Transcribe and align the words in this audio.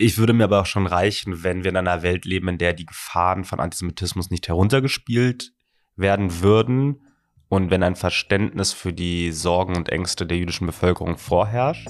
ich 0.00 0.16
würde 0.16 0.32
mir 0.32 0.44
aber 0.44 0.60
auch 0.60 0.66
schon 0.66 0.86
reichen, 0.86 1.42
wenn 1.42 1.64
wir 1.64 1.70
in 1.70 1.76
einer 1.76 2.02
Welt 2.02 2.24
leben, 2.24 2.46
in 2.46 2.58
der 2.58 2.72
die 2.72 2.86
Gefahren 2.86 3.42
von 3.42 3.58
Antisemitismus 3.58 4.30
nicht 4.30 4.46
heruntergespielt 4.46 5.50
werden 5.96 6.40
würden 6.40 7.02
und 7.48 7.72
wenn 7.72 7.82
ein 7.82 7.96
Verständnis 7.96 8.72
für 8.72 8.92
die 8.92 9.32
Sorgen 9.32 9.76
und 9.76 9.88
Ängste 9.88 10.24
der 10.24 10.38
jüdischen 10.38 10.68
Bevölkerung 10.68 11.18
vorherrscht. 11.18 11.88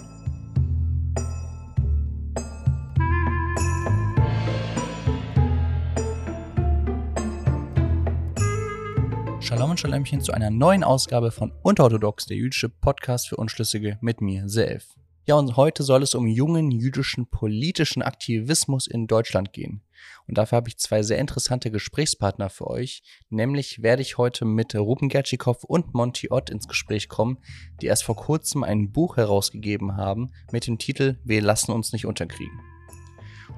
Shalom 9.41 9.71
und 9.73 9.81
Shalemchen 9.81 10.23
zu 10.23 10.33
einer 10.33 10.49
neuen 10.49 10.83
Ausgabe 10.83 11.31
von 11.31 11.53
Unterorthodox, 11.63 12.25
der 12.25 12.39
jüdische 12.39 12.71
Podcast 12.71 13.29
für 13.29 13.37
Unschlüssige 13.37 13.99
mit 14.01 14.23
mir, 14.23 14.49
Self. 14.49 14.95
Ja, 15.29 15.35
und 15.35 15.59
heute 15.59 15.83
soll 15.83 16.03
es 16.03 16.15
um 16.15 16.27
jungen 16.27 16.71
jüdischen 16.71 17.27
politischen 17.27 18.01
Aktivismus 18.01 18.87
in 18.87 19.07
Deutschland 19.07 19.53
gehen. 19.53 19.83
Und 20.27 20.39
dafür 20.39 20.57
habe 20.57 20.71
ich 20.71 20.79
zwei 20.79 21.03
sehr 21.03 21.19
interessante 21.19 21.71
Gesprächspartner 21.71 22.49
für 22.49 22.67
euch. 22.67 23.03
Nämlich 23.29 23.83
werde 23.83 24.01
ich 24.01 24.17
heute 24.17 24.47
mit 24.47 24.75
Ruben 24.75 25.11
Gertschikow 25.11 25.65
und 25.65 25.93
Monty 25.93 26.29
Ott 26.31 26.49
ins 26.49 26.67
Gespräch 26.67 27.11
kommen, 27.11 27.37
die 27.83 27.89
erst 27.89 28.05
vor 28.05 28.17
kurzem 28.17 28.65
ein 28.65 28.91
Buch 28.91 29.19
herausgegeben 29.19 29.99
haben 29.99 30.31
mit 30.51 30.67
dem 30.67 30.79
Titel 30.79 31.19
Wir 31.25 31.43
lassen 31.43 31.73
uns 31.73 31.93
nicht 31.93 32.07
unterkriegen. 32.07 32.59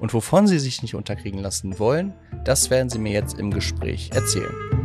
Und 0.01 0.13
wovon 0.13 0.47
sie 0.47 0.59
sich 0.59 0.81
nicht 0.81 0.95
unterkriegen 0.95 1.39
lassen 1.39 1.79
wollen, 1.79 2.13
das 2.43 2.69
werden 2.69 2.89
sie 2.89 2.99
mir 2.99 3.13
jetzt 3.13 3.39
im 3.39 3.49
Gespräch 3.49 4.09
erzählen. 4.11 4.80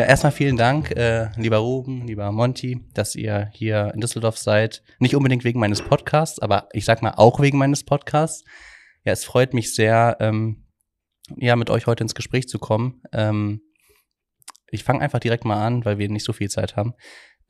Ja, 0.00 0.06
erstmal 0.06 0.32
vielen 0.32 0.56
Dank, 0.56 0.92
äh, 0.92 1.28
lieber 1.36 1.58
Ruben, 1.58 2.06
lieber 2.06 2.32
Monty, 2.32 2.80
dass 2.94 3.14
ihr 3.14 3.50
hier 3.52 3.92
in 3.92 4.00
Düsseldorf 4.00 4.38
seid. 4.38 4.82
Nicht 4.98 5.14
unbedingt 5.14 5.44
wegen 5.44 5.60
meines 5.60 5.82
Podcasts, 5.82 6.38
aber 6.38 6.70
ich 6.72 6.86
sag 6.86 7.02
mal 7.02 7.12
auch 7.18 7.38
wegen 7.38 7.58
meines 7.58 7.84
Podcasts. 7.84 8.42
Ja, 9.04 9.12
es 9.12 9.26
freut 9.26 9.52
mich 9.52 9.74
sehr, 9.74 10.16
ähm, 10.20 10.64
ja, 11.36 11.54
mit 11.54 11.68
euch 11.68 11.86
heute 11.86 12.02
ins 12.02 12.14
Gespräch 12.14 12.48
zu 12.48 12.58
kommen. 12.58 13.02
Ähm, 13.12 13.60
ich 14.70 14.84
fange 14.84 15.02
einfach 15.02 15.18
direkt 15.18 15.44
mal 15.44 15.62
an, 15.62 15.84
weil 15.84 15.98
wir 15.98 16.08
nicht 16.08 16.24
so 16.24 16.32
viel 16.32 16.48
Zeit 16.48 16.76
haben. 16.76 16.94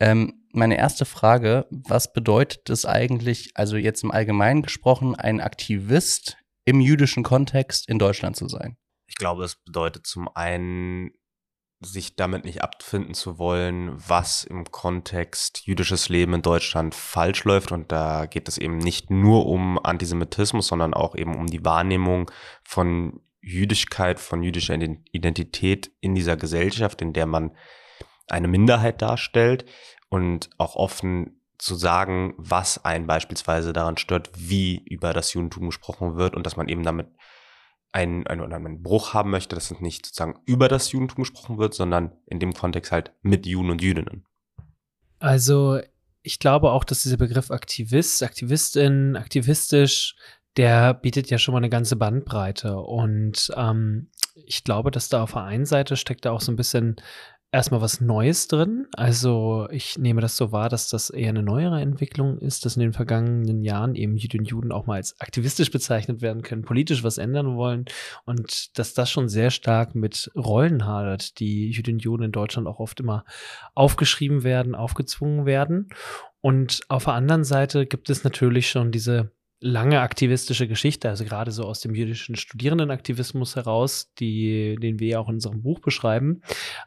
Ähm, 0.00 0.42
meine 0.52 0.76
erste 0.76 1.04
Frage, 1.04 1.68
was 1.70 2.12
bedeutet 2.12 2.68
es 2.68 2.84
eigentlich, 2.84 3.52
also 3.54 3.76
jetzt 3.76 4.02
im 4.02 4.10
Allgemeinen 4.10 4.62
gesprochen, 4.62 5.14
ein 5.14 5.40
Aktivist 5.40 6.36
im 6.64 6.80
jüdischen 6.80 7.22
Kontext 7.22 7.88
in 7.88 8.00
Deutschland 8.00 8.34
zu 8.34 8.48
sein? 8.48 8.76
Ich 9.06 9.14
glaube, 9.14 9.44
es 9.44 9.54
bedeutet 9.54 10.04
zum 10.04 10.28
einen 10.34 11.12
sich 11.80 12.14
damit 12.14 12.44
nicht 12.44 12.62
abfinden 12.62 13.14
zu 13.14 13.38
wollen, 13.38 13.92
was 13.96 14.44
im 14.44 14.70
Kontext 14.70 15.62
jüdisches 15.64 16.10
Leben 16.10 16.34
in 16.34 16.42
Deutschland 16.42 16.94
falsch 16.94 17.44
läuft. 17.44 17.72
Und 17.72 17.90
da 17.90 18.26
geht 18.26 18.48
es 18.48 18.58
eben 18.58 18.76
nicht 18.76 19.10
nur 19.10 19.46
um 19.46 19.82
Antisemitismus, 19.82 20.66
sondern 20.66 20.92
auch 20.92 21.16
eben 21.16 21.34
um 21.34 21.46
die 21.46 21.64
Wahrnehmung 21.64 22.30
von 22.62 23.20
Jüdischkeit, 23.40 24.20
von 24.20 24.42
jüdischer 24.42 24.74
Identität 24.74 25.90
in 26.00 26.14
dieser 26.14 26.36
Gesellschaft, 26.36 27.00
in 27.00 27.14
der 27.14 27.24
man 27.24 27.56
eine 28.28 28.48
Minderheit 28.48 29.00
darstellt 29.00 29.64
und 30.10 30.50
auch 30.58 30.76
offen 30.76 31.40
zu 31.56 31.74
sagen, 31.74 32.34
was 32.36 32.84
einen 32.84 33.06
beispielsweise 33.06 33.72
daran 33.72 33.96
stört, 33.96 34.30
wie 34.34 34.82
über 34.84 35.14
das 35.14 35.32
Judentum 35.32 35.66
gesprochen 35.66 36.16
wird 36.16 36.34
und 36.36 36.44
dass 36.44 36.56
man 36.56 36.68
eben 36.68 36.82
damit 36.82 37.08
einen, 37.92 38.26
einen, 38.26 38.52
einen 38.52 38.82
Bruch 38.82 39.14
haben 39.14 39.30
möchte, 39.30 39.54
dass 39.54 39.70
es 39.70 39.80
nicht 39.80 40.06
sozusagen 40.06 40.40
über 40.46 40.68
das 40.68 40.92
Judentum 40.92 41.24
gesprochen 41.24 41.58
wird, 41.58 41.74
sondern 41.74 42.12
in 42.26 42.38
dem 42.38 42.52
Kontext 42.52 42.92
halt 42.92 43.12
mit 43.22 43.46
Juden 43.46 43.70
und 43.70 43.82
Jüdinnen. 43.82 44.24
Also 45.18 45.80
ich 46.22 46.38
glaube 46.38 46.70
auch, 46.70 46.84
dass 46.84 47.02
dieser 47.02 47.16
Begriff 47.16 47.50
Aktivist, 47.50 48.22
Aktivistin, 48.22 49.16
aktivistisch, 49.16 50.14
der 50.56 50.94
bietet 50.94 51.30
ja 51.30 51.38
schon 51.38 51.52
mal 51.52 51.58
eine 51.58 51.70
ganze 51.70 51.96
Bandbreite. 51.96 52.76
Und 52.78 53.52
ähm, 53.56 54.10
ich 54.34 54.64
glaube, 54.64 54.90
dass 54.90 55.08
da 55.08 55.22
auf 55.22 55.32
der 55.32 55.44
einen 55.44 55.66
Seite 55.66 55.96
steckt 55.96 56.24
da 56.24 56.32
auch 56.32 56.40
so 56.40 56.52
ein 56.52 56.56
bisschen 56.56 56.96
erstmal 57.52 57.80
was 57.80 58.00
Neues 58.00 58.48
drin. 58.48 58.86
Also 58.94 59.66
ich 59.70 59.98
nehme 59.98 60.20
das 60.20 60.36
so 60.36 60.52
wahr, 60.52 60.68
dass 60.68 60.88
das 60.88 61.10
eher 61.10 61.30
eine 61.30 61.42
neuere 61.42 61.80
Entwicklung 61.80 62.38
ist, 62.38 62.64
dass 62.64 62.76
in 62.76 62.80
den 62.80 62.92
vergangenen 62.92 63.62
Jahren 63.62 63.94
eben 63.94 64.16
Juden 64.16 64.40
und 64.40 64.46
Juden 64.46 64.72
auch 64.72 64.86
mal 64.86 64.94
als 64.94 65.20
aktivistisch 65.20 65.70
bezeichnet 65.70 66.22
werden 66.22 66.42
können, 66.42 66.62
politisch 66.62 67.02
was 67.02 67.18
ändern 67.18 67.56
wollen 67.56 67.86
und 68.24 68.78
dass 68.78 68.94
das 68.94 69.10
schon 69.10 69.28
sehr 69.28 69.50
stark 69.50 69.94
mit 69.94 70.30
Rollen 70.36 70.86
hadert, 70.86 71.40
die 71.40 71.70
Juden 71.70 71.94
und 71.94 72.02
Juden 72.02 72.24
in 72.24 72.32
Deutschland 72.32 72.68
auch 72.68 72.78
oft 72.78 73.00
immer 73.00 73.24
aufgeschrieben 73.74 74.44
werden, 74.44 74.74
aufgezwungen 74.74 75.44
werden. 75.44 75.88
Und 76.40 76.80
auf 76.88 77.04
der 77.04 77.14
anderen 77.14 77.44
Seite 77.44 77.86
gibt 77.86 78.10
es 78.10 78.24
natürlich 78.24 78.70
schon 78.70 78.92
diese 78.92 79.32
lange 79.60 80.00
aktivistische 80.00 80.66
Geschichte, 80.66 81.08
also 81.08 81.24
gerade 81.24 81.52
so 81.52 81.64
aus 81.64 81.80
dem 81.80 81.94
jüdischen 81.94 82.34
Studierendenaktivismus 82.34 83.56
heraus, 83.56 84.10
die, 84.18 84.76
den 84.80 84.98
wir 84.98 85.08
ja 85.08 85.18
auch 85.20 85.28
in 85.28 85.34
unserem 85.34 85.62
Buch 85.62 85.80
beschreiben, 85.80 86.40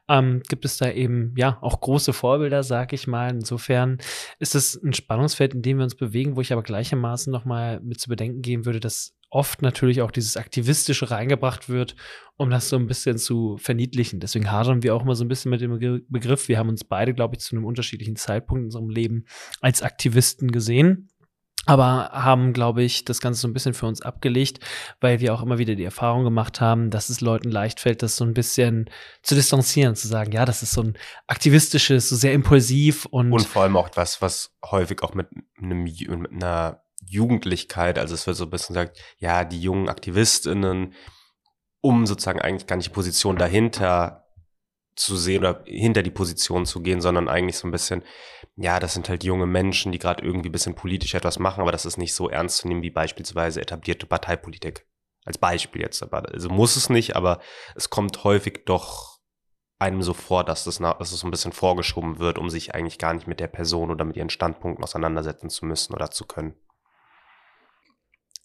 ähm, 0.09 0.41
gibt 0.49 0.65
es 0.65 0.77
da 0.77 0.89
eben 0.91 1.33
ja 1.37 1.59
auch 1.61 1.79
große 1.79 2.13
Vorbilder, 2.13 2.63
sag 2.63 2.91
ich 2.93 3.05
mal. 3.05 3.29
Insofern 3.29 3.99
ist 4.39 4.55
es 4.55 4.81
ein 4.83 4.93
Spannungsfeld, 4.93 5.53
in 5.53 5.61
dem 5.61 5.77
wir 5.77 5.83
uns 5.83 5.95
bewegen, 5.95 6.35
wo 6.35 6.41
ich 6.41 6.51
aber 6.51 6.63
gleichermaßen 6.63 7.31
nochmal 7.31 7.79
mit 7.81 7.99
zu 7.99 8.09
bedenken 8.09 8.41
geben 8.41 8.65
würde, 8.65 8.79
dass 8.79 9.15
oft 9.29 9.61
natürlich 9.63 10.01
auch 10.01 10.11
dieses 10.11 10.37
Aktivistische 10.37 11.09
reingebracht 11.09 11.67
wird, 11.67 11.95
um 12.37 12.51
das 12.51 12.69
so 12.69 12.75
ein 12.75 12.85
bisschen 12.85 13.17
zu 13.17 13.57
verniedlichen. 13.57 14.19
Deswegen 14.19 14.51
hadern 14.51 14.83
wir 14.83 14.95
auch 14.95 15.01
immer 15.01 15.15
so 15.15 15.25
ein 15.25 15.27
bisschen 15.27 15.49
mit 15.49 15.61
dem 15.61 16.03
Begriff. 16.07 16.47
Wir 16.47 16.59
haben 16.59 16.69
uns 16.69 16.83
beide, 16.83 17.13
glaube 17.13 17.35
ich, 17.35 17.41
zu 17.41 17.55
einem 17.55 17.65
unterschiedlichen 17.65 18.15
Zeitpunkt 18.15 18.59
in 18.59 18.65
unserem 18.65 18.89
Leben 18.89 19.25
als 19.59 19.81
Aktivisten 19.81 20.51
gesehen 20.51 21.09
aber 21.65 22.09
haben, 22.11 22.53
glaube 22.53 22.83
ich, 22.83 23.05
das 23.05 23.21
Ganze 23.21 23.41
so 23.41 23.47
ein 23.47 23.53
bisschen 23.53 23.73
für 23.73 23.85
uns 23.85 24.01
abgelegt, 24.01 24.59
weil 24.99 25.19
wir 25.21 25.33
auch 25.33 25.41
immer 25.41 25.57
wieder 25.57 25.75
die 25.75 25.83
Erfahrung 25.83 26.23
gemacht 26.23 26.59
haben, 26.59 26.89
dass 26.89 27.09
es 27.09 27.21
Leuten 27.21 27.49
leicht 27.49 27.79
fällt, 27.79 28.03
das 28.03 28.17
so 28.17 28.25
ein 28.25 28.33
bisschen 28.33 28.89
zu 29.21 29.35
distanzieren, 29.35 29.95
zu 29.95 30.07
sagen, 30.07 30.31
ja, 30.33 30.45
das 30.45 30.61
ist 30.61 30.73
so 30.73 30.81
ein 30.81 30.97
aktivistisches, 31.27 32.09
so 32.09 32.15
sehr 32.15 32.33
impulsiv 32.33 33.05
und 33.05 33.31
und 33.31 33.45
vor 33.47 33.63
allem 33.63 33.77
auch 33.77 33.89
was, 33.95 34.21
was 34.21 34.51
häufig 34.65 35.01
auch 35.03 35.13
mit 35.13 35.27
einem 35.57 35.83
mit 35.83 36.31
einer 36.31 36.83
Jugendlichkeit, 37.05 37.99
also 37.99 38.13
es 38.13 38.27
wird 38.27 38.37
so 38.37 38.45
ein 38.45 38.49
bisschen 38.49 38.75
gesagt, 38.75 38.99
ja, 39.17 39.43
die 39.43 39.61
jungen 39.61 39.89
AktivistInnen, 39.89 40.93
um 41.81 42.05
sozusagen 42.05 42.41
eigentlich 42.41 42.67
gar 42.67 42.77
nicht 42.77 42.89
die 42.89 42.93
Position 42.93 43.35
dahinter 43.35 44.22
zu 44.95 45.15
sehen 45.15 45.39
oder 45.39 45.63
hinter 45.65 46.03
die 46.03 46.11
Position 46.11 46.65
zu 46.65 46.81
gehen, 46.81 47.01
sondern 47.01 47.27
eigentlich 47.27 47.57
so 47.57 47.67
ein 47.67 47.71
bisschen, 47.71 48.03
ja, 48.55 48.79
das 48.79 48.93
sind 48.93 49.09
halt 49.09 49.23
junge 49.23 49.45
Menschen, 49.45 49.91
die 49.91 49.99
gerade 49.99 50.23
irgendwie 50.23 50.49
ein 50.49 50.53
bisschen 50.53 50.75
politisch 50.75 51.15
etwas 51.15 51.39
machen, 51.39 51.61
aber 51.61 51.71
das 51.71 51.85
ist 51.85 51.97
nicht 51.97 52.13
so 52.13 52.29
ernst 52.29 52.57
zu 52.57 52.67
nehmen 52.67 52.83
wie 52.83 52.89
beispielsweise 52.89 53.61
etablierte 53.61 54.05
Parteipolitik. 54.05 54.85
Als 55.25 55.37
Beispiel 55.37 55.81
jetzt, 55.81 56.03
aber 56.03 56.29
also 56.33 56.49
muss 56.49 56.75
es 56.75 56.89
nicht, 56.89 57.15
aber 57.15 57.39
es 57.75 57.89
kommt 57.89 58.23
häufig 58.25 58.65
doch 58.65 59.19
einem 59.79 60.01
so 60.01 60.13
vor, 60.13 60.43
dass 60.43 60.67
es, 60.67 60.79
dass 60.79 61.11
es 61.11 61.19
so 61.19 61.27
ein 61.27 61.31
bisschen 61.31 61.53
vorgeschoben 61.53 62.19
wird, 62.19 62.37
um 62.37 62.49
sich 62.49 62.75
eigentlich 62.75 62.99
gar 62.99 63.13
nicht 63.13 63.27
mit 63.27 63.39
der 63.39 63.47
Person 63.47 63.89
oder 63.89 64.05
mit 64.05 64.17
ihren 64.17 64.29
Standpunkten 64.29 64.83
auseinandersetzen 64.83 65.49
zu 65.49 65.65
müssen 65.65 65.93
oder 65.93 66.11
zu 66.11 66.25
können 66.25 66.55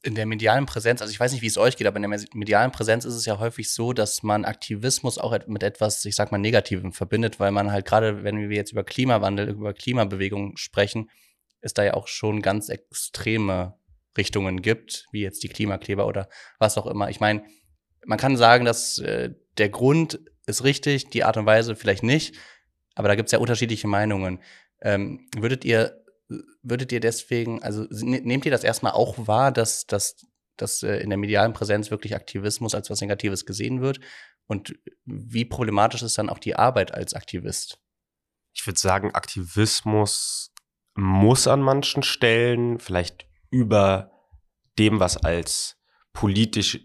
in 0.03 0.14
der 0.14 0.26
medialen 0.26 0.66
Präsenz, 0.66 1.03
also 1.03 1.10
ich 1.10 1.19
weiß 1.19 1.32
nicht, 1.32 1.42
wie 1.42 1.48
es 1.48 1.59
euch 1.59 1.76
geht, 1.76 1.86
aber 1.86 1.97
in 1.97 2.09
der 2.09 2.20
medialen 2.32 2.70
Präsenz 2.70 3.04
ist 3.04 3.14
es 3.14 3.26
ja 3.26 3.38
häufig 3.38 3.72
so, 3.72 3.92
dass 3.92 4.22
man 4.22 4.44
Aktivismus 4.44 5.19
auch 5.19 5.36
mit 5.47 5.62
etwas, 5.62 6.04
ich 6.04 6.14
sag 6.14 6.31
mal, 6.31 6.38
Negativem 6.38 6.92
verbindet, 6.92 7.41
weil 7.41 7.50
man 7.50 7.72
halt 7.72 7.84
gerade, 7.84 8.22
wenn 8.22 8.48
wir 8.48 8.56
jetzt 8.56 8.72
über 8.72 8.84
Klimawandel, 8.84 9.48
über 9.48 9.75
Klimabewegung 9.75 10.56
sprechen, 10.56 11.10
es 11.60 11.75
da 11.75 11.82
ja 11.82 11.94
auch 11.94 12.06
schon 12.06 12.42
ganz 12.42 12.69
extreme 12.69 13.75
Richtungen 14.16 14.62
gibt, 14.62 15.06
wie 15.10 15.22
jetzt 15.22 15.42
die 15.42 15.48
Klimakleber 15.48 16.06
oder 16.06 16.28
was 16.58 16.78
auch 16.78 16.87
immer. 16.87 17.10
Ich 17.10 17.19
meine, 17.19 17.42
man 18.06 18.19
kann 18.19 18.37
sagen, 18.37 18.64
dass 18.64 18.98
äh, 18.98 19.31
der 19.58 19.69
Grund 19.69 20.20
ist 20.47 20.62
richtig, 20.62 21.10
die 21.10 21.25
Art 21.25 21.37
und 21.37 21.47
Weise 21.47 21.75
vielleicht 21.75 22.04
nicht, 22.04 22.37
aber 22.94 23.08
da 23.08 23.16
gibt 23.16 23.28
es 23.28 23.32
ja 23.32 23.38
unterschiedliche 23.38 23.88
Meinungen. 23.88 24.41
Ähm, 24.81 25.28
würdet 25.37 25.64
ihr 25.64 26.04
würdet 26.62 26.92
ihr 26.92 27.00
deswegen, 27.00 27.62
also 27.62 27.86
ne, 27.90 28.20
nehmt 28.20 28.44
ihr 28.44 28.50
das 28.50 28.64
erstmal 28.64 28.92
auch 28.92 29.26
wahr, 29.26 29.52
dass, 29.52 29.86
dass, 29.86 30.26
dass 30.56 30.82
äh, 30.82 30.98
in 30.98 31.10
der 31.10 31.19
medialen 31.19 31.52
Präsenz 31.52 31.90
wirklich 31.90 32.14
Aktivismus 32.14 32.75
als 32.75 32.90
was 32.90 33.00
Negatives 33.00 33.46
gesehen 33.46 33.80
wird? 33.80 34.00
Und 34.46 34.78
wie 35.04 35.44
problematisch 35.44 36.02
ist 36.02 36.19
dann 36.19 36.30
auch 36.30 36.38
die 36.38 36.56
Arbeit 36.56 36.92
als 36.92 37.14
Aktivist? 37.14 37.78
Ich 38.54 38.66
würde 38.66 38.78
sagen, 38.78 39.14
Aktivismus 39.14 40.52
muss 40.94 41.46
an 41.46 41.60
manchen 41.60 42.02
Stellen 42.02 42.78
vielleicht 42.78 43.26
über 43.50 44.10
dem, 44.78 45.00
was 45.00 45.16
als 45.16 45.76
politisch 46.12 46.81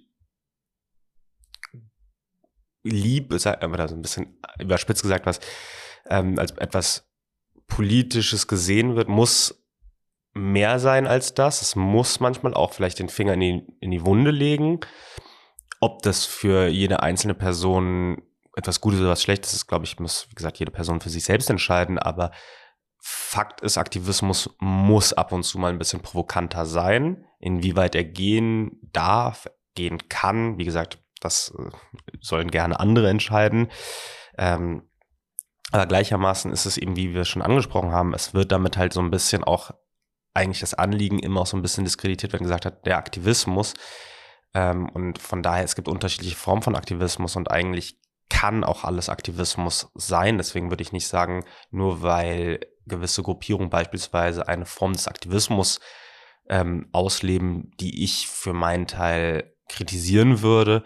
lieb, 2.84 3.32
aber 3.32 3.88
so 3.88 3.96
ein 3.96 4.02
bisschen 4.02 4.38
überspitzt 4.60 5.02
gesagt, 5.02 5.26
was 5.26 5.40
ähm, 6.10 6.38
als 6.38 6.52
etwas 6.52 7.10
Politisches 7.68 8.48
gesehen 8.48 8.96
wird, 8.96 9.10
muss 9.10 9.64
mehr 10.34 10.80
sein 10.80 11.08
als 11.08 11.34
das. 11.34 11.62
Es 11.62 11.76
muss 11.76 12.20
manchmal 12.20 12.54
auch 12.54 12.74
vielleicht 12.74 13.00
den 13.00 13.10
Finger 13.10 13.34
in 13.34 13.40
die, 13.40 13.64
in 13.80 13.92
die 13.92 14.06
Wunde 14.06 14.32
legen. 14.32 14.80
Ob 15.80 16.02
das 16.02 16.26
für 16.26 16.68
jede 16.68 17.04
einzelne 17.04 17.34
Person 17.34 18.22
etwas 18.56 18.82
Gutes 18.82 19.00
oder 19.00 19.10
was 19.10 19.24
Schlechtes 19.24 19.54
ist, 19.54 19.68
glaube 19.68 19.86
ich, 19.86 20.00
muss, 20.00 20.28
wie 20.30 20.36
gesagt, 20.36 20.60
jede 20.60 20.72
Person 20.72 21.02
für 21.02 21.10
sich 21.10 21.24
selbst 21.24 21.50
entscheiden. 21.50 22.00
Aber 22.00 22.32
Fakt 23.00 23.62
ist, 23.62 23.78
Aktivismus 23.78 24.56
muss 24.60 25.12
ab 25.12 25.34
und 25.34 25.44
zu 25.44 25.60
mal 25.60 25.72
ein 25.72 25.80
bisschen 25.80 26.02
provokanter 26.02 26.66
sein. 26.66 27.26
Inwieweit 27.40 27.96
er 27.96 28.06
gehen 28.06 28.80
darf, 28.94 29.50
gehen 29.76 30.08
kann, 30.08 30.58
wie 30.58 30.66
gesagt, 30.66 31.00
das 31.20 31.54
äh, 31.58 31.70
sollen 32.22 32.50
gerne 32.50 32.80
andere 32.80 33.10
entscheiden. 33.10 33.70
Ähm, 34.38 34.90
aber 35.74 35.88
gleichermaßen 35.88 36.52
ist 36.52 36.68
es 36.68 36.78
eben, 36.78 36.96
wie 36.96 37.16
wir 37.16 37.26
schon 37.26 37.42
angesprochen 37.42 37.92
haben, 37.92 38.14
es 38.14 38.36
wird 38.36 38.52
damit 38.52 38.78
halt 38.78 38.94
so 38.94 39.02
ein 39.02 39.10
bisschen 39.10 39.44
auch 39.44 39.72
eigentlich 40.36 40.60
das 40.60 40.76
Anliegen 40.76 41.18
immer 41.18 41.42
auch 41.42 41.48
so 41.48 41.58
ein 41.58 41.64
bisschen 41.64 41.84
diskreditiert, 41.84 42.32
wenn 42.32 42.44
gesagt 42.44 42.68
hat, 42.68 42.86
der 42.86 42.98
Aktivismus. 42.98 43.74
Ähm, 44.54 44.88
und 44.90 45.18
von 45.18 45.42
daher, 45.42 45.64
es 45.64 45.76
gibt 45.76 45.88
unterschiedliche 45.88 46.36
Formen 46.36 46.62
von 46.62 46.76
Aktivismus 46.76 47.36
und 47.36 47.50
eigentlich 47.50 47.98
kann 48.30 48.64
auch 48.64 48.84
alles 48.84 49.10
Aktivismus 49.10 49.90
sein. 49.96 50.38
Deswegen 50.38 50.70
würde 50.70 50.84
ich 50.84 50.92
nicht 50.92 51.08
sagen, 51.08 51.44
nur 51.72 52.04
weil 52.04 52.60
gewisse 52.86 53.24
Gruppierungen 53.24 53.72
beispielsweise 53.72 54.48
eine 54.48 54.68
Form 54.68 54.94
des 54.94 55.08
Aktivismus 55.08 55.80
ähm, 56.50 56.88
ausleben, 56.92 57.72
die 57.80 58.04
ich 58.04 58.28
für 58.28 58.54
meinen 58.54 58.86
Teil 58.86 59.56
kritisieren 59.70 60.44
würde, 60.44 60.84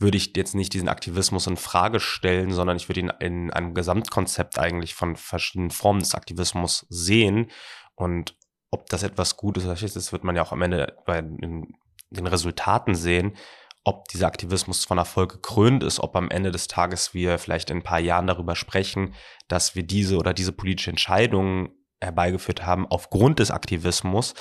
würde 0.00 0.16
ich 0.16 0.36
jetzt 0.36 0.54
nicht 0.54 0.72
diesen 0.72 0.88
Aktivismus 0.88 1.46
in 1.46 1.56
Frage 1.56 2.00
stellen, 2.00 2.52
sondern 2.52 2.76
ich 2.76 2.88
würde 2.88 3.00
ihn 3.00 3.12
in 3.20 3.50
einem 3.52 3.74
Gesamtkonzept 3.74 4.58
eigentlich 4.58 4.94
von 4.94 5.16
verschiedenen 5.16 5.70
Formen 5.70 6.00
des 6.00 6.14
Aktivismus 6.14 6.86
sehen. 6.88 7.50
Und 7.94 8.34
ob 8.70 8.88
das 8.88 9.02
etwas 9.02 9.36
Gutes 9.36 9.64
oder 9.64 9.76
schlecht 9.76 9.96
ist, 9.96 10.12
wird 10.12 10.24
man 10.24 10.36
ja 10.36 10.42
auch 10.42 10.52
am 10.52 10.62
Ende 10.62 10.96
bei 11.04 11.20
den, 11.20 11.74
den 12.10 12.26
Resultaten 12.26 12.94
sehen, 12.94 13.36
ob 13.84 14.08
dieser 14.08 14.26
Aktivismus 14.26 14.84
von 14.84 14.98
Erfolg 14.98 15.32
gekrönt 15.32 15.82
ist, 15.82 16.00
ob 16.00 16.16
am 16.16 16.30
Ende 16.30 16.50
des 16.50 16.68
Tages 16.68 17.14
wir 17.14 17.38
vielleicht 17.38 17.70
in 17.70 17.78
ein 17.78 17.82
paar 17.82 18.00
Jahren 18.00 18.26
darüber 18.26 18.56
sprechen, 18.56 19.14
dass 19.48 19.74
wir 19.74 19.82
diese 19.82 20.16
oder 20.16 20.34
diese 20.34 20.52
politische 20.52 20.90
Entscheidung 20.90 21.70
herbeigeführt 22.00 22.64
haben 22.64 22.86
aufgrund 22.86 23.38
des 23.38 23.50
Aktivismus. 23.50 24.34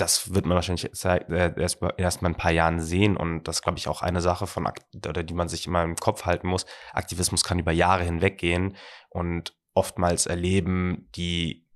Das 0.00 0.34
wird 0.34 0.46
man 0.46 0.54
wahrscheinlich 0.54 0.90
äh, 1.04 1.52
erst, 1.56 1.80
erst 1.98 2.22
mal 2.22 2.30
ein 2.30 2.36
paar 2.36 2.52
Jahren 2.52 2.80
sehen 2.80 3.16
und 3.16 3.44
das 3.44 3.60
glaube 3.60 3.78
ich 3.78 3.86
auch 3.86 4.00
eine 4.00 4.20
Sache 4.20 4.46
von 4.46 4.66
oder 5.06 5.22
die 5.22 5.34
man 5.34 5.48
sich 5.48 5.66
immer 5.66 5.82
im 5.82 5.96
Kopf 5.96 6.24
halten 6.24 6.48
muss. 6.48 6.64
Aktivismus 6.92 7.44
kann 7.44 7.58
über 7.58 7.72
Jahre 7.72 8.04
hinweg 8.04 8.38
gehen 8.38 8.76
und 9.10 9.54
oftmals 9.74 10.26
erleben 10.26 11.08
die 11.16 11.66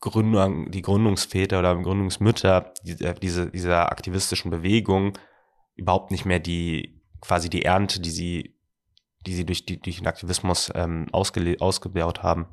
Gründung, 0.00 0.72
die 0.72 0.82
Gründungsväter 0.82 1.60
oder 1.60 1.76
Gründungsmütter 1.76 2.74
äh, 2.84 3.14
diese, 3.22 3.50
dieser 3.50 3.92
aktivistischen 3.92 4.50
Bewegung 4.50 5.16
überhaupt 5.76 6.10
nicht 6.10 6.24
mehr 6.24 6.40
die, 6.40 7.00
quasi 7.20 7.48
die 7.48 7.64
Ernte, 7.64 8.00
die 8.00 8.10
sie, 8.10 8.58
die 9.24 9.34
sie 9.34 9.46
durch, 9.46 9.64
die, 9.64 9.80
durch 9.80 9.98
den 9.98 10.08
Aktivismus 10.08 10.72
ähm, 10.74 11.06
ausgebaut 11.12 12.22
haben. 12.24 12.48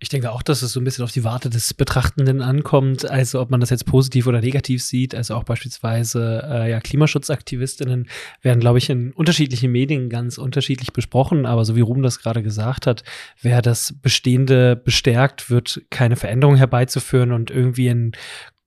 Ich 0.00 0.08
denke 0.08 0.30
auch, 0.30 0.42
dass 0.42 0.62
es 0.62 0.72
so 0.72 0.80
ein 0.80 0.84
bisschen 0.84 1.02
auf 1.02 1.10
die 1.10 1.24
Warte 1.24 1.50
des 1.50 1.74
Betrachtenden 1.74 2.40
ankommt, 2.40 3.04
also 3.04 3.40
ob 3.40 3.50
man 3.50 3.60
das 3.60 3.70
jetzt 3.70 3.84
positiv 3.84 4.28
oder 4.28 4.40
negativ 4.40 4.82
sieht. 4.82 5.12
Also 5.12 5.34
auch 5.34 5.42
beispielsweise 5.42 6.42
äh, 6.48 6.70
ja, 6.70 6.80
Klimaschutzaktivistinnen 6.80 8.08
werden, 8.42 8.60
glaube 8.60 8.78
ich, 8.78 8.90
in 8.90 9.12
unterschiedlichen 9.12 9.72
Medien 9.72 10.08
ganz 10.08 10.38
unterschiedlich 10.38 10.92
besprochen. 10.92 11.46
Aber 11.46 11.64
so 11.64 11.74
wie 11.74 11.80
Ruben 11.80 12.02
das 12.02 12.20
gerade 12.20 12.44
gesagt 12.44 12.86
hat, 12.86 13.02
wer 13.42 13.60
das 13.60 13.92
Bestehende 14.00 14.76
bestärkt, 14.76 15.50
wird 15.50 15.82
keine 15.90 16.14
Veränderung 16.14 16.54
herbeizuführen 16.56 17.32
und 17.32 17.50
irgendwie 17.50 17.88
ein 17.88 18.12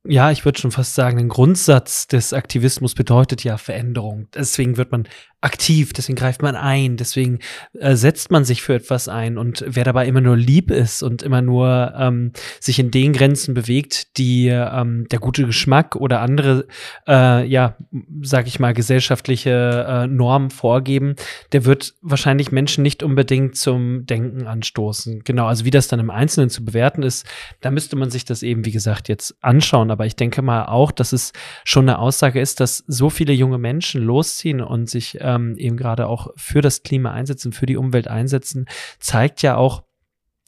ja, 0.03 0.31
ich 0.31 0.45
würde 0.45 0.59
schon 0.59 0.71
fast 0.71 0.95
sagen, 0.95 1.19
ein 1.19 1.29
Grundsatz 1.29 2.07
des 2.07 2.33
Aktivismus 2.33 2.95
bedeutet 2.95 3.43
ja 3.43 3.57
Veränderung. 3.57 4.27
Deswegen 4.33 4.77
wird 4.77 4.91
man 4.91 5.07
aktiv, 5.41 5.91
deswegen 5.93 6.15
greift 6.15 6.43
man 6.43 6.55
ein, 6.55 6.97
deswegen 6.97 7.39
äh, 7.73 7.95
setzt 7.95 8.29
man 8.29 8.45
sich 8.45 8.61
für 8.61 8.75
etwas 8.75 9.07
ein 9.07 9.39
und 9.39 9.65
wer 9.67 9.83
dabei 9.83 10.05
immer 10.05 10.21
nur 10.21 10.37
lieb 10.37 10.69
ist 10.69 11.01
und 11.01 11.23
immer 11.23 11.41
nur 11.41 11.93
ähm, 11.97 12.31
sich 12.59 12.77
in 12.77 12.91
den 12.91 13.11
Grenzen 13.11 13.55
bewegt, 13.55 14.17
die 14.17 14.47
ähm, 14.49 15.07
der 15.09 15.17
gute 15.17 15.47
Geschmack 15.47 15.95
oder 15.95 16.21
andere, 16.21 16.67
äh, 17.07 17.43
ja, 17.47 17.75
sag 18.21 18.45
ich 18.45 18.59
mal, 18.59 18.75
gesellschaftliche 18.75 19.85
äh, 19.87 20.07
Normen 20.07 20.51
vorgeben, 20.51 21.15
der 21.53 21.65
wird 21.65 21.95
wahrscheinlich 22.01 22.51
Menschen 22.51 22.83
nicht 22.83 23.01
unbedingt 23.01 23.55
zum 23.57 24.05
Denken 24.05 24.45
anstoßen. 24.45 25.23
Genau, 25.23 25.47
also 25.47 25.65
wie 25.65 25.71
das 25.71 25.87
dann 25.87 25.99
im 25.99 26.11
Einzelnen 26.11 26.51
zu 26.51 26.63
bewerten 26.63 27.01
ist, 27.01 27.25
da 27.61 27.71
müsste 27.71 27.95
man 27.95 28.11
sich 28.11 28.25
das 28.25 28.43
eben, 28.43 28.63
wie 28.65 28.71
gesagt, 28.71 29.09
jetzt 29.09 29.35
anschauen. 29.41 29.89
Aber 29.89 30.05
ich 30.05 30.15
denke 30.15 30.43
mal 30.43 30.65
auch, 30.65 30.91
dass 30.91 31.13
es 31.13 31.33
schon 31.63 31.89
eine 31.89 31.97
Aussage 31.97 32.39
ist, 32.39 32.59
dass 32.59 32.83
so 32.87 33.09
viele 33.09 33.33
junge 33.33 33.57
Menschen 33.57 34.03
losziehen 34.03 34.61
und 34.61 34.87
sich 34.87 35.19
äh, 35.19 35.30
ähm, 35.35 35.55
eben 35.57 35.77
gerade 35.77 36.07
auch 36.07 36.29
für 36.35 36.61
das 36.61 36.83
Klima 36.83 37.11
einsetzen, 37.11 37.51
für 37.51 37.65
die 37.65 37.77
Umwelt 37.77 38.07
einsetzen, 38.07 38.65
zeigt 38.99 39.41
ja 39.41 39.55
auch, 39.55 39.83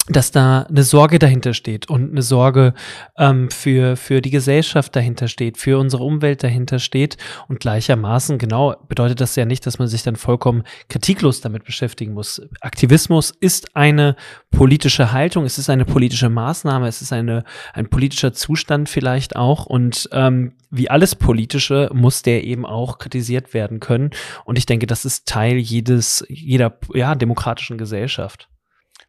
dass 0.09 0.31
da 0.31 0.63
eine 0.63 0.83
Sorge 0.83 1.17
dahinter 1.17 1.53
steht 1.53 1.89
und 1.89 2.11
eine 2.11 2.21
Sorge 2.21 2.73
ähm, 3.17 3.50
für, 3.50 3.95
für 3.95 4.21
die 4.21 4.31
Gesellschaft 4.31 4.94
dahinter 4.95 5.29
steht, 5.29 5.57
für 5.57 5.79
unsere 5.79 6.03
Umwelt 6.03 6.44
dahinter 6.44 6.79
steht. 6.79 7.15
Und 7.47 7.61
gleichermaßen, 7.61 8.38
genau, 8.38 8.75
bedeutet 8.89 9.21
das 9.21 9.38
ja 9.38 9.45
nicht, 9.45 9.65
dass 9.65 9.79
man 9.79 9.88
sich 9.88 10.03
dann 10.03 10.17
vollkommen 10.17 10.63
kritiklos 10.89 11.39
damit 11.39 11.63
beschäftigen 11.63 12.13
muss. 12.13 12.41
Aktivismus 12.59 13.31
ist 13.31 13.77
eine 13.77 14.17
politische 14.51 15.13
Haltung, 15.13 15.45
es 15.45 15.57
ist 15.57 15.69
eine 15.69 15.85
politische 15.85 16.29
Maßnahme, 16.29 16.88
es 16.88 17.01
ist 17.01 17.13
eine, 17.13 17.45
ein 17.73 17.89
politischer 17.89 18.33
Zustand 18.33 18.89
vielleicht 18.89 19.38
auch. 19.38 19.65
Und 19.65 20.09
ähm, 20.11 20.53
wie 20.69 20.89
alles 20.89 21.15
Politische 21.15 21.89
muss 21.94 22.23
der 22.23 22.44
eben 22.44 22.65
auch 22.65 22.97
kritisiert 22.97 23.53
werden 23.53 23.79
können. 23.79 24.09
Und 24.44 24.57
ich 24.57 24.65
denke, 24.65 24.85
das 24.85 25.05
ist 25.05 25.27
Teil 25.27 25.55
jedes, 25.55 26.25
jeder 26.27 26.77
ja, 26.94 27.15
demokratischen 27.15 27.77
Gesellschaft. 27.77 28.50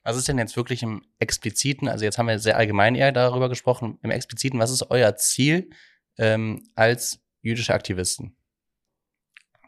Was 0.04 0.18
ist 0.18 0.28
denn 0.28 0.38
jetzt 0.38 0.56
wirklich 0.56 0.82
im 0.82 1.02
Expliziten, 1.18 1.88
also 1.88 2.04
jetzt 2.04 2.18
haben 2.18 2.28
wir 2.28 2.38
sehr 2.38 2.58
allgemein 2.58 2.94
eher 2.94 3.10
darüber 3.10 3.48
gesprochen, 3.48 3.98
im 4.02 4.10
Expliziten, 4.10 4.60
was 4.60 4.70
ist 4.70 4.90
euer 4.90 5.16
Ziel 5.16 5.70
ähm, 6.18 6.68
als 6.74 7.20
jüdische 7.40 7.72
Aktivisten? 7.72 8.36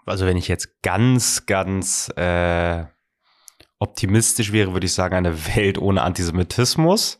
Also 0.05 0.27
wenn 0.27 0.37
ich 0.37 0.47
jetzt 0.47 0.83
ganz, 0.83 1.47
ganz 1.47 2.11
äh, 2.17 2.85
optimistisch 3.79 4.53
wäre, 4.53 4.75
würde 4.75 4.87
ich 4.87 4.93
sagen, 4.93 5.15
eine 5.15 5.56
Welt 5.56 5.79
ohne 5.79 6.03
Antisemitismus. 6.03 7.19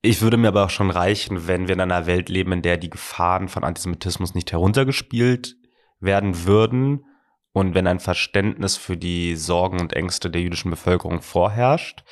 Ich 0.00 0.22
würde 0.22 0.36
mir 0.36 0.48
aber 0.48 0.64
auch 0.64 0.70
schon 0.70 0.90
reichen, 0.90 1.48
wenn 1.48 1.66
wir 1.66 1.74
in 1.74 1.80
einer 1.80 2.06
Welt 2.06 2.28
leben, 2.28 2.52
in 2.52 2.62
der 2.62 2.78
die 2.78 2.88
Gefahren 2.88 3.48
von 3.48 3.64
Antisemitismus 3.64 4.34
nicht 4.34 4.52
heruntergespielt 4.52 5.56
werden 5.98 6.46
würden 6.46 7.04
und 7.52 7.74
wenn 7.74 7.86
ein 7.86 8.00
Verständnis 8.00 8.76
für 8.76 8.96
die 8.96 9.36
Sorgen 9.36 9.80
und 9.80 9.92
Ängste 9.92 10.30
der 10.30 10.42
jüdischen 10.42 10.70
Bevölkerung 10.70 11.20
vorherrscht. 11.20 12.04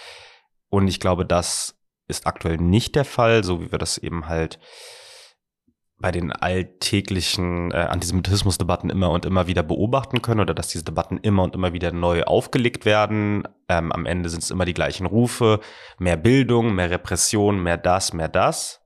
Und 0.68 0.88
ich 0.88 1.00
glaube, 1.00 1.24
das 1.24 1.76
ist 2.08 2.26
aktuell 2.26 2.56
nicht 2.56 2.96
der 2.96 3.04
Fall, 3.04 3.44
so 3.44 3.60
wie 3.60 3.70
wir 3.70 3.78
das 3.78 3.98
eben 3.98 4.26
halt 4.26 4.58
bei 6.00 6.12
den 6.12 6.30
alltäglichen 6.30 7.72
äh, 7.72 7.76
Antisemitismusdebatten 7.76 8.88
immer 8.88 9.10
und 9.10 9.26
immer 9.26 9.48
wieder 9.48 9.64
beobachten 9.64 10.22
können 10.22 10.40
oder 10.40 10.54
dass 10.54 10.68
diese 10.68 10.84
Debatten 10.84 11.18
immer 11.18 11.42
und 11.42 11.56
immer 11.56 11.72
wieder 11.72 11.90
neu 11.90 12.22
aufgelegt 12.22 12.84
werden. 12.84 13.42
Ähm, 13.68 13.90
am 13.90 14.06
Ende 14.06 14.28
sind 14.28 14.42
es 14.42 14.50
immer 14.50 14.64
die 14.64 14.74
gleichen 14.74 15.06
Rufe, 15.06 15.60
mehr 15.98 16.16
Bildung, 16.16 16.74
mehr 16.74 16.90
Repression, 16.90 17.60
mehr 17.60 17.78
das, 17.78 18.12
mehr 18.12 18.28
das. 18.28 18.80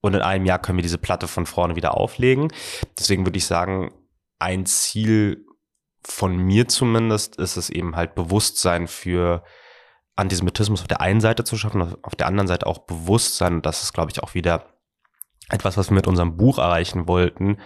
Und 0.00 0.14
in 0.14 0.22
einem 0.22 0.46
Jahr 0.46 0.58
können 0.58 0.78
wir 0.78 0.82
diese 0.82 0.96
Platte 0.96 1.28
von 1.28 1.44
vorne 1.44 1.76
wieder 1.76 1.94
auflegen. 1.94 2.50
Deswegen 2.98 3.26
würde 3.26 3.36
ich 3.36 3.44
sagen, 3.44 3.92
ein 4.38 4.64
Ziel 4.64 5.44
von 6.06 6.36
mir 6.36 6.68
zumindest 6.68 7.36
ist 7.36 7.56
es 7.56 7.70
eben 7.70 7.96
halt 7.96 8.14
Bewusstsein 8.14 8.88
für 8.88 9.44
Antisemitismus 10.16 10.82
auf 10.82 10.88
der 10.88 11.00
einen 11.00 11.20
Seite 11.20 11.44
zu 11.44 11.56
schaffen, 11.56 11.94
auf 12.02 12.14
der 12.14 12.26
anderen 12.26 12.48
Seite 12.48 12.66
auch 12.66 12.78
Bewusstsein, 12.78 13.62
das 13.62 13.82
ist, 13.82 13.92
glaube 13.92 14.10
ich, 14.10 14.22
auch 14.22 14.34
wieder 14.34 14.74
etwas, 15.48 15.76
was 15.76 15.90
wir 15.90 15.94
mit 15.94 16.06
unserem 16.06 16.36
Buch 16.36 16.58
erreichen 16.58 17.08
wollten, 17.08 17.58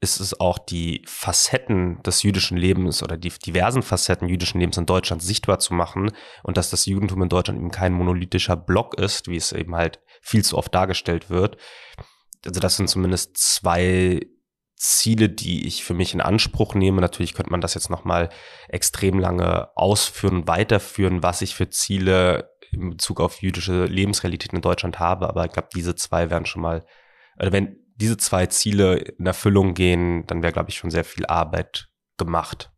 ist 0.00 0.20
es 0.20 0.38
auch 0.38 0.58
die 0.58 1.02
Facetten 1.06 2.02
des 2.02 2.22
jüdischen 2.22 2.56
Lebens 2.56 3.02
oder 3.02 3.16
die 3.16 3.30
diversen 3.30 3.82
Facetten 3.82 4.28
jüdischen 4.28 4.60
Lebens 4.60 4.76
in 4.76 4.86
Deutschland 4.86 5.22
sichtbar 5.22 5.58
zu 5.58 5.74
machen 5.74 6.12
und 6.44 6.56
dass 6.56 6.70
das 6.70 6.86
Judentum 6.86 7.22
in 7.22 7.28
Deutschland 7.28 7.58
eben 7.58 7.70
kein 7.70 7.92
monolithischer 7.92 8.56
Block 8.56 8.94
ist, 8.98 9.28
wie 9.28 9.36
es 9.36 9.52
eben 9.52 9.74
halt 9.74 10.00
viel 10.22 10.44
zu 10.44 10.56
oft 10.56 10.72
dargestellt 10.72 11.30
wird. 11.30 11.56
Also 12.46 12.60
das 12.60 12.76
sind 12.76 12.88
zumindest 12.88 13.36
zwei 13.36 14.20
Ziele, 14.78 15.28
die 15.28 15.66
ich 15.66 15.84
für 15.84 15.94
mich 15.94 16.14
in 16.14 16.20
Anspruch 16.20 16.74
nehme. 16.74 17.00
Natürlich 17.00 17.34
könnte 17.34 17.50
man 17.50 17.60
das 17.60 17.74
jetzt 17.74 17.90
nochmal 17.90 18.30
extrem 18.68 19.18
lange 19.18 19.76
ausführen, 19.76 20.46
weiterführen, 20.46 21.22
was 21.22 21.42
ich 21.42 21.54
für 21.54 21.68
Ziele 21.68 22.50
in 22.70 22.90
Bezug 22.90 23.20
auf 23.20 23.42
jüdische 23.42 23.86
Lebensrealitäten 23.86 24.56
in 24.56 24.62
Deutschland 24.62 24.98
habe. 24.98 25.28
Aber 25.28 25.44
ich 25.44 25.52
glaube, 25.52 25.68
diese 25.74 25.96
zwei 25.96 26.30
wären 26.30 26.46
schon 26.46 26.62
mal, 26.62 26.84
also 27.36 27.52
wenn 27.52 27.76
diese 27.96 28.16
zwei 28.16 28.46
Ziele 28.46 28.96
in 28.96 29.26
Erfüllung 29.26 29.74
gehen, 29.74 30.24
dann 30.26 30.42
wäre, 30.42 30.52
glaube 30.52 30.70
ich, 30.70 30.76
schon 30.76 30.90
sehr 30.90 31.04
viel 31.04 31.26
Arbeit 31.26 31.88
gemacht. 32.16 32.70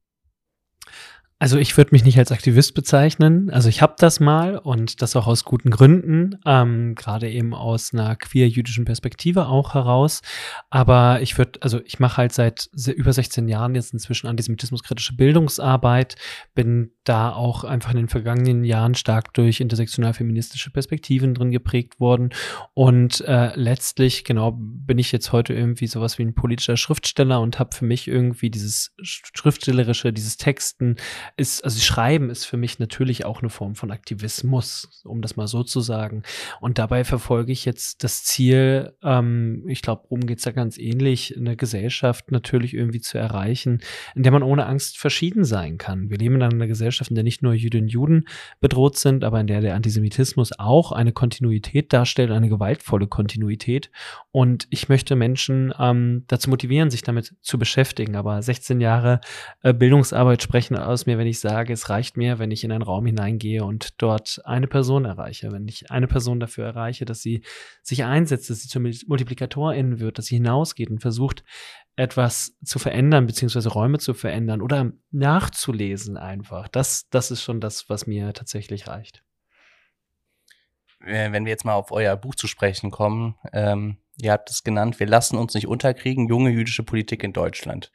Also 1.42 1.56
ich 1.56 1.74
würde 1.78 1.92
mich 1.92 2.04
nicht 2.04 2.18
als 2.18 2.32
Aktivist 2.32 2.74
bezeichnen. 2.74 3.48
Also 3.48 3.70
ich 3.70 3.80
habe 3.80 3.94
das 3.96 4.20
mal 4.20 4.58
und 4.58 5.00
das 5.00 5.16
auch 5.16 5.26
aus 5.26 5.46
guten 5.46 5.70
Gründen, 5.70 6.38
ähm, 6.44 6.94
gerade 6.94 7.30
eben 7.30 7.54
aus 7.54 7.94
einer 7.94 8.14
queer-jüdischen 8.14 8.84
Perspektive 8.84 9.46
auch 9.46 9.72
heraus. 9.72 10.20
Aber 10.68 11.22
ich 11.22 11.38
würde, 11.38 11.58
also 11.62 11.80
ich 11.86 11.98
mache 11.98 12.18
halt 12.18 12.32
seit 12.32 12.68
über 12.94 13.14
16 13.14 13.48
Jahren 13.48 13.74
jetzt 13.74 13.94
inzwischen 13.94 14.26
antisemitismuskritische 14.26 15.16
Bildungsarbeit, 15.16 16.16
bin 16.54 16.90
da 17.04 17.32
auch 17.32 17.64
einfach 17.64 17.92
in 17.92 17.96
den 17.96 18.08
vergangenen 18.08 18.62
Jahren 18.62 18.94
stark 18.94 19.32
durch 19.32 19.60
intersektional-feministische 19.60 20.70
Perspektiven 20.70 21.32
drin 21.32 21.52
geprägt 21.52 22.00
worden. 22.00 22.30
Und 22.74 23.22
äh, 23.22 23.52
letztlich, 23.54 24.24
genau, 24.24 24.58
bin 24.58 24.98
ich 24.98 25.10
jetzt 25.10 25.32
heute 25.32 25.54
irgendwie 25.54 25.86
sowas 25.86 26.18
wie 26.18 26.22
ein 26.22 26.34
politischer 26.34 26.76
Schriftsteller 26.76 27.40
und 27.40 27.58
habe 27.58 27.74
für 27.74 27.86
mich 27.86 28.08
irgendwie 28.08 28.50
dieses 28.50 28.94
Schriftstellerische, 29.00 30.12
dieses 30.12 30.36
Texten, 30.36 30.96
ist, 31.36 31.64
also 31.64 31.80
Schreiben 31.80 32.30
ist 32.30 32.44
für 32.44 32.56
mich 32.56 32.78
natürlich 32.78 33.24
auch 33.24 33.40
eine 33.40 33.50
Form 33.50 33.74
von 33.74 33.90
Aktivismus, 33.90 35.02
um 35.04 35.22
das 35.22 35.36
mal 35.36 35.46
so 35.46 35.62
zu 35.62 35.80
sagen. 35.80 36.22
Und 36.60 36.78
dabei 36.78 37.04
verfolge 37.04 37.52
ich 37.52 37.64
jetzt 37.64 38.04
das 38.04 38.24
Ziel, 38.24 38.92
ähm, 39.02 39.64
ich 39.68 39.82
glaube, 39.82 40.04
worum 40.04 40.26
geht 40.26 40.38
es 40.38 40.44
da 40.44 40.52
ganz 40.52 40.78
ähnlich, 40.78 41.36
eine 41.36 41.56
Gesellschaft 41.56 42.30
natürlich 42.30 42.74
irgendwie 42.74 43.00
zu 43.00 43.18
erreichen, 43.18 43.80
in 44.14 44.22
der 44.22 44.32
man 44.32 44.42
ohne 44.42 44.66
Angst 44.66 44.98
verschieden 44.98 45.44
sein 45.44 45.78
kann. 45.78 46.10
Wir 46.10 46.18
leben 46.18 46.36
in 46.36 46.42
einer 46.42 46.66
Gesellschaft, 46.66 47.10
in 47.10 47.14
der 47.14 47.24
nicht 47.24 47.42
nur 47.42 47.52
Jüdinnen 47.52 47.84
und 47.84 47.92
Juden 47.92 48.24
bedroht 48.60 48.96
sind, 48.96 49.24
aber 49.24 49.40
in 49.40 49.46
der 49.46 49.60
der 49.60 49.74
Antisemitismus 49.74 50.52
auch 50.58 50.92
eine 50.92 51.12
Kontinuität 51.12 51.92
darstellt, 51.92 52.30
eine 52.30 52.48
gewaltvolle 52.48 53.06
Kontinuität. 53.06 53.90
Und 54.32 54.66
ich 54.70 54.88
möchte 54.88 55.16
Menschen 55.16 55.72
ähm, 55.78 56.24
dazu 56.26 56.50
motivieren, 56.50 56.90
sich 56.90 57.02
damit 57.02 57.34
zu 57.40 57.58
beschäftigen. 57.58 58.16
Aber 58.16 58.42
16 58.42 58.80
Jahre 58.80 59.20
äh, 59.62 59.72
Bildungsarbeit 59.72 60.42
sprechen 60.42 60.76
aus 60.76 61.06
mir, 61.06 61.18
wenn 61.20 61.26
ich 61.26 61.38
sage, 61.38 61.74
es 61.74 61.90
reicht 61.90 62.16
mir, 62.16 62.38
wenn 62.38 62.50
ich 62.50 62.64
in 62.64 62.72
einen 62.72 62.80
Raum 62.80 63.04
hineingehe 63.04 63.62
und 63.62 64.00
dort 64.00 64.40
eine 64.46 64.66
Person 64.66 65.04
erreiche. 65.04 65.52
Wenn 65.52 65.68
ich 65.68 65.90
eine 65.90 66.06
Person 66.06 66.40
dafür 66.40 66.64
erreiche, 66.64 67.04
dass 67.04 67.20
sie 67.20 67.42
sich 67.82 68.04
einsetzt, 68.04 68.48
dass 68.48 68.62
sie 68.62 68.68
zur 68.68 68.80
Multiplikatorin 68.80 70.00
wird, 70.00 70.16
dass 70.16 70.24
sie 70.24 70.36
hinausgeht 70.36 70.88
und 70.88 71.02
versucht, 71.02 71.44
etwas 71.94 72.56
zu 72.64 72.78
verändern, 72.78 73.26
beziehungsweise 73.26 73.68
Räume 73.68 73.98
zu 73.98 74.14
verändern 74.14 74.62
oder 74.62 74.92
nachzulesen 75.10 76.16
einfach. 76.16 76.68
Das, 76.68 77.10
das 77.10 77.30
ist 77.30 77.42
schon 77.42 77.60
das, 77.60 77.90
was 77.90 78.06
mir 78.06 78.32
tatsächlich 78.32 78.88
reicht. 78.88 79.22
Wenn 81.00 81.44
wir 81.44 81.50
jetzt 81.50 81.66
mal 81.66 81.74
auf 81.74 81.92
euer 81.92 82.16
Buch 82.16 82.34
zu 82.34 82.46
sprechen 82.46 82.90
kommen, 82.90 83.34
ähm, 83.52 83.98
ihr 84.16 84.32
habt 84.32 84.48
es 84.48 84.64
genannt, 84.64 84.98
wir 84.98 85.06
lassen 85.06 85.36
uns 85.36 85.52
nicht 85.52 85.66
unterkriegen, 85.66 86.28
junge 86.28 86.48
jüdische 86.48 86.82
Politik 86.82 87.22
in 87.22 87.34
Deutschland 87.34 87.92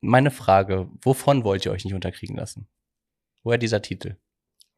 meine 0.00 0.30
Frage, 0.30 0.88
wovon 1.02 1.44
wollt 1.44 1.64
ihr 1.64 1.72
euch 1.72 1.84
nicht 1.84 1.94
unterkriegen 1.94 2.36
lassen? 2.36 2.68
Woher 3.42 3.58
dieser 3.58 3.82
Titel? 3.82 4.16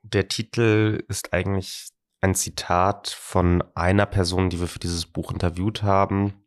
Der 0.03 0.29
Titel 0.29 1.05
ist 1.09 1.33
eigentlich 1.33 1.89
ein 2.21 2.35
Zitat 2.35 3.09
von 3.09 3.63
einer 3.75 4.07
Person, 4.07 4.51
die 4.51 4.61
wir 4.61 4.67
für 4.67 4.79
dieses 4.79 5.07
Buch 5.07 5.33
interviewt 5.33 5.83
haben, 5.83 6.45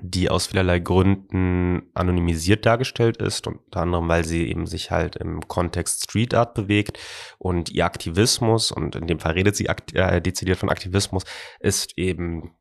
die 0.00 0.30
aus 0.30 0.46
vielerlei 0.46 0.78
Gründen 0.78 1.90
anonymisiert 1.94 2.64
dargestellt 2.64 3.16
ist, 3.18 3.46
unter 3.46 3.80
anderem, 3.80 4.08
weil 4.08 4.24
sie 4.24 4.48
eben 4.48 4.66
sich 4.66 4.90
halt 4.90 5.16
im 5.16 5.46
Kontext 5.48 6.04
Street 6.04 6.34
Art 6.34 6.54
bewegt 6.54 6.98
und 7.38 7.70
ihr 7.70 7.84
Aktivismus, 7.84 8.70
und 8.70 8.96
in 8.96 9.06
dem 9.06 9.18
Fall 9.18 9.32
redet 9.32 9.56
sie 9.56 9.66
äh, 9.66 10.20
dezidiert 10.20 10.58
von 10.58 10.70
Aktivismus, 10.70 11.24
ist 11.60 11.98
eben 11.98 12.54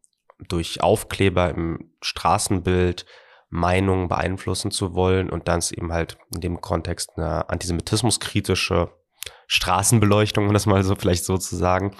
durch 0.47 0.81
Aufkleber 0.81 1.49
im 1.49 1.91
Straßenbild 2.01 3.05
Meinung 3.49 4.09
beeinflussen 4.09 4.71
zu 4.71 4.93
wollen 4.93 5.29
und 5.29 5.47
dann 5.47 5.59
ist 5.59 5.71
eben 5.71 5.93
halt 5.93 6.17
in 6.33 6.41
dem 6.41 6.61
Kontext 6.61 7.11
eine 7.15 7.49
antisemitismuskritische 7.49 8.91
Straßenbeleuchtung, 9.47 10.47
um 10.47 10.53
das 10.53 10.65
mal 10.65 10.83
so 10.83 10.95
vielleicht 10.95 11.25
so 11.25 11.37
zu 11.37 11.55
sagen. 11.55 11.95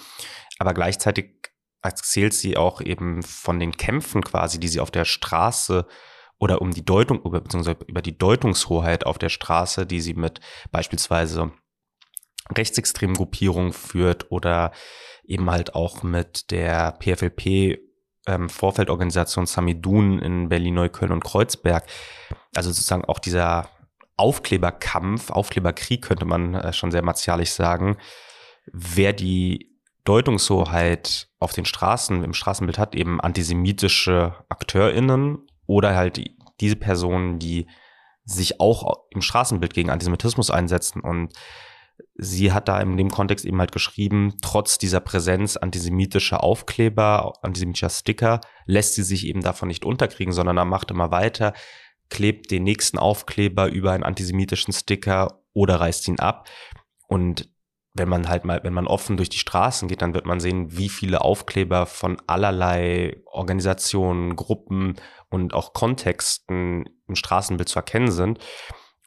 Aber 0.60 0.74
gleichzeitig 0.74 1.52
erzählt 1.82 2.34
sie 2.34 2.58
auch 2.58 2.82
eben 2.82 3.24
von 3.24 3.60
den 3.60 3.72
Kämpfen 3.72 4.24
quasi, 4.24 4.60
die 4.60 4.68
sie 4.68 4.80
auf 4.80 4.92
der 4.92 5.06
Straße 5.06 5.86
oder 6.38 6.62
um 6.62 6.72
die 6.72 6.86
Deutung, 6.86 7.24
beziehungsweise 7.24 7.78
über 7.88 8.02
die 8.02 8.18
Deutungshoheit 8.18 9.06
auf 9.06 9.18
der 9.18 9.30
Straße, 9.30 9.86
die 9.86 10.02
sie 10.02 10.14
mit 10.14 10.42
beispielsweise 10.72 11.52
rechtsextremen 12.56 13.16
Gruppierungen 13.16 13.74
führt 13.74 14.32
oder 14.32 14.72
eben 15.24 15.50
halt 15.50 15.76
auch 15.76 16.04
mit 16.04 16.52
der 16.52 16.98
PFLP 17.00 17.80
ähm, 18.28 18.50
Vorfeldorganisation 18.50 19.46
Samidun 19.46 20.20
in 20.20 20.50
Berlin, 20.50 20.76
Neukölln 20.76 21.12
und 21.12 21.24
Kreuzberg. 21.24 21.86
Also 22.56 22.72
sozusagen 22.72 23.06
auch 23.06 23.20
dieser 23.20 23.70
Aufkleberkampf, 24.18 25.32
Aufkleberkrieg 25.32 26.02
könnte 26.02 26.26
man 26.26 26.54
äh, 26.56 26.74
schon 26.74 26.92
sehr 26.92 27.04
martialisch 27.04 27.52
sagen. 27.52 27.98
Wer 28.66 29.14
die 29.14 29.72
Deutungshoheit 30.04 31.28
auf 31.40 31.54
den 31.54 31.66
Straßen, 31.66 32.24
im 32.24 32.34
Straßenbild 32.34 32.78
hat, 32.78 32.96
eben 32.96 33.22
antisemitische 33.22 34.36
AkteurInnen 34.50 35.40
oder 35.66 35.96
halt 35.96 36.18
die, 36.18 36.38
diese 36.60 36.76
Personen, 36.76 37.40
die 37.40 37.68
sich 38.24 38.60
auch 38.60 39.06
im 39.12 39.22
Straßenbild 39.22 39.74
gegen 39.74 39.90
Antisemitismus 39.90 40.50
einsetzen 40.50 41.02
und 41.02 41.34
sie 42.18 42.52
hat 42.52 42.68
da 42.68 42.80
in 42.82 42.98
dem 42.98 43.10
Kontext 43.12 43.46
eben 43.46 43.60
halt 43.60 43.72
geschrieben, 43.72 44.36
trotz 44.42 44.78
dieser 44.78 45.00
Präsenz 45.00 45.56
antisemitischer 45.56 46.44
Aufkleber, 46.44 47.34
antisemitischer 47.42 47.90
Sticker, 47.90 48.42
lässt 48.66 48.96
sie 48.96 49.04
sich 49.04 49.26
eben 49.28 49.42
davon 49.42 49.68
nicht 49.68 49.86
unterkriegen, 49.86 50.34
sondern 50.34 50.58
er 50.58 50.66
macht 50.66 50.92
immer 50.92 51.12
weiter, 51.12 51.54
klebt 52.10 52.52
den 52.52 52.64
nächsten 52.64 52.98
Aufkleber 52.98 53.68
über 53.68 53.92
einen 53.92 54.04
antisemitischen 54.04 54.74
Sticker 54.74 55.44
oder 55.54 55.80
reißt 55.80 56.08
ihn 56.08 56.20
ab. 56.20 56.50
Und 57.08 57.50
wenn 57.94 58.10
man 58.10 58.30
halt 58.30 58.46
mal, 58.46 58.64
wenn 58.64 58.74
man 58.74 58.88
offen 58.88 59.18
durch 59.18 59.30
die 59.30 59.40
Straßen 59.40 59.88
geht, 59.88 60.02
dann 60.02 60.14
wird 60.14 60.26
man 60.26 60.40
sehen, 60.40 60.78
wie 60.78 60.90
viele 60.90 61.22
Aufkleber 61.22 61.86
von 61.86 62.18
allerlei 62.28 63.22
Organisationen, 63.26 64.36
Gruppen 64.36 64.96
und 65.30 65.54
auch 65.54 65.74
Kontexten 65.74 66.86
im 67.08 67.16
Straßenbild 67.16 67.70
zu 67.70 67.80
erkennen 67.80 68.12
sind. 68.12 68.40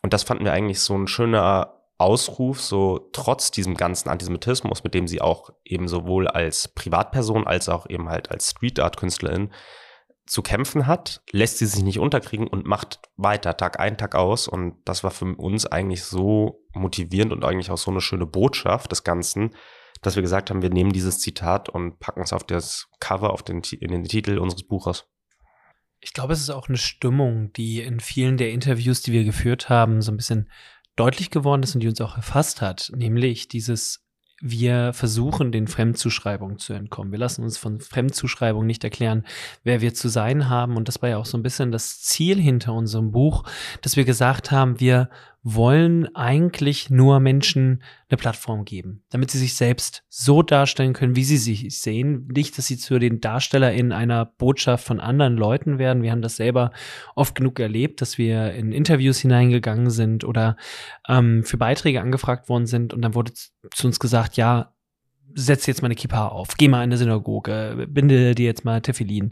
Und 0.03 0.13
das 0.13 0.23
fanden 0.23 0.45
wir 0.45 0.53
eigentlich 0.53 0.81
so 0.81 0.97
ein 0.97 1.07
schöner 1.07 1.80
Ausruf, 2.01 2.61
so 2.61 3.11
trotz 3.13 3.51
diesem 3.51 3.77
ganzen 3.77 4.09
Antisemitismus, 4.09 4.85
mit 4.85 4.95
dem 4.95 5.07
sie 5.07 5.21
auch 5.21 5.51
eben 5.65 5.87
sowohl 5.87 6.27
als 6.29 6.69
Privatperson 6.69 7.47
als 7.47 7.69
auch 7.69 7.89
eben 7.89 8.09
halt 8.09 8.31
als 8.31 8.51
Street 8.51 8.81
Art 8.81 8.97
Künstlerin 8.97 9.51
zu 10.27 10.43
kämpfen 10.43 10.87
hat, 10.87 11.23
lässt 11.33 11.59
sie 11.59 11.67
sich 11.67 11.83
nicht 11.83 11.99
unterkriegen 11.99 12.47
und 12.47 12.65
macht 12.65 13.01
weiter 13.17 13.57
Tag 13.57 13.81
ein, 13.81 13.99
Tag 13.99 14.15
aus. 14.15 14.47
Und 14.49 14.77
das 14.85 15.03
war 15.03 15.11
für 15.11 15.25
uns 15.37 15.67
eigentlich 15.67 16.05
so 16.05 16.65
motivierend 16.73 17.33
und 17.33 17.45
eigentlich 17.45 17.71
auch 17.71 17.79
so 17.79 17.91
eine 17.91 18.01
schöne 18.01 18.27
Botschaft 18.27 18.93
des 18.93 19.03
Ganzen, 19.03 19.55
dass 20.03 20.15
wir 20.15 20.23
gesagt 20.23 20.51
haben, 20.51 20.63
wir 20.63 20.71
nehmen 20.71 20.93
dieses 20.93 21.19
Zitat 21.19 21.69
und 21.69 21.99
packen 21.99 22.23
es 22.23 22.33
auf 22.33 22.45
das 22.45 22.87
Cover, 23.01 23.33
auf 23.33 23.43
den, 23.43 23.63
in 23.81 23.91
den 23.91 24.05
Titel 24.05 24.39
unseres 24.39 24.63
Buches. 24.63 25.07
Ich 26.01 26.15
glaube, 26.15 26.33
es 26.33 26.41
ist 26.41 26.51
auch 26.51 26.69
eine 26.69 26.79
Stimmung, 26.79 27.53
die 27.53 27.83
in 27.83 28.01
vielen 28.01 28.39
der 28.39 28.53
Interviews, 28.53 29.03
die 29.03 29.13
wir 29.13 29.25
geführt 29.25 29.69
haben, 29.69 30.01
so 30.01 30.13
ein 30.13 30.17
bisschen 30.17 30.49
deutlich 30.97 31.31
geworden 31.31 31.63
ist 31.63 31.75
und 31.75 31.81
die 31.81 31.89
uns 31.89 32.01
auch 32.01 32.17
erfasst 32.17 32.61
hat, 32.61 32.91
nämlich 32.95 33.49
dieses 33.49 34.05
wir 34.41 34.93
versuchen, 34.95 35.53
den 35.53 35.69
Fremdzuschreibungen 35.69 36.59
zu 36.59 36.73
entkommen. 36.73 37.13
Wir 37.13 37.19
lassen 37.19 37.45
uns 37.45 37.59
von 37.59 37.79
Fremdzuschreibungen 37.79 38.67
nicht 38.67 38.83
erklären, 38.83 39.25
wer 39.65 39.83
wir 39.83 39.93
zu 39.93 40.09
sein 40.09 40.49
haben. 40.49 40.77
Und 40.77 40.89
das 40.89 41.03
war 41.03 41.11
ja 41.11 41.19
auch 41.19 41.27
so 41.27 41.37
ein 41.37 41.43
bisschen 41.43 41.73
das 41.73 42.01
Ziel 42.01 42.41
hinter 42.41 42.73
unserem 42.73 43.13
Buch, 43.13 43.45
dass 43.83 43.97
wir 43.97 44.05
gesagt 44.05 44.51
haben, 44.51 44.81
wir 44.81 45.11
wollen 45.43 46.15
eigentlich 46.15 46.91
nur 46.91 47.19
Menschen 47.19 47.83
eine 48.09 48.19
Plattform 48.19 48.67
geben, 48.67 49.05
damit 49.09 49.31
sie 49.31 49.39
sich 49.39 49.55
selbst 49.55 50.05
so 50.09 50.43
darstellen 50.43 50.93
können, 50.93 51.17
wie 51.17 51.25
sie 51.25 51.39
sich 51.39 51.81
sehen. 51.81 52.29
Nicht, 52.35 52.59
dass 52.59 52.67
sie 52.67 52.77
zu 52.77 52.99
den 52.99 53.21
DarstellerInnen 53.21 53.93
einer 53.93 54.27
Botschaft 54.27 54.85
von 54.85 55.01
anderen 55.01 55.37
Leuten 55.37 55.79
werden. 55.79 56.03
Wir 56.03 56.11
haben 56.11 56.21
das 56.21 56.37
selber 56.37 56.73
oft 57.15 57.35
genug 57.35 57.59
erlebt, 57.59 58.03
dass 58.03 58.19
wir 58.19 58.53
in 58.53 58.73
Interviews 58.73 59.19
hineingegangen 59.19 59.89
sind 59.89 60.25
oder 60.25 60.57
ähm, 61.09 61.43
für 61.43 61.57
Beiträge 61.57 62.03
angefragt 62.03 62.51
worden 62.51 62.67
sind 62.67 62.93
und 62.93 63.01
dann 63.01 63.15
wurde 63.15 63.33
zu 63.33 63.87
uns 63.87 63.99
gesagt, 63.99 64.37
ja, 64.37 64.75
setz 65.35 65.67
jetzt 65.67 65.81
mal 65.81 65.87
eine 65.87 65.95
Kippa 65.95 66.29
auf, 66.29 66.57
geh 66.59 66.69
mal 66.69 66.79
in 66.79 66.91
eine 66.91 66.97
Synagoge, 66.99 67.87
binde 67.89 68.35
dir 68.35 68.47
jetzt 68.47 68.65
mal 68.65 68.83
Tefillin. 68.83 69.31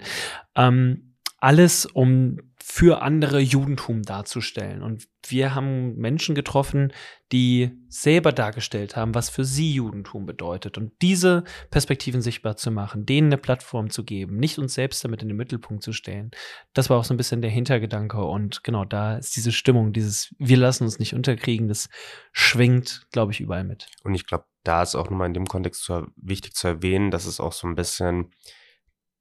Ähm, 0.55 1.17
alles, 1.38 1.87
um 1.87 2.38
für 2.71 3.01
andere 3.01 3.41
Judentum 3.41 4.03
darzustellen. 4.03 4.83
Und 4.83 5.09
wir 5.27 5.55
haben 5.55 5.97
Menschen 5.97 6.35
getroffen, 6.35 6.93
die 7.33 7.71
selber 7.89 8.31
dargestellt 8.31 8.95
haben, 8.95 9.15
was 9.15 9.31
für 9.31 9.47
sie 9.47 9.73
Judentum 9.73 10.27
bedeutet. 10.27 10.77
Und 10.77 10.93
diese 11.01 11.45
Perspektiven 11.71 12.21
sichtbar 12.21 12.57
zu 12.57 12.71
machen, 12.71 13.07
denen 13.07 13.29
eine 13.29 13.39
Plattform 13.39 13.89
zu 13.89 14.05
geben, 14.05 14.37
nicht 14.37 14.59
uns 14.59 14.75
selbst 14.75 15.03
damit 15.03 15.23
in 15.23 15.29
den 15.29 15.39
Mittelpunkt 15.39 15.83
zu 15.83 15.95
stellen, 15.95 16.31
das 16.75 16.91
war 16.91 16.99
auch 16.99 17.05
so 17.05 17.15
ein 17.15 17.17
bisschen 17.17 17.41
der 17.41 17.51
Hintergedanke. 17.51 18.23
Und 18.23 18.63
genau 18.63 18.85
da 18.85 19.17
ist 19.17 19.35
diese 19.35 19.51
Stimmung, 19.51 19.95
dieses 19.95 20.35
Wir 20.39 20.59
lassen 20.59 20.85
uns 20.85 20.99
nicht 20.99 21.15
unterkriegen, 21.15 21.69
das 21.69 21.89
schwingt, 22.33 23.07
glaube 23.13 23.33
ich, 23.33 23.41
überall 23.41 23.65
mit. 23.65 23.87
Und 24.05 24.15
ich 24.15 24.27
glaube, 24.27 24.45
da 24.63 24.83
ist 24.83 24.95
auch 24.95 25.09
nochmal 25.09 25.29
in 25.29 25.35
dem 25.35 25.47
Kontext 25.47 25.91
wichtig 26.17 26.53
zu 26.53 26.69
erwähnen, 26.69 27.11
dass 27.11 27.25
es 27.25 27.41
auch 27.41 27.55
so 27.55 27.67
ein 27.67 27.77
bisschen 27.77 28.31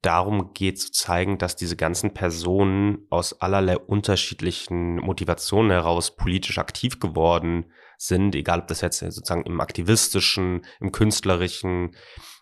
darum 0.02 0.52
geht 0.54 0.80
zu 0.80 0.92
zeigen, 0.92 1.38
dass 1.38 1.56
diese 1.56 1.76
ganzen 1.76 2.14
Personen 2.14 3.06
aus 3.10 3.40
allerlei 3.40 3.76
unterschiedlichen 3.78 4.96
Motivationen 4.96 5.70
heraus 5.70 6.16
politisch 6.16 6.58
aktiv 6.58 7.00
geworden 7.00 7.72
sind, 7.96 8.34
egal 8.34 8.60
ob 8.60 8.68
das 8.68 8.80
jetzt 8.80 9.00
sozusagen 9.00 9.42
im 9.42 9.60
aktivistischen, 9.60 10.64
im 10.80 10.92
künstlerischen, 10.92 11.96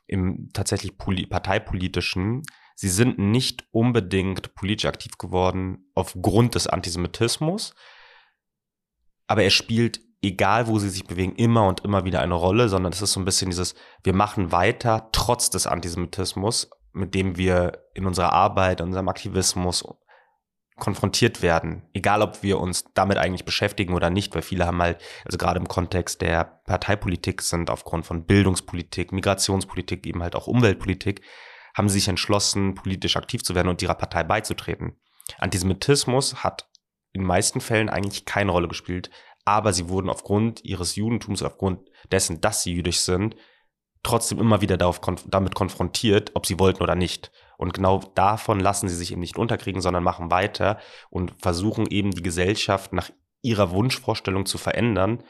im 0.07 0.51
tatsächlich 0.53 0.99
parteipolitischen. 0.99 2.43
Sie 2.75 2.91
sind 2.91 3.19
nicht 3.19 3.67
unbedingt 3.71 4.55
politisch 4.55 4.87
aktiv 4.87 5.17
geworden 5.17 5.91
aufgrund 5.95 6.55
des 6.55 6.67
Antisemitismus, 6.67 7.75
aber 9.27 9.43
er 9.43 9.51
spielt 9.51 10.01
egal 10.23 10.67
wo 10.67 10.79
sie 10.79 10.89
sich 10.89 11.05
bewegen, 11.05 11.37
immer 11.37 11.67
und 11.67 11.85
immer 11.85 12.05
wieder 12.05 12.21
eine 12.21 12.35
Rolle, 12.35 12.69
sondern 12.69 12.93
es 12.93 13.03
ist 13.03 13.13
so 13.13 13.21
ein 13.21 13.25
bisschen 13.25 13.51
dieses, 13.51 13.75
wir 14.03 14.15
machen 14.15 14.53
weiter 14.53 15.09
trotz 15.13 15.51
des 15.51 15.67
Antisemitismus, 15.67 16.71
mit 16.97 17.15
dem 17.15 17.37
wir 17.37 17.85
in 17.95 18.07
unserer 18.07 18.33
Arbeit, 18.33 18.81
in 18.81 18.87
unserem 18.87 19.09
Aktivismus 19.09 19.85
konfrontiert 20.77 21.41
werden. 21.41 21.89
Egal, 21.95 22.23
ob 22.23 22.43
wir 22.43 22.59
uns 22.61 22.85
damit 22.95 23.17
eigentlich 23.17 23.45
beschäftigen 23.45 23.95
oder 23.95 24.11
nicht, 24.11 24.35
weil 24.35 24.43
viele 24.43 24.67
haben 24.67 24.83
halt, 24.83 25.01
also 25.25 25.39
gerade 25.39 25.59
im 25.59 25.69
Kontext 25.69 26.21
der 26.21 26.45
Parteipolitik 26.67 27.41
sind 27.43 27.71
aufgrund 27.71 28.05
von 28.05 28.27
Bildungspolitik, 28.27 29.13
Migrationspolitik, 29.13 30.07
eben 30.07 30.23
halt 30.23 30.37
auch 30.37 30.47
Umweltpolitik, 30.47 31.23
haben 31.75 31.89
sich 31.89 32.09
entschlossen, 32.09 32.75
politisch 32.75 33.17
aktiv 33.17 33.43
zu 33.43 33.55
werden 33.55 33.69
und 33.69 33.83
ihrer 33.83 33.95
Partei 33.95 34.23
beizutreten. 34.23 34.99
Antisemitismus 35.39 36.43
hat 36.43 36.69
in 37.13 37.23
den 37.23 37.27
meisten 37.27 37.61
Fällen 37.61 37.89
eigentlich 37.89 38.27
keine 38.27 38.53
Rolle 38.53 38.69
gespielt, 38.69 39.11
aber 39.45 39.73
sie 39.73 39.89
wurden 39.89 40.11
aufgrund 40.11 40.65
ihres 40.65 40.97
Judentums, 40.97 41.43
aufgrund 41.43 41.89
dessen, 42.11 42.41
dass 42.41 42.63
sie 42.63 42.75
jüdisch 42.75 43.01
sind, 43.01 43.37
trotzdem 44.07 44.39
immer 44.39 44.61
wieder 44.61 44.77
darauf, 44.77 45.01
damit 45.27 45.55
konfrontiert, 45.55 46.31
ob 46.35 46.47
sie 46.47 46.59
wollten 46.59 46.83
oder 46.83 46.95
nicht. 46.95 47.33
Und 47.59 47.75
genau 47.75 48.01
davon 48.15 48.61
lassen 48.61 48.89
sie 48.89 48.95
sich 48.95 49.13
eben 49.13 49.21
nicht 49.21 49.37
unterkriegen, 49.37 49.81
sondern 49.81 50.05
machen 50.05 50.31
weiter 50.31 50.79
und 51.11 51.35
versuchen 51.41 51.87
eben 51.91 52.13
die 52.13 52.23
Gesellschaft 52.23 52.93
nach 52.93 53.11
ihrer 53.43 53.71
Wunschvorstellung 53.71 54.47
zu 54.47 54.59
verändern, 54.59 55.23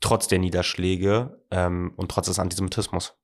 trotz 0.00 0.28
der 0.28 0.38
Niederschläge 0.38 1.42
ähm, 1.50 1.92
und 1.96 2.10
trotz 2.10 2.26
des 2.26 2.38
Antisemitismus. 2.38 3.14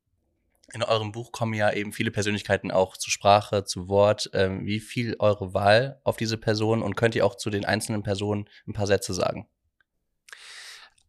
In 0.72 0.82
eurem 0.82 1.12
Buch 1.12 1.30
kommen 1.32 1.54
ja 1.54 1.72
eben 1.72 1.92
viele 1.92 2.10
Persönlichkeiten 2.10 2.70
auch 2.70 2.96
zur 2.96 3.12
Sprache, 3.12 3.64
zu 3.64 3.88
Wort. 3.88 4.30
Ähm, 4.32 4.64
wie 4.64 4.80
viel 4.80 5.16
eure 5.18 5.54
Wahl 5.54 6.00
auf 6.04 6.16
diese 6.16 6.38
Person 6.38 6.82
und 6.82 6.96
könnt 6.96 7.14
ihr 7.14 7.26
auch 7.26 7.36
zu 7.36 7.50
den 7.50 7.64
einzelnen 7.64 8.02
Personen 8.02 8.48
ein 8.66 8.72
paar 8.72 8.86
Sätze 8.86 9.14
sagen? 9.14 9.48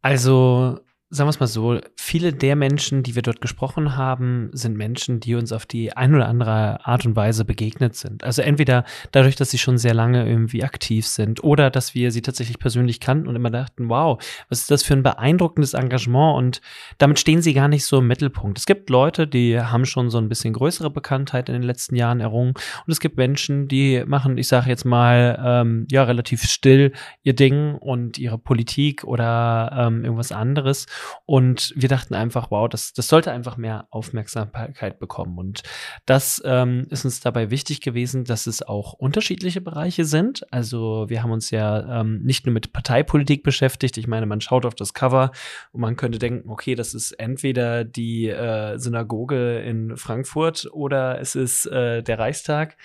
Also 0.01 0.79
sagen 1.11 1.27
wir 1.27 1.31
es 1.31 1.39
mal 1.39 1.45
so, 1.45 1.79
viele 1.97 2.33
der 2.33 2.55
Menschen, 2.55 3.03
die 3.03 3.13
wir 3.13 3.21
dort 3.21 3.39
gesprochen 3.39 3.95
haben, 3.95 4.49
sind 4.53 4.75
Menschen, 4.75 5.19
die 5.19 5.35
uns 5.35 5.51
auf 5.51 5.67
die 5.67 5.95
ein 5.95 6.15
oder 6.15 6.27
andere 6.27 6.83
Art 6.85 7.05
und 7.05 7.15
Weise 7.15 7.45
begegnet 7.45 7.95
sind. 7.95 8.23
Also 8.23 8.41
entweder 8.41 8.85
dadurch, 9.11 9.35
dass 9.35 9.51
sie 9.51 9.59
schon 9.59 9.77
sehr 9.77 9.93
lange 9.93 10.27
irgendwie 10.27 10.63
aktiv 10.63 11.05
sind 11.05 11.43
oder 11.43 11.69
dass 11.69 11.93
wir 11.93 12.11
sie 12.11 12.23
tatsächlich 12.23 12.57
persönlich 12.57 12.99
kannten 12.99 13.27
und 13.27 13.35
immer 13.35 13.51
dachten, 13.51 13.87
wow, 13.87 14.19
was 14.49 14.61
ist 14.61 14.71
das 14.71 14.81
für 14.81 14.95
ein 14.95 15.03
beeindruckendes 15.03 15.75
Engagement 15.75 16.37
und 16.37 16.61
damit 16.97 17.19
stehen 17.19 17.41
sie 17.41 17.53
gar 17.53 17.67
nicht 17.67 17.85
so 17.85 17.99
im 17.99 18.07
Mittelpunkt. 18.07 18.57
Es 18.57 18.65
gibt 18.65 18.89
Leute, 18.89 19.27
die 19.27 19.59
haben 19.59 19.85
schon 19.85 20.09
so 20.09 20.17
ein 20.17 20.27
bisschen 20.27 20.53
größere 20.53 20.89
Bekanntheit 20.89 21.49
in 21.49 21.53
den 21.53 21.63
letzten 21.63 21.95
Jahren 21.95 22.19
errungen 22.19 22.53
und 22.55 22.91
es 22.91 22.99
gibt 22.99 23.17
Menschen, 23.17 23.67
die 23.67 24.03
machen, 24.07 24.39
ich 24.39 24.47
sage 24.47 24.69
jetzt 24.69 24.85
mal, 24.85 25.39
ähm, 25.43 25.85
ja, 25.91 26.03
relativ 26.03 26.43
still 26.43 26.93
ihr 27.21 27.35
Ding 27.35 27.75
und 27.75 28.17
ihre 28.17 28.39
Politik 28.39 29.03
oder 29.03 29.71
ähm, 29.77 30.03
irgendwas 30.03 30.31
anderes 30.31 30.87
und 31.25 31.73
wir 31.75 31.89
dachten 31.89 32.13
einfach, 32.13 32.51
wow, 32.51 32.69
das, 32.69 32.93
das 32.93 33.07
sollte 33.07 33.31
einfach 33.31 33.57
mehr 33.57 33.87
Aufmerksamkeit 33.89 34.99
bekommen. 34.99 35.37
Und 35.37 35.63
das 36.05 36.41
ähm, 36.45 36.87
ist 36.89 37.05
uns 37.05 37.19
dabei 37.19 37.49
wichtig 37.49 37.81
gewesen, 37.81 38.25
dass 38.25 38.47
es 38.47 38.61
auch 38.61 38.93
unterschiedliche 38.93 39.61
Bereiche 39.61 40.05
sind. 40.05 40.45
Also 40.51 41.05
wir 41.07 41.23
haben 41.23 41.31
uns 41.31 41.51
ja 41.51 42.01
ähm, 42.01 42.21
nicht 42.23 42.45
nur 42.45 42.53
mit 42.53 42.73
Parteipolitik 42.73 43.43
beschäftigt. 43.43 43.97
Ich 43.97 44.07
meine, 44.07 44.25
man 44.25 44.41
schaut 44.41 44.65
auf 44.65 44.75
das 44.75 44.93
Cover 44.93 45.31
und 45.71 45.81
man 45.81 45.95
könnte 45.95 46.19
denken, 46.19 46.49
okay, 46.49 46.75
das 46.75 46.93
ist 46.93 47.11
entweder 47.13 47.83
die 47.83 48.29
äh, 48.29 48.77
Synagoge 48.77 49.59
in 49.59 49.97
Frankfurt 49.97 50.67
oder 50.71 51.19
es 51.19 51.35
ist 51.35 51.65
äh, 51.67 52.03
der 52.03 52.19
Reichstag. 52.19 52.77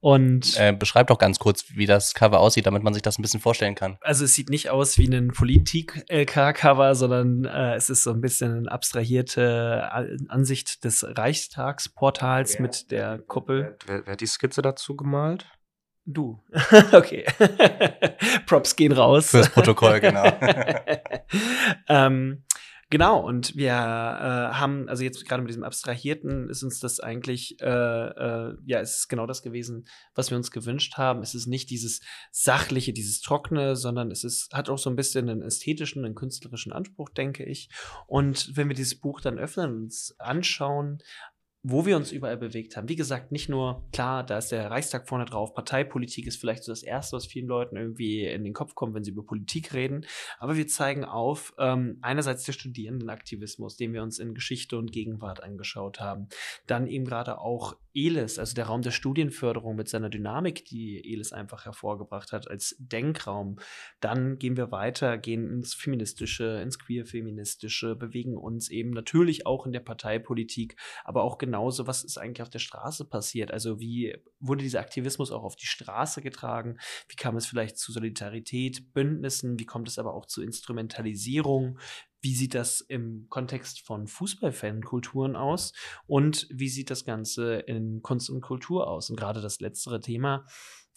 Und 0.00 0.58
äh, 0.58 0.72
beschreibt 0.72 1.08
doch 1.08 1.16
ganz 1.16 1.38
kurz, 1.38 1.64
wie 1.74 1.86
das 1.86 2.12
Cover 2.12 2.38
aussieht, 2.38 2.66
damit 2.66 2.82
man 2.82 2.92
sich 2.92 3.02
das 3.02 3.18
ein 3.18 3.22
bisschen 3.22 3.40
vorstellen 3.40 3.74
kann. 3.74 3.96
Also 4.02 4.26
es 4.26 4.34
sieht 4.34 4.50
nicht 4.50 4.68
aus 4.68 4.98
wie 4.98 5.06
ein 5.06 5.28
Politik-LK-Cover, 5.28 6.94
sondern 6.94 7.46
äh, 7.54 7.74
es 7.74 7.90
ist 7.90 8.02
so 8.02 8.10
ein 8.10 8.20
bisschen 8.20 8.58
eine 8.58 8.72
abstrahierte 8.72 9.90
Ansicht 10.28 10.84
des 10.84 11.04
Reichstagsportals 11.06 12.54
wer, 12.54 12.62
mit 12.62 12.90
der 12.90 13.18
Kuppel. 13.18 13.76
Wer, 13.86 14.06
wer 14.06 14.12
hat 14.12 14.20
die 14.20 14.26
Skizze 14.26 14.62
dazu 14.62 14.96
gemalt? 14.96 15.46
Du. 16.06 16.38
okay. 16.92 17.24
Props 18.46 18.76
gehen 18.76 18.92
raus. 18.92 19.30
Fürs 19.30 19.48
Protokoll, 19.48 20.00
genau. 20.00 20.24
ähm, 21.88 22.44
Genau, 22.94 23.18
und 23.26 23.56
wir 23.56 23.72
äh, 23.72 24.54
haben, 24.54 24.88
also 24.88 25.02
jetzt 25.02 25.26
gerade 25.26 25.42
mit 25.42 25.50
diesem 25.50 25.64
Abstrahierten 25.64 26.48
ist 26.48 26.62
uns 26.62 26.78
das 26.78 27.00
eigentlich, 27.00 27.60
äh, 27.60 27.66
äh, 27.66 28.56
ja, 28.66 28.78
es 28.78 28.98
ist 28.98 29.08
genau 29.08 29.26
das 29.26 29.42
gewesen, 29.42 29.88
was 30.14 30.30
wir 30.30 30.36
uns 30.36 30.52
gewünscht 30.52 30.96
haben. 30.96 31.20
Es 31.20 31.34
ist 31.34 31.48
nicht 31.48 31.70
dieses 31.70 32.02
sachliche, 32.30 32.92
dieses 32.92 33.20
trockene, 33.20 33.74
sondern 33.74 34.12
es 34.12 34.22
ist, 34.22 34.54
hat 34.54 34.68
auch 34.68 34.78
so 34.78 34.90
ein 34.90 34.94
bisschen 34.94 35.28
einen 35.28 35.42
ästhetischen, 35.42 36.04
einen 36.04 36.14
künstlerischen 36.14 36.72
Anspruch, 36.72 37.08
denke 37.08 37.42
ich. 37.42 37.68
Und 38.06 38.56
wenn 38.56 38.68
wir 38.68 38.76
dieses 38.76 39.00
Buch 39.00 39.20
dann 39.20 39.40
öffnen 39.40 39.72
und 39.72 39.82
uns 39.86 40.14
anschauen, 40.20 41.02
wo 41.66 41.86
wir 41.86 41.96
uns 41.96 42.12
überall 42.12 42.36
bewegt 42.36 42.76
haben. 42.76 42.90
Wie 42.90 42.94
gesagt, 42.94 43.32
nicht 43.32 43.48
nur, 43.48 43.82
klar, 43.90 44.22
da 44.22 44.36
ist 44.36 44.52
der 44.52 44.70
Reichstag 44.70 45.08
vorne 45.08 45.24
drauf, 45.24 45.54
Parteipolitik 45.54 46.26
ist 46.26 46.36
vielleicht 46.36 46.62
so 46.62 46.70
das 46.70 46.82
Erste, 46.82 47.16
was 47.16 47.26
vielen 47.26 47.48
Leuten 47.48 47.76
irgendwie 47.76 48.26
in 48.26 48.44
den 48.44 48.52
Kopf 48.52 48.74
kommt, 48.74 48.94
wenn 48.94 49.02
sie 49.02 49.12
über 49.12 49.24
Politik 49.24 49.72
reden, 49.72 50.04
aber 50.38 50.56
wir 50.56 50.68
zeigen 50.68 51.06
auf, 51.06 51.54
ähm, 51.58 51.98
einerseits 52.02 52.44
der 52.44 52.52
Studierendenaktivismus, 52.52 53.78
den 53.78 53.94
wir 53.94 54.02
uns 54.02 54.18
in 54.18 54.34
Geschichte 54.34 54.76
und 54.76 54.92
Gegenwart 54.92 55.42
angeschaut 55.42 56.00
haben, 56.00 56.28
dann 56.66 56.86
eben 56.86 57.06
gerade 57.06 57.38
auch 57.38 57.76
ELIS, 57.94 58.38
also 58.38 58.54
der 58.54 58.66
Raum 58.66 58.82
der 58.82 58.90
Studienförderung 58.90 59.76
mit 59.76 59.88
seiner 59.88 60.10
Dynamik, 60.10 60.64
die 60.66 61.12
ELIS 61.12 61.32
einfach 61.32 61.64
hervorgebracht 61.64 62.32
hat 62.32 62.50
als 62.50 62.76
Denkraum. 62.78 63.56
Dann 64.00 64.38
gehen 64.38 64.56
wir 64.56 64.72
weiter, 64.72 65.16
gehen 65.16 65.48
ins 65.48 65.74
Feministische, 65.74 66.60
ins 66.60 66.78
Queer-Feministische, 66.78 67.94
bewegen 67.94 68.36
uns 68.36 68.68
eben 68.68 68.90
natürlich 68.90 69.46
auch 69.46 69.64
in 69.64 69.72
der 69.72 69.80
Parteipolitik, 69.80 70.76
aber 71.04 71.22
auch 71.22 71.38
genau 71.38 71.53
genauso, 71.54 71.86
was 71.86 72.02
ist 72.02 72.18
eigentlich 72.18 72.42
auf 72.42 72.50
der 72.50 72.58
Straße 72.58 73.04
passiert? 73.04 73.52
Also 73.52 73.78
wie 73.78 74.16
wurde 74.40 74.64
dieser 74.64 74.80
Aktivismus 74.80 75.30
auch 75.30 75.44
auf 75.44 75.54
die 75.54 75.66
Straße 75.66 76.20
getragen? 76.20 76.78
Wie 77.08 77.14
kam 77.14 77.36
es 77.36 77.46
vielleicht 77.46 77.78
zu 77.78 77.92
Solidarität, 77.92 78.92
Bündnissen? 78.92 79.58
Wie 79.58 79.64
kommt 79.64 79.86
es 79.86 79.98
aber 79.98 80.14
auch 80.14 80.26
zu 80.26 80.42
Instrumentalisierung? 80.42 81.78
Wie 82.20 82.34
sieht 82.34 82.54
das 82.54 82.80
im 82.80 83.26
Kontext 83.28 83.86
von 83.86 84.08
Fußballfankulturen 84.08 85.36
aus? 85.36 85.72
Und 86.06 86.48
wie 86.50 86.68
sieht 86.68 86.90
das 86.90 87.04
Ganze 87.04 87.56
in 87.56 88.02
Kunst 88.02 88.30
und 88.30 88.40
Kultur 88.40 88.88
aus? 88.88 89.10
Und 89.10 89.16
gerade 89.16 89.40
das 89.40 89.60
letztere 89.60 90.00
Thema 90.00 90.46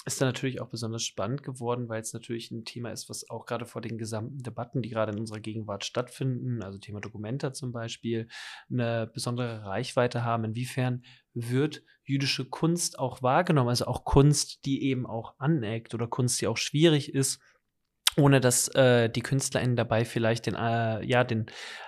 ist 0.07 0.21
dann 0.21 0.29
natürlich 0.29 0.61
auch 0.61 0.69
besonders 0.69 1.03
spannend 1.03 1.43
geworden, 1.43 1.89
weil 1.89 2.01
es 2.01 2.13
natürlich 2.13 2.49
ein 2.49 2.63
Thema 2.63 2.91
ist, 2.91 3.09
was 3.09 3.29
auch 3.29 3.45
gerade 3.45 3.65
vor 3.65 3.81
den 3.81 3.97
gesamten 3.97 4.41
Debatten, 4.41 4.81
die 4.81 4.89
gerade 4.89 5.11
in 5.11 5.19
unserer 5.19 5.41
Gegenwart 5.41 5.83
stattfinden, 5.83 6.63
also 6.63 6.79
Thema 6.79 7.01
Dokumenta 7.01 7.51
zum 7.51 7.73
Beispiel, 7.73 8.29
eine 8.71 9.11
besondere 9.13 9.65
Reichweite 9.65 10.23
haben. 10.23 10.45
Inwiefern 10.45 11.03
wird 11.33 11.83
jüdische 12.05 12.45
Kunst 12.45 12.97
auch 12.97 13.21
wahrgenommen, 13.21 13.67
also 13.69 13.85
auch 13.85 14.05
Kunst, 14.05 14.65
die 14.65 14.83
eben 14.83 15.05
auch 15.05 15.35
aneckt 15.39 15.93
oder 15.93 16.07
Kunst, 16.07 16.39
die 16.39 16.47
auch 16.47 16.57
schwierig 16.57 17.13
ist, 17.13 17.41
ohne 18.15 18.39
dass 18.39 18.69
äh, 18.69 19.09
die 19.09 19.21
KünstlerInnen 19.21 19.75
dabei 19.75 20.05
vielleicht 20.05 20.45
den, 20.45 20.55
äh, 20.55 21.05
ja, 21.05 21.25
den 21.25 21.47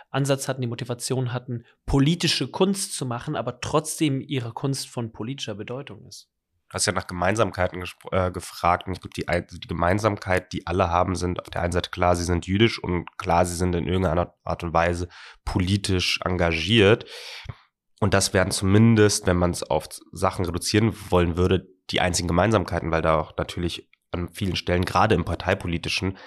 Ansatz 0.10 0.50
hatten, 0.50 0.62
die 0.62 0.68
Motivation 0.68 1.32
hatten, 1.32 1.64
politische 1.86 2.50
Kunst 2.50 2.96
zu 2.96 3.06
machen, 3.06 3.38
aber 3.38 3.62
trotzdem 3.62 4.20
ihre 4.20 4.52
Kunst 4.52 4.90
von 4.90 5.14
politischer 5.14 5.56
Bedeutung 5.56 6.06
ist 6.06 6.30
hast 6.72 6.86
ja 6.86 6.94
nach 6.94 7.08
Gemeinsamkeiten 7.08 7.84
äh, 8.12 8.32
gefragt 8.32 8.88
und 8.88 8.94
ich 8.94 9.02
glaube, 9.02 9.14
die, 9.16 9.28
also 9.28 9.58
die 9.58 9.68
Gemeinsamkeit, 9.68 10.54
die 10.54 10.68
alle 10.68 10.90
haben, 10.90 11.16
sind 11.16 11.40
auf 11.40 11.50
der 11.50 11.62
einen 11.62 11.72
Seite 11.72 11.90
klar, 11.90 12.16
sie 12.16 12.24
sind 12.24 12.46
jüdisch 12.46 12.82
und 12.82 13.18
klar, 13.18 13.46
sie 13.46 13.56
sind 13.56 13.76
in 13.76 13.88
irgendeiner 13.88 14.34
Art 14.44 14.64
und 14.64 14.74
Weise 14.74 15.10
politisch 15.46 16.20
engagiert. 16.24 17.06
Und 18.00 18.14
das 18.14 18.34
wären 18.34 18.52
zumindest, 18.52 19.28
wenn 19.28 19.38
man 19.38 19.52
es 19.52 19.64
auf 19.64 19.88
Sachen 20.12 20.46
reduzieren 20.46 20.96
wollen 21.10 21.38
würde, 21.38 21.68
die 21.90 22.02
einzigen 22.02 22.28
Gemeinsamkeiten, 22.28 22.92
weil 22.92 23.02
da 23.02 23.20
auch 23.20 23.36
natürlich 23.38 23.90
an 24.12 24.30
vielen 24.30 24.56
Stellen, 24.56 24.86
gerade 24.86 25.16
im 25.16 25.26
parteipolitischen, 25.26 26.18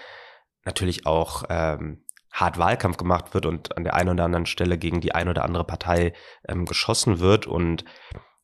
natürlich 0.65 1.07
auch 1.07 1.45
ähm, 1.49 2.05
hart 2.33 2.59
Wahlkampf 2.59 2.97
gemacht 2.97 3.35
wird 3.35 3.47
und 3.47 3.77
an 3.77 3.85
der 3.85 3.95
einen 3.95 4.11
oder 4.11 4.25
anderen 4.25 4.47
Stelle 4.47 4.79
gegen 4.79 5.01
die 5.01 5.15
eine 5.15 5.31
oder 5.31 5.45
andere 5.45 5.65
Partei 5.65 6.15
ähm, 6.49 6.65
geschossen 6.65 7.21
wird 7.21 7.47
und 7.47 7.85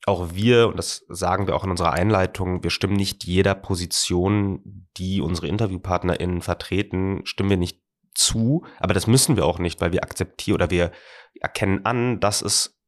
auch 0.07 0.35
wir, 0.35 0.69
und 0.69 0.77
das 0.77 1.05
sagen 1.09 1.47
wir 1.47 1.55
auch 1.55 1.65
in 1.65 1.71
unserer 1.71 1.93
Einleitung, 1.93 2.63
wir 2.63 2.71
stimmen 2.71 2.97
nicht 2.97 3.25
jeder 3.25 3.55
Position, 3.55 4.89
die 4.97 5.21
unsere 5.21 5.49
InterviewpartnerInnen 5.49 6.41
vertreten, 6.41 7.21
stimmen 7.25 7.51
wir 7.51 7.57
nicht 7.57 7.83
zu, 8.15 8.65
aber 8.79 8.95
das 8.95 9.07
müssen 9.07 9.37
wir 9.37 9.45
auch 9.45 9.59
nicht, 9.59 9.81
weil 9.81 9.93
wir 9.93 10.03
akzeptieren 10.03 10.55
oder 10.57 10.71
wir 10.71 10.93
erkennen 11.41 11.85
an, 11.85 12.21
dass 12.21 12.43
es 12.43 12.81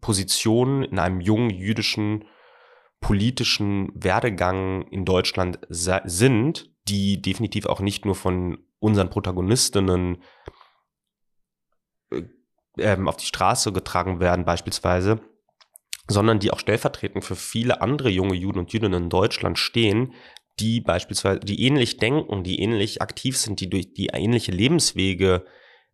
Positionen 0.00 0.84
in 0.84 0.98
einem 0.98 1.20
jungen 1.20 1.50
jüdischen 1.50 2.24
politischen 3.00 3.90
Werdegang 3.94 4.82
in 4.88 5.04
Deutschland 5.04 5.58
sind, 5.68 6.70
die 6.88 7.20
definitiv 7.20 7.66
auch 7.66 7.80
nicht 7.80 8.04
nur 8.04 8.14
von 8.14 8.58
unseren 8.80 9.10
Protagonistinnen 9.10 10.22
äh, 12.10 12.22
ähm, 12.78 13.08
auf 13.08 13.16
die 13.16 13.26
Straße 13.26 13.72
getragen 13.72 14.20
werden 14.20 14.44
beispielsweise, 14.44 15.20
sondern 16.08 16.38
die 16.38 16.50
auch 16.50 16.58
stellvertretend 16.58 17.24
für 17.24 17.36
viele 17.36 17.80
andere 17.82 18.08
junge 18.08 18.34
Juden 18.34 18.58
und 18.58 18.72
Jüdinnen 18.72 19.04
in 19.04 19.10
Deutschland 19.10 19.58
stehen, 19.58 20.14
die 20.58 20.80
beispielsweise, 20.80 21.40
die 21.40 21.62
ähnlich 21.64 21.98
denken, 21.98 22.42
die 22.42 22.60
ähnlich 22.60 23.00
aktiv 23.00 23.36
sind, 23.36 23.60
die 23.60 23.70
durch 23.70 23.94
die 23.94 24.08
ähnliche 24.12 24.50
Lebenswege 24.50 25.44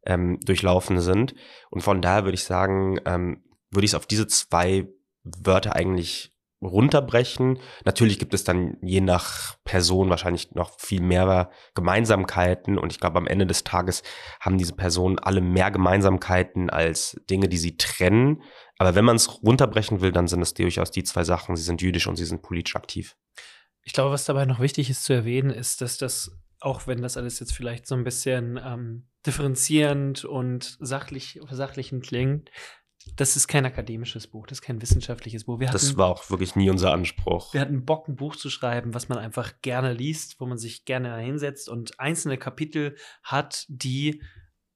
ähm, 0.07 0.39
durchlaufen 0.41 1.01
sind. 1.01 1.35
Und 1.71 1.83
von 1.83 2.01
daher 2.01 2.25
würde 2.25 2.35
ich 2.35 2.45
sagen, 2.45 2.99
ähm, 3.05 3.43
würde 3.71 3.85
ich 3.85 3.91
es 3.91 3.95
auf 3.95 4.07
diese 4.07 4.27
zwei 4.27 4.89
Wörter 5.25 5.75
eigentlich 5.75 6.34
runterbrechen. 6.65 7.59
Natürlich 7.85 8.19
gibt 8.19 8.35
es 8.35 8.45
dann 8.45 8.77
je 8.83 9.01
nach 9.01 9.57
Person 9.65 10.11
wahrscheinlich 10.11 10.53
noch 10.53 10.79
viel 10.79 11.01
mehr 11.01 11.51
Gemeinsamkeiten 11.75 12.79
und 12.79 12.93
ich 12.93 13.01
glaube 13.01 13.19
am 13.19 13.27
Ende 13.27 13.47
des 13.47 13.65
Tages 13.65 14.03
haben 14.41 14.59
diese 14.59 14.75
Personen 14.75 15.19
alle 15.19 15.41
mehr 15.41 15.71
Gemeinsamkeiten 15.71 16.71
als 16.71 17.21
Dinge, 17.31 17.49
die 17.49 17.59
sie 17.59 17.77
trennen. 17.77 18.43
Aber 18.79 18.95
wenn 18.95 19.05
man 19.05 19.17
es 19.17 19.43
runterbrechen 19.43 20.01
will, 20.01 20.13
dann 20.13 20.29
sind 20.29 20.43
es 20.43 20.55
durchaus 20.55 20.91
die 20.91 21.05
zwei 21.05 21.25
Sachen. 21.25 21.57
Sie 21.57 21.63
sind 21.63 21.83
jüdisch 21.83 22.07
und 22.07 22.17
sie 22.17 22.25
sind 22.25 22.43
politisch 22.43 22.77
aktiv. 22.77 23.17
Ich 23.83 23.93
glaube, 23.93 24.11
was 24.11 24.25
dabei 24.25 24.47
noch 24.47 24.61
wichtig 24.61 24.91
ist 24.91 25.05
zu 25.05 25.13
erwähnen, 25.13 25.51
ist, 25.51 25.81
dass 25.81 25.99
das, 25.99 26.33
auch 26.61 26.87
wenn 26.87 27.03
das 27.03 27.17
alles 27.17 27.39
jetzt 27.39 27.53
vielleicht 27.53 27.87
so 27.87 27.95
ein 27.95 28.05
bisschen 28.05 28.59
ähm, 28.65 29.09
differenzierend 29.27 30.25
und 30.25 30.77
sachlich, 30.81 31.41
versachlichend 31.45 32.05
klingt, 32.05 32.51
das 33.17 33.37
ist 33.37 33.49
kein 33.49 33.65
akademisches 33.65 34.27
Buch, 34.27 34.47
das 34.47 34.59
ist 34.59 34.63
kein 34.63 34.81
wissenschaftliches 34.83 35.45
Buch. 35.45 35.61
Wir 35.61 35.69
das 35.69 35.89
hatten, 35.89 35.99
war 35.99 36.09
auch 36.09 36.31
wirklich 36.31 36.57
nie 36.57 36.71
unser 36.71 36.93
Anspruch. 36.93 37.55
Wir 37.55 37.61
hatten 37.61 37.85
Bock, 37.85 38.09
ein 38.09 38.17
Buch 38.17 38.37
zu 38.37 38.51
schreiben, 38.51 38.95
was 38.95 39.09
man 39.09 39.19
einfach 39.19 39.53
gerne 39.63 39.93
liest, 39.93 40.41
wo 40.41 40.47
man 40.47 40.59
sich 40.59 40.85
gerne 40.85 41.17
hinsetzt 41.19 41.69
und 41.69 42.01
einzelne 42.01 42.39
Kapitel 42.39 42.97
hat, 43.23 43.67
die 43.69 44.21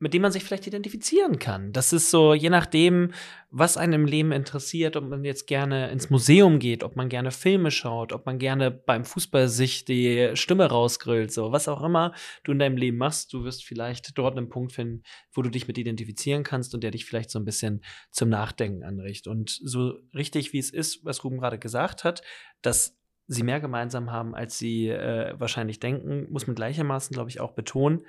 mit 0.00 0.14
dem 0.14 0.22
man 0.22 0.30
sich 0.30 0.44
vielleicht 0.44 0.66
identifizieren 0.66 1.38
kann. 1.38 1.72
Das 1.72 1.92
ist 1.92 2.10
so, 2.10 2.32
je 2.32 2.50
nachdem, 2.50 3.12
was 3.50 3.76
einem 3.76 4.02
im 4.02 4.06
Leben 4.06 4.30
interessiert, 4.30 4.96
ob 4.96 5.08
man 5.08 5.24
jetzt 5.24 5.46
gerne 5.46 5.90
ins 5.90 6.08
Museum 6.08 6.60
geht, 6.60 6.84
ob 6.84 6.94
man 6.94 7.08
gerne 7.08 7.32
Filme 7.32 7.70
schaut, 7.72 8.12
ob 8.12 8.24
man 8.24 8.38
gerne 8.38 8.70
beim 8.70 9.04
Fußball 9.04 9.48
sich 9.48 9.84
die 9.84 10.30
Stimme 10.34 10.66
rausgrillt, 10.66 11.32
so 11.32 11.50
was 11.50 11.66
auch 11.66 11.82
immer 11.82 12.14
du 12.44 12.52
in 12.52 12.60
deinem 12.60 12.76
Leben 12.76 12.98
machst, 12.98 13.32
du 13.32 13.42
wirst 13.42 13.64
vielleicht 13.64 14.16
dort 14.16 14.36
einen 14.36 14.48
Punkt 14.48 14.72
finden, 14.72 15.02
wo 15.32 15.42
du 15.42 15.50
dich 15.50 15.66
mit 15.66 15.78
identifizieren 15.78 16.44
kannst 16.44 16.74
und 16.74 16.84
der 16.84 16.92
dich 16.92 17.04
vielleicht 17.04 17.30
so 17.30 17.38
ein 17.40 17.44
bisschen 17.44 17.82
zum 18.12 18.28
Nachdenken 18.28 18.84
anricht. 18.84 19.26
Und 19.26 19.50
so 19.50 19.98
richtig 20.14 20.52
wie 20.52 20.58
es 20.58 20.70
ist, 20.70 21.04
was 21.04 21.24
Ruben 21.24 21.38
gerade 21.38 21.58
gesagt 21.58 22.04
hat, 22.04 22.22
dass 22.62 22.96
sie 23.26 23.42
mehr 23.42 23.60
gemeinsam 23.60 24.12
haben, 24.12 24.34
als 24.34 24.58
sie 24.58 24.88
äh, 24.88 25.34
wahrscheinlich 25.38 25.80
denken, 25.80 26.30
muss 26.30 26.46
man 26.46 26.56
gleichermaßen, 26.56 27.12
glaube 27.12 27.30
ich, 27.30 27.40
auch 27.40 27.52
betonen 27.52 28.04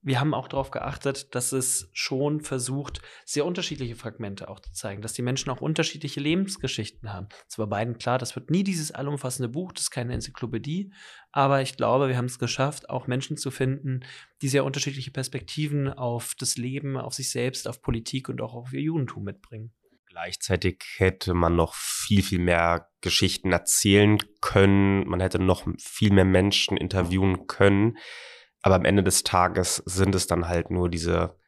wir 0.00 0.20
haben 0.20 0.32
auch 0.32 0.48
darauf 0.48 0.70
geachtet, 0.70 1.34
dass 1.34 1.52
es 1.52 1.90
schon 1.92 2.40
versucht, 2.40 3.02
sehr 3.24 3.44
unterschiedliche 3.44 3.96
Fragmente 3.96 4.48
auch 4.48 4.60
zu 4.60 4.72
zeigen, 4.72 5.02
dass 5.02 5.12
die 5.12 5.22
Menschen 5.22 5.50
auch 5.50 5.60
unterschiedliche 5.60 6.20
Lebensgeschichten 6.20 7.12
haben. 7.12 7.28
Es 7.48 7.58
war 7.58 7.66
beiden 7.66 7.98
klar, 7.98 8.18
das 8.18 8.36
wird 8.36 8.50
nie 8.50 8.62
dieses 8.62 8.92
allumfassende 8.92 9.48
Buch, 9.48 9.72
das 9.72 9.84
ist 9.84 9.90
keine 9.90 10.14
Enzyklopädie, 10.14 10.92
aber 11.32 11.62
ich 11.62 11.76
glaube, 11.76 12.08
wir 12.08 12.16
haben 12.16 12.26
es 12.26 12.38
geschafft, 12.38 12.88
auch 12.90 13.08
Menschen 13.08 13.36
zu 13.36 13.50
finden, 13.50 14.00
die 14.40 14.48
sehr 14.48 14.64
unterschiedliche 14.64 15.10
Perspektiven 15.10 15.92
auf 15.92 16.34
das 16.38 16.56
Leben, 16.56 16.96
auf 16.96 17.14
sich 17.14 17.30
selbst, 17.30 17.66
auf 17.66 17.82
Politik 17.82 18.28
und 18.28 18.40
auch 18.40 18.54
auf 18.54 18.72
ihr 18.72 18.82
Judentum 18.82 19.24
mitbringen. 19.24 19.72
Gleichzeitig 20.06 20.82
hätte 20.96 21.34
man 21.34 21.54
noch 21.54 21.74
viel, 21.74 22.22
viel 22.22 22.38
mehr 22.38 22.88
Geschichten 23.00 23.52
erzählen 23.52 24.18
können, 24.40 25.06
man 25.08 25.20
hätte 25.20 25.38
noch 25.38 25.66
viel 25.78 26.12
mehr 26.12 26.24
Menschen 26.24 26.76
interviewen 26.76 27.46
können 27.46 27.98
aber 28.68 28.76
am 28.76 28.84
Ende 28.84 29.02
des 29.02 29.24
Tages 29.24 29.76
sind 29.86 30.14
es 30.14 30.26
dann 30.26 30.46
halt 30.46 30.70
nur 30.70 30.90
diese 30.90 31.38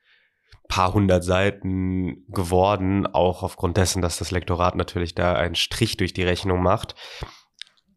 paar 0.68 0.94
hundert 0.94 1.22
Seiten 1.22 2.24
geworden, 2.28 3.06
auch 3.06 3.42
aufgrund 3.42 3.76
dessen, 3.76 4.00
dass 4.00 4.16
das 4.16 4.30
Lektorat 4.30 4.74
natürlich 4.74 5.14
da 5.14 5.34
einen 5.34 5.54
Strich 5.54 5.98
durch 5.98 6.14
die 6.14 6.22
Rechnung 6.22 6.62
macht. 6.62 6.94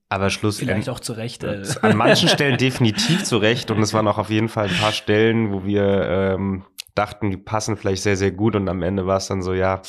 Aber 0.10 0.30
schlussendlich. 0.30 0.76
Vielleicht 0.76 0.90
auch 0.90 1.00
zu 1.00 1.14
Recht. 1.14 1.46
Äh. 1.46 1.64
An 1.82 1.96
manchen 1.96 2.28
Stellen 2.28 2.58
definitiv 2.58 3.24
zu 3.24 3.38
Recht. 3.38 3.72
Und 3.72 3.82
es 3.82 3.94
waren 3.94 4.10
auch 4.10 4.18
auf 4.18 4.30
jeden 4.30 4.50
Fall 4.50 4.68
ein 4.68 4.76
paar 4.76 4.92
Stellen, 4.92 5.54
wo 5.54 5.64
wir 5.64 5.86
ähm, 5.86 6.66
dachten, 6.94 7.32
die 7.32 7.38
passen 7.38 7.78
vielleicht 7.78 8.04
sehr, 8.04 8.18
sehr 8.18 8.32
gut. 8.32 8.58
Und 8.58 8.68
am 8.68 8.82
Ende 8.82 9.08
war 9.08 9.18
es 9.18 9.28
dann 9.28 9.42
so, 9.42 9.54
ja, 9.54 9.82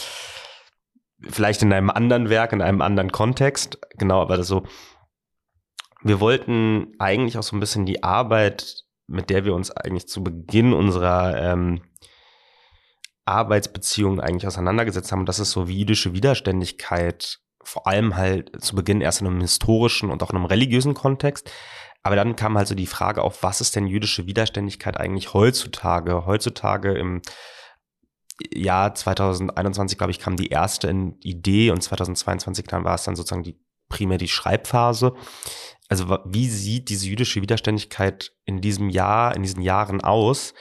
vielleicht 1.29 1.63
in 1.63 1.73
einem 1.73 1.91
anderen 1.91 2.31
Werk, 2.31 2.53
in 2.53 2.63
einem 2.63 2.83
anderen 2.83 3.11
Kontext. 3.11 3.81
Genau, 3.99 4.23
aber 4.23 4.37
das 4.37 4.47
so. 4.47 4.63
Wir 6.03 6.21
wollten 6.21 6.93
eigentlich 7.01 7.37
auch 7.37 7.43
so 7.43 7.57
ein 7.57 7.61
bisschen 7.61 7.85
die 7.85 8.05
Arbeit 8.05 8.84
mit 9.07 9.31
der 9.31 9.45
wir 9.45 9.55
uns 9.55 9.71
eigentlich 9.71 10.09
zu 10.09 10.23
Beginn 10.23 10.73
unserer 10.73 11.37
ähm, 11.41 11.83
Arbeitsbeziehung 13.27 14.21
eigentlich 14.21 14.47
auseinandergesetzt 14.47 15.13
haben. 15.13 15.21
Und 15.21 15.29
das 15.29 15.39
ist 15.39 15.51
so 15.51 15.69
wie 15.69 15.79
jüdische 15.79 16.13
Widerständigkeit, 16.13 17.41
vor 17.63 17.87
allem 17.87 18.17
halt 18.17 18.63
zu 18.63 18.77
Beginn 18.77 19.01
erst 19.01 19.21
in 19.21 19.27
einem 19.27 19.41
historischen 19.41 20.11
und 20.11 20.23
auch 20.23 20.31
in 20.31 20.37
einem 20.37 20.47
religiösen 20.47 20.95
Kontext. 20.95 21.51
Aber 22.03 22.17
dann 22.17 22.37
kam 22.37 22.59
halt 22.59 22.69
so 22.69 22.75
die 22.75 22.87
Frage 22.87 23.23
auf, 23.23 23.43
was 23.43 23.63
ist 23.63 23.77
denn 23.77 23.87
jüdische 23.87 24.27
Widerständigkeit 24.27 24.99
eigentlich 24.99 25.33
heutzutage? 25.33 26.27
Heutzutage 26.27 26.93
im 26.93 27.23
Jahr 28.53 28.95
2021, 28.95 29.97
glaube 29.97 30.11
ich, 30.11 30.19
kam 30.19 30.37
die 30.37 30.49
erste 30.49 30.91
Idee 31.21 31.71
und 31.71 31.83
2022 31.83 32.67
dann 32.67 32.85
war 32.85 32.97
es 32.97 33.05
dann 33.05 33.17
sozusagen 33.17 33.43
die 33.43 33.59
primär 33.89 34.19
die 34.19 34.29
Schreibphase. 34.29 35.15
Also 35.89 36.19
wie 36.25 36.49
sieht 36.49 36.89
diese 36.89 37.07
jüdische 37.07 37.43
Widerständigkeit 37.43 38.33
in 38.45 38.61
diesem 38.61 38.89
Jahr, 38.89 39.37
in 39.37 39.43
diesen 39.43 39.63
Jahren 39.63 40.01
aus? 40.01 40.55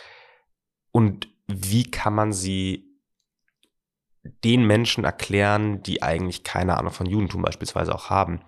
Und 0.91 1.29
wie 1.47 1.89
kann 1.89 2.13
man 2.13 2.33
sie 2.33 2.85
den 4.43 4.65
Menschen 4.65 5.03
erklären, 5.03 5.81
die 5.83 6.01
eigentlich 6.01 6.43
keine 6.43 6.77
Ahnung 6.77 6.91
von 6.91 7.05
Judentum 7.05 7.41
beispielsweise 7.41 7.95
auch 7.95 8.09
haben? 8.09 8.41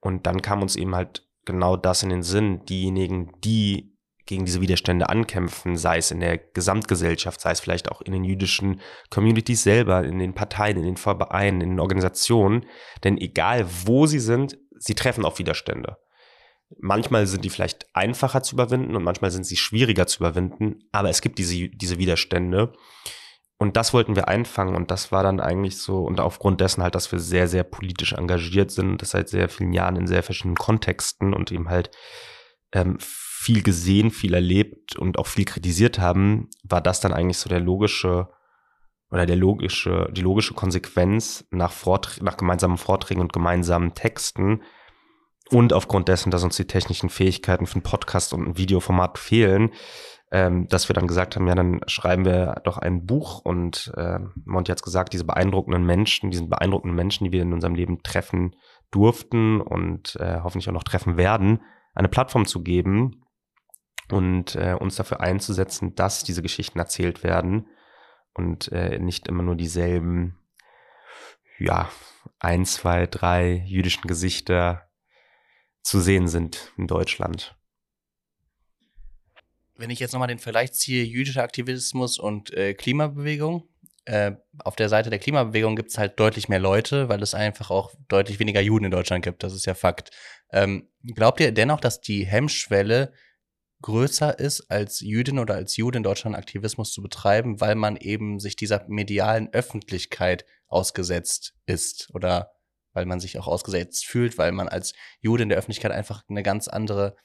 Und 0.00 0.26
dann 0.26 0.42
kam 0.42 0.62
uns 0.62 0.76
eben 0.76 0.94
halt 0.94 1.26
genau 1.44 1.76
das 1.76 2.02
in 2.02 2.10
den 2.10 2.22
Sinn, 2.22 2.64
diejenigen, 2.66 3.32
die 3.42 3.96
gegen 4.26 4.44
diese 4.44 4.60
Widerstände 4.60 5.08
ankämpfen, 5.08 5.76
sei 5.76 5.98
es 5.98 6.12
in 6.12 6.20
der 6.20 6.38
Gesamtgesellschaft, 6.38 7.40
sei 7.40 7.50
es 7.50 7.60
vielleicht 7.60 7.90
auch 7.90 8.00
in 8.00 8.12
den 8.12 8.22
jüdischen 8.22 8.80
Communities 9.10 9.64
selber, 9.64 10.04
in 10.04 10.20
den 10.20 10.34
Parteien, 10.34 10.76
in 10.76 10.84
den 10.84 10.96
Vereinen, 10.96 11.60
in 11.60 11.70
den 11.70 11.80
Organisationen. 11.80 12.64
Denn 13.02 13.18
egal 13.18 13.66
wo 13.84 14.06
sie 14.06 14.20
sind, 14.20 14.56
sie 14.78 14.94
treffen 14.94 15.24
auf 15.24 15.40
Widerstände. 15.40 15.96
Manchmal 16.78 17.26
sind 17.26 17.44
die 17.44 17.50
vielleicht 17.50 17.86
einfacher 17.94 18.42
zu 18.42 18.54
überwinden 18.54 18.94
und 18.96 19.02
manchmal 19.02 19.30
sind 19.30 19.44
sie 19.44 19.56
schwieriger 19.56 20.06
zu 20.06 20.20
überwinden, 20.20 20.84
aber 20.92 21.10
es 21.10 21.20
gibt 21.20 21.38
diese, 21.38 21.68
diese 21.68 21.98
Widerstände. 21.98 22.72
Und 23.58 23.76
das 23.76 23.92
wollten 23.92 24.16
wir 24.16 24.28
einfangen 24.28 24.74
und 24.74 24.90
das 24.90 25.12
war 25.12 25.22
dann 25.22 25.40
eigentlich 25.40 25.76
so, 25.76 26.02
und 26.04 26.20
aufgrund 26.20 26.60
dessen 26.60 26.82
halt, 26.82 26.94
dass 26.94 27.12
wir 27.12 27.18
sehr, 27.18 27.46
sehr 27.46 27.64
politisch 27.64 28.14
engagiert 28.14 28.70
sind, 28.70 29.02
das 29.02 29.10
seit 29.10 29.28
sehr 29.28 29.48
vielen 29.50 29.74
Jahren 29.74 29.96
in 29.96 30.06
sehr 30.06 30.22
verschiedenen 30.22 30.56
Kontexten 30.56 31.34
und 31.34 31.52
eben 31.52 31.68
halt 31.68 31.90
ähm, 32.72 32.96
viel 32.98 33.62
gesehen, 33.62 34.10
viel 34.10 34.32
erlebt 34.32 34.96
und 34.96 35.18
auch 35.18 35.26
viel 35.26 35.44
kritisiert 35.44 35.98
haben, 35.98 36.48
war 36.62 36.80
das 36.80 37.00
dann 37.00 37.12
eigentlich 37.12 37.38
so 37.38 37.48
der 37.50 37.60
logische 37.60 38.28
oder 39.10 39.26
der 39.26 39.36
logische, 39.36 40.08
die 40.12 40.22
logische 40.22 40.54
Konsequenz 40.54 41.46
nach, 41.50 41.72
Vortr 41.72 42.22
nach 42.22 42.36
gemeinsamen 42.36 42.78
Vorträgen 42.78 43.20
und 43.20 43.32
gemeinsamen 43.32 43.94
Texten, 43.94 44.62
und 45.52 45.72
aufgrund 45.72 46.08
dessen, 46.08 46.30
dass 46.30 46.44
uns 46.44 46.56
die 46.56 46.66
technischen 46.66 47.10
Fähigkeiten 47.10 47.66
für 47.66 47.78
ein 47.78 47.82
Podcast 47.82 48.32
und 48.32 48.46
ein 48.46 48.58
Videoformat 48.58 49.18
fehlen, 49.18 49.70
ähm, 50.32 50.68
dass 50.68 50.88
wir 50.88 50.94
dann 50.94 51.08
gesagt 51.08 51.34
haben, 51.34 51.48
ja, 51.48 51.54
dann 51.54 51.80
schreiben 51.86 52.24
wir 52.24 52.60
doch 52.64 52.78
ein 52.78 53.04
Buch. 53.04 53.40
Und 53.40 53.92
äh, 53.96 54.20
Monty 54.44 54.70
hat 54.70 54.82
gesagt, 54.82 55.12
diese 55.12 55.24
beeindruckenden 55.24 55.84
Menschen, 55.84 56.30
diesen 56.30 56.48
beeindruckenden 56.48 56.94
Menschen, 56.96 57.24
die 57.24 57.32
wir 57.32 57.42
in 57.42 57.52
unserem 57.52 57.74
Leben 57.74 58.02
treffen 58.02 58.54
durften 58.90 59.60
und 59.60 60.16
äh, 60.16 60.40
hoffentlich 60.42 60.68
auch 60.68 60.74
noch 60.74 60.84
treffen 60.84 61.16
werden, 61.16 61.62
eine 61.94 62.08
Plattform 62.08 62.46
zu 62.46 62.62
geben 62.62 63.24
und 64.10 64.54
äh, 64.54 64.76
uns 64.78 64.96
dafür 64.96 65.20
einzusetzen, 65.20 65.94
dass 65.94 66.22
diese 66.22 66.42
Geschichten 66.42 66.78
erzählt 66.78 67.24
werden 67.24 67.66
und 68.34 68.70
äh, 68.72 68.98
nicht 68.98 69.26
immer 69.28 69.42
nur 69.42 69.56
dieselben, 69.56 70.38
ja, 71.58 71.88
ein, 72.38 72.64
zwei, 72.64 73.06
drei 73.06 73.64
jüdischen 73.66 74.06
Gesichter 74.06 74.89
zu 75.82 76.00
sehen 76.00 76.28
sind 76.28 76.72
in 76.76 76.86
Deutschland. 76.86 77.56
Wenn 79.76 79.90
ich 79.90 79.98
jetzt 79.98 80.12
nochmal 80.12 80.28
den 80.28 80.38
Vergleich 80.38 80.72
ziehe, 80.72 81.04
jüdischer 81.04 81.42
Aktivismus 81.42 82.18
und 82.18 82.52
äh, 82.52 82.74
Klimabewegung, 82.74 83.66
äh, 84.04 84.32
auf 84.58 84.76
der 84.76 84.88
Seite 84.88 85.10
der 85.10 85.18
Klimabewegung 85.18 85.76
gibt 85.76 85.90
es 85.90 85.98
halt 85.98 86.18
deutlich 86.18 86.48
mehr 86.48 86.58
Leute, 86.58 87.08
weil 87.08 87.22
es 87.22 87.34
einfach 87.34 87.70
auch 87.70 87.92
deutlich 88.08 88.40
weniger 88.40 88.60
Juden 88.60 88.86
in 88.86 88.90
Deutschland 88.90 89.24
gibt. 89.24 89.42
Das 89.42 89.54
ist 89.54 89.66
ja 89.66 89.74
Fakt. 89.74 90.10
Ähm, 90.52 90.88
glaubt 91.14 91.40
ihr 91.40 91.52
dennoch, 91.52 91.80
dass 91.80 92.00
die 92.00 92.26
Hemmschwelle 92.26 93.12
größer 93.82 94.38
ist, 94.38 94.70
als 94.70 95.00
Jüdin 95.00 95.38
oder 95.38 95.54
als 95.54 95.76
Jude 95.76 95.98
in 95.98 96.02
Deutschland 96.02 96.36
Aktivismus 96.36 96.92
zu 96.92 97.02
betreiben, 97.02 97.60
weil 97.60 97.74
man 97.74 97.96
eben 97.96 98.40
sich 98.40 98.56
dieser 98.56 98.84
medialen 98.88 99.52
Öffentlichkeit 99.52 100.44
ausgesetzt 100.68 101.54
ist? 101.66 102.10
Oder 102.12 102.52
weil 102.92 103.06
man 103.06 103.20
sich 103.20 103.38
auch 103.38 103.46
ausgesetzt 103.46 104.06
fühlt, 104.06 104.38
weil 104.38 104.52
man 104.52 104.68
als 104.68 104.92
Jude 105.20 105.42
in 105.42 105.48
der 105.48 105.58
Öffentlichkeit 105.58 105.92
einfach 105.92 106.22
eine 106.28 106.42
ganz 106.42 106.68
andere, 106.68 107.16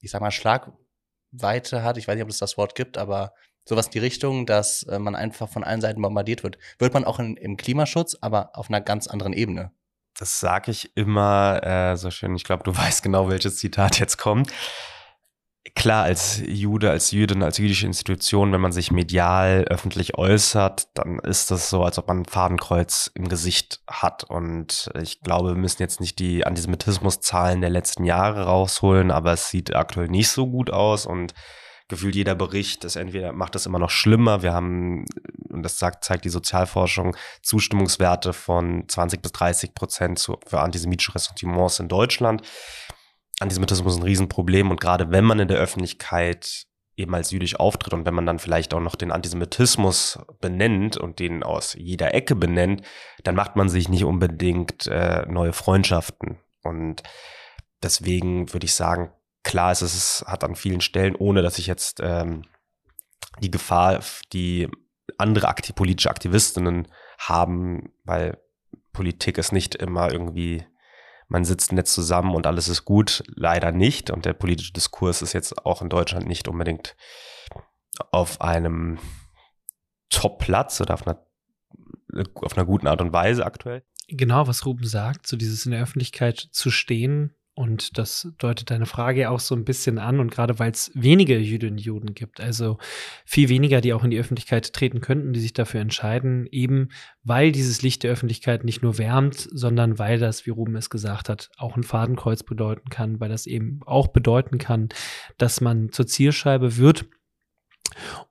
ich 0.00 0.10
sag 0.10 0.20
mal, 0.20 0.30
Schlagweite 0.30 1.82
hat. 1.82 1.96
Ich 1.96 2.08
weiß 2.08 2.14
nicht, 2.14 2.24
ob 2.24 2.30
es 2.30 2.38
das 2.38 2.56
Wort 2.56 2.74
gibt, 2.74 2.98
aber 2.98 3.32
sowas 3.64 3.86
in 3.86 3.92
die 3.92 3.98
Richtung, 3.98 4.46
dass 4.46 4.82
äh, 4.84 4.98
man 4.98 5.14
einfach 5.14 5.48
von 5.48 5.64
allen 5.64 5.80
Seiten 5.80 6.02
bombardiert 6.02 6.42
wird. 6.42 6.58
Wird 6.78 6.94
man 6.94 7.04
auch 7.04 7.18
in, 7.18 7.36
im 7.36 7.56
Klimaschutz, 7.56 8.16
aber 8.20 8.56
auf 8.56 8.68
einer 8.68 8.80
ganz 8.80 9.06
anderen 9.06 9.32
Ebene. 9.32 9.72
Das 10.18 10.40
sage 10.40 10.70
ich 10.70 10.96
immer 10.96 11.60
äh, 11.64 11.96
so 11.96 12.10
schön. 12.10 12.34
Ich 12.34 12.44
glaube, 12.44 12.64
du 12.64 12.76
weißt 12.76 13.02
genau, 13.02 13.28
welches 13.28 13.56
Zitat 13.56 13.98
jetzt 13.98 14.16
kommt 14.18 14.52
klar, 15.74 16.04
als 16.04 16.42
Jude, 16.46 16.90
als 16.90 17.10
Jüdin, 17.10 17.42
als 17.42 17.58
jüdische 17.58 17.86
Institution, 17.86 18.52
wenn 18.52 18.60
man 18.60 18.72
sich 18.72 18.90
medial 18.90 19.64
öffentlich 19.68 20.16
äußert, 20.16 20.88
dann 20.94 21.18
ist 21.18 21.50
das 21.50 21.70
so, 21.70 21.84
als 21.84 21.98
ob 21.98 22.08
man 22.08 22.20
ein 22.20 22.24
Fadenkreuz 22.24 23.10
im 23.14 23.28
Gesicht 23.28 23.80
hat. 23.86 24.24
Und 24.24 24.90
ich 25.00 25.20
glaube, 25.20 25.50
wir 25.50 25.56
müssen 25.56 25.82
jetzt 25.82 26.00
nicht 26.00 26.18
die 26.18 26.46
Antisemitismuszahlen 26.46 27.60
der 27.60 27.70
letzten 27.70 28.04
Jahre 28.04 28.44
rausholen, 28.44 29.10
aber 29.10 29.32
es 29.32 29.50
sieht 29.50 29.74
aktuell 29.74 30.08
nicht 30.08 30.30
so 30.30 30.46
gut 30.46 30.70
aus 30.70 31.06
und 31.06 31.34
gefühlt 31.88 32.14
jeder 32.14 32.36
Bericht 32.36 32.84
ist 32.84 32.96
entweder 32.96 33.32
macht 33.32 33.54
das 33.54 33.66
immer 33.66 33.78
noch 33.80 33.90
schlimmer. 33.90 34.42
Wir 34.42 34.54
haben, 34.54 35.04
und 35.50 35.62
das 35.62 35.78
sagt, 35.78 36.04
zeigt 36.04 36.24
die 36.24 36.30
Sozialforschung, 36.30 37.16
Zustimmungswerte 37.42 38.32
von 38.32 38.84
20 38.88 39.20
bis 39.20 39.32
30 39.32 39.74
Prozent 39.74 40.20
für 40.46 40.60
antisemitische 40.60 41.14
Ressentiments 41.14 41.80
in 41.80 41.88
Deutschland. 41.88 42.42
Antisemitismus 43.40 43.94
ist 43.94 44.00
ein 44.00 44.04
Riesenproblem 44.04 44.70
und 44.70 44.80
gerade 44.80 45.10
wenn 45.10 45.24
man 45.24 45.40
in 45.40 45.48
der 45.48 45.58
Öffentlichkeit 45.58 46.66
eben 46.96 47.14
als 47.14 47.30
jüdisch 47.30 47.58
auftritt 47.58 47.94
und 47.94 48.04
wenn 48.04 48.14
man 48.14 48.26
dann 48.26 48.38
vielleicht 48.38 48.74
auch 48.74 48.80
noch 48.80 48.94
den 48.94 49.10
Antisemitismus 49.10 50.18
benennt 50.40 50.96
und 50.98 51.18
den 51.18 51.42
aus 51.42 51.74
jeder 51.74 52.14
Ecke 52.14 52.36
benennt, 52.36 52.82
dann 53.24 53.34
macht 53.34 53.56
man 53.56 53.68
sich 53.68 53.88
nicht 53.88 54.04
unbedingt 54.04 54.86
äh, 54.86 55.24
neue 55.26 55.54
Freundschaften. 55.54 56.38
Und 56.62 57.02
deswegen 57.82 58.52
würde 58.52 58.66
ich 58.66 58.74
sagen, 58.74 59.12
klar 59.42 59.72
ist 59.72 59.80
es, 59.82 59.94
es 59.94 60.24
hat 60.26 60.44
an 60.44 60.54
vielen 60.54 60.82
Stellen, 60.82 61.16
ohne 61.16 61.40
dass 61.40 61.58
ich 61.58 61.66
jetzt 61.66 62.00
ähm, 62.02 62.42
die 63.40 63.50
Gefahr, 63.50 64.00
die 64.34 64.68
andere 65.16 65.48
aktiv, 65.48 65.74
politische 65.74 66.10
Aktivistinnen 66.10 66.88
haben, 67.18 67.92
weil 68.04 68.38
Politik 68.92 69.38
ist 69.38 69.52
nicht 69.52 69.74
immer 69.74 70.12
irgendwie 70.12 70.66
man 71.30 71.44
sitzt 71.44 71.72
nett 71.72 71.86
zusammen 71.86 72.34
und 72.34 72.46
alles 72.46 72.68
ist 72.68 72.84
gut, 72.84 73.22
leider 73.28 73.70
nicht. 73.70 74.10
Und 74.10 74.24
der 74.24 74.32
politische 74.32 74.72
Diskurs 74.72 75.22
ist 75.22 75.32
jetzt 75.32 75.64
auch 75.64 75.80
in 75.80 75.88
Deutschland 75.88 76.26
nicht 76.26 76.48
unbedingt 76.48 76.96
auf 78.10 78.40
einem 78.40 78.98
Top-Platz 80.10 80.80
oder 80.80 80.94
auf 80.94 81.06
einer, 81.06 81.24
auf 82.34 82.56
einer 82.56 82.66
guten 82.66 82.88
Art 82.88 83.00
und 83.00 83.12
Weise 83.12 83.46
aktuell. 83.46 83.84
Genau, 84.08 84.48
was 84.48 84.66
Ruben 84.66 84.84
sagt, 84.84 85.28
so 85.28 85.36
dieses 85.36 85.64
in 85.66 85.70
der 85.70 85.82
Öffentlichkeit 85.82 86.48
zu 86.50 86.72
stehen 86.72 87.36
und 87.54 87.98
das 87.98 88.28
deutet 88.38 88.70
deine 88.70 88.86
Frage 88.86 89.28
auch 89.28 89.40
so 89.40 89.54
ein 89.54 89.64
bisschen 89.64 89.98
an. 89.98 90.20
Und 90.20 90.30
gerade 90.30 90.58
weil 90.58 90.70
es 90.70 90.90
wenige 90.94 91.38
Jüdinnen 91.38 91.74
und 91.74 91.78
Juden 91.78 92.14
gibt, 92.14 92.40
also 92.40 92.78
viel 93.24 93.48
weniger, 93.48 93.80
die 93.80 93.92
auch 93.92 94.04
in 94.04 94.10
die 94.10 94.18
Öffentlichkeit 94.18 94.72
treten 94.72 95.00
könnten, 95.00 95.32
die 95.32 95.40
sich 95.40 95.52
dafür 95.52 95.80
entscheiden, 95.80 96.46
eben 96.50 96.88
weil 97.22 97.52
dieses 97.52 97.82
Licht 97.82 98.02
der 98.02 98.12
Öffentlichkeit 98.12 98.64
nicht 98.64 98.82
nur 98.82 98.98
wärmt, 98.98 99.48
sondern 99.52 99.98
weil 99.98 100.18
das, 100.18 100.46
wie 100.46 100.50
Ruben 100.50 100.76
es 100.76 100.90
gesagt 100.90 101.28
hat, 101.28 101.50
auch 101.58 101.76
ein 101.76 101.82
Fadenkreuz 101.82 102.42
bedeuten 102.42 102.88
kann, 102.88 103.20
weil 103.20 103.28
das 103.28 103.46
eben 103.46 103.80
auch 103.84 104.08
bedeuten 104.08 104.58
kann, 104.58 104.88
dass 105.36 105.60
man 105.60 105.92
zur 105.92 106.06
Zielscheibe 106.06 106.76
wird 106.76 107.06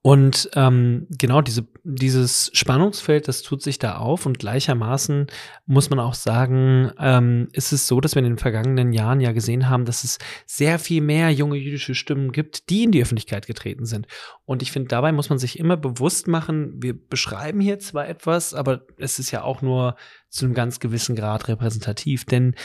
und 0.01 0.49
ähm, 0.55 1.07
genau 1.09 1.41
diese, 1.41 1.67
dieses 1.83 2.51
Spannungsfeld, 2.53 3.27
das 3.27 3.41
tut 3.41 3.61
sich 3.61 3.79
da 3.79 3.97
auf 3.97 4.25
und 4.25 4.39
gleichermaßen 4.39 5.27
muss 5.65 5.89
man 5.89 5.99
auch 5.99 6.13
sagen, 6.13 6.91
ähm, 6.99 7.47
ist 7.53 7.71
es 7.71 7.87
so, 7.87 8.01
dass 8.01 8.15
wir 8.15 8.23
in 8.23 8.29
den 8.29 8.37
vergangenen 8.37 8.93
Jahren 8.93 9.19
ja 9.19 9.31
gesehen 9.31 9.69
haben, 9.69 9.85
dass 9.85 10.03
es 10.03 10.17
sehr 10.45 10.79
viel 10.79 11.01
mehr 11.01 11.31
junge 11.31 11.57
jüdische 11.57 11.95
Stimmen 11.95 12.31
gibt, 12.31 12.69
die 12.69 12.83
in 12.83 12.91
die 12.91 13.01
Öffentlichkeit 13.01 13.45
getreten 13.45 13.85
sind. 13.85 14.07
Und 14.45 14.61
ich 14.61 14.71
finde, 14.71 14.87
dabei 14.87 15.11
muss 15.11 15.29
man 15.29 15.39
sich 15.39 15.59
immer 15.59 15.77
bewusst 15.77 16.27
machen, 16.27 16.81
wir 16.81 16.93
beschreiben 16.93 17.59
hier 17.59 17.79
zwar 17.79 18.07
etwas, 18.07 18.53
aber 18.53 18.81
es 18.97 19.19
ist 19.19 19.31
ja 19.31 19.43
auch 19.43 19.61
nur 19.61 19.95
zu 20.29 20.45
einem 20.45 20.53
ganz 20.53 20.79
gewissen 20.79 21.15
Grad 21.15 21.47
repräsentativ, 21.47 22.25
denn 22.25 22.55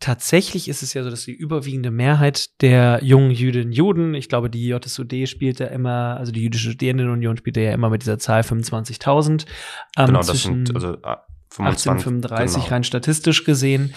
tatsächlich 0.00 0.68
ist 0.68 0.82
es 0.82 0.94
ja 0.94 1.02
so, 1.02 1.10
dass 1.10 1.24
die 1.24 1.32
überwiegende 1.32 1.90
Mehrheit 1.90 2.60
der 2.60 3.00
jungen 3.02 3.30
Jüdinnen 3.30 3.72
Juden, 3.72 4.14
ich 4.14 4.28
glaube, 4.28 4.50
die 4.50 4.66
JSUD 4.66 5.28
spielt 5.28 5.60
ja 5.60 5.66
immer, 5.66 6.16
also 6.18 6.32
die 6.32 6.42
Jüdische 6.42 6.70
Studierendenunion 6.70 7.36
spielt 7.36 7.56
ja 7.56 7.72
immer 7.72 7.90
mit 7.90 8.02
dieser 8.02 8.18
Zahl 8.18 8.42
25.000. 8.42 9.46
Ähm, 9.96 10.06
genau, 10.06 10.18
das 10.18 10.42
sind 10.42 10.74
also 10.74 10.96
25, 11.50 11.90
1835 11.90 12.54
genau. 12.54 12.66
rein 12.68 12.84
statistisch 12.84 13.44
gesehen. 13.44 13.94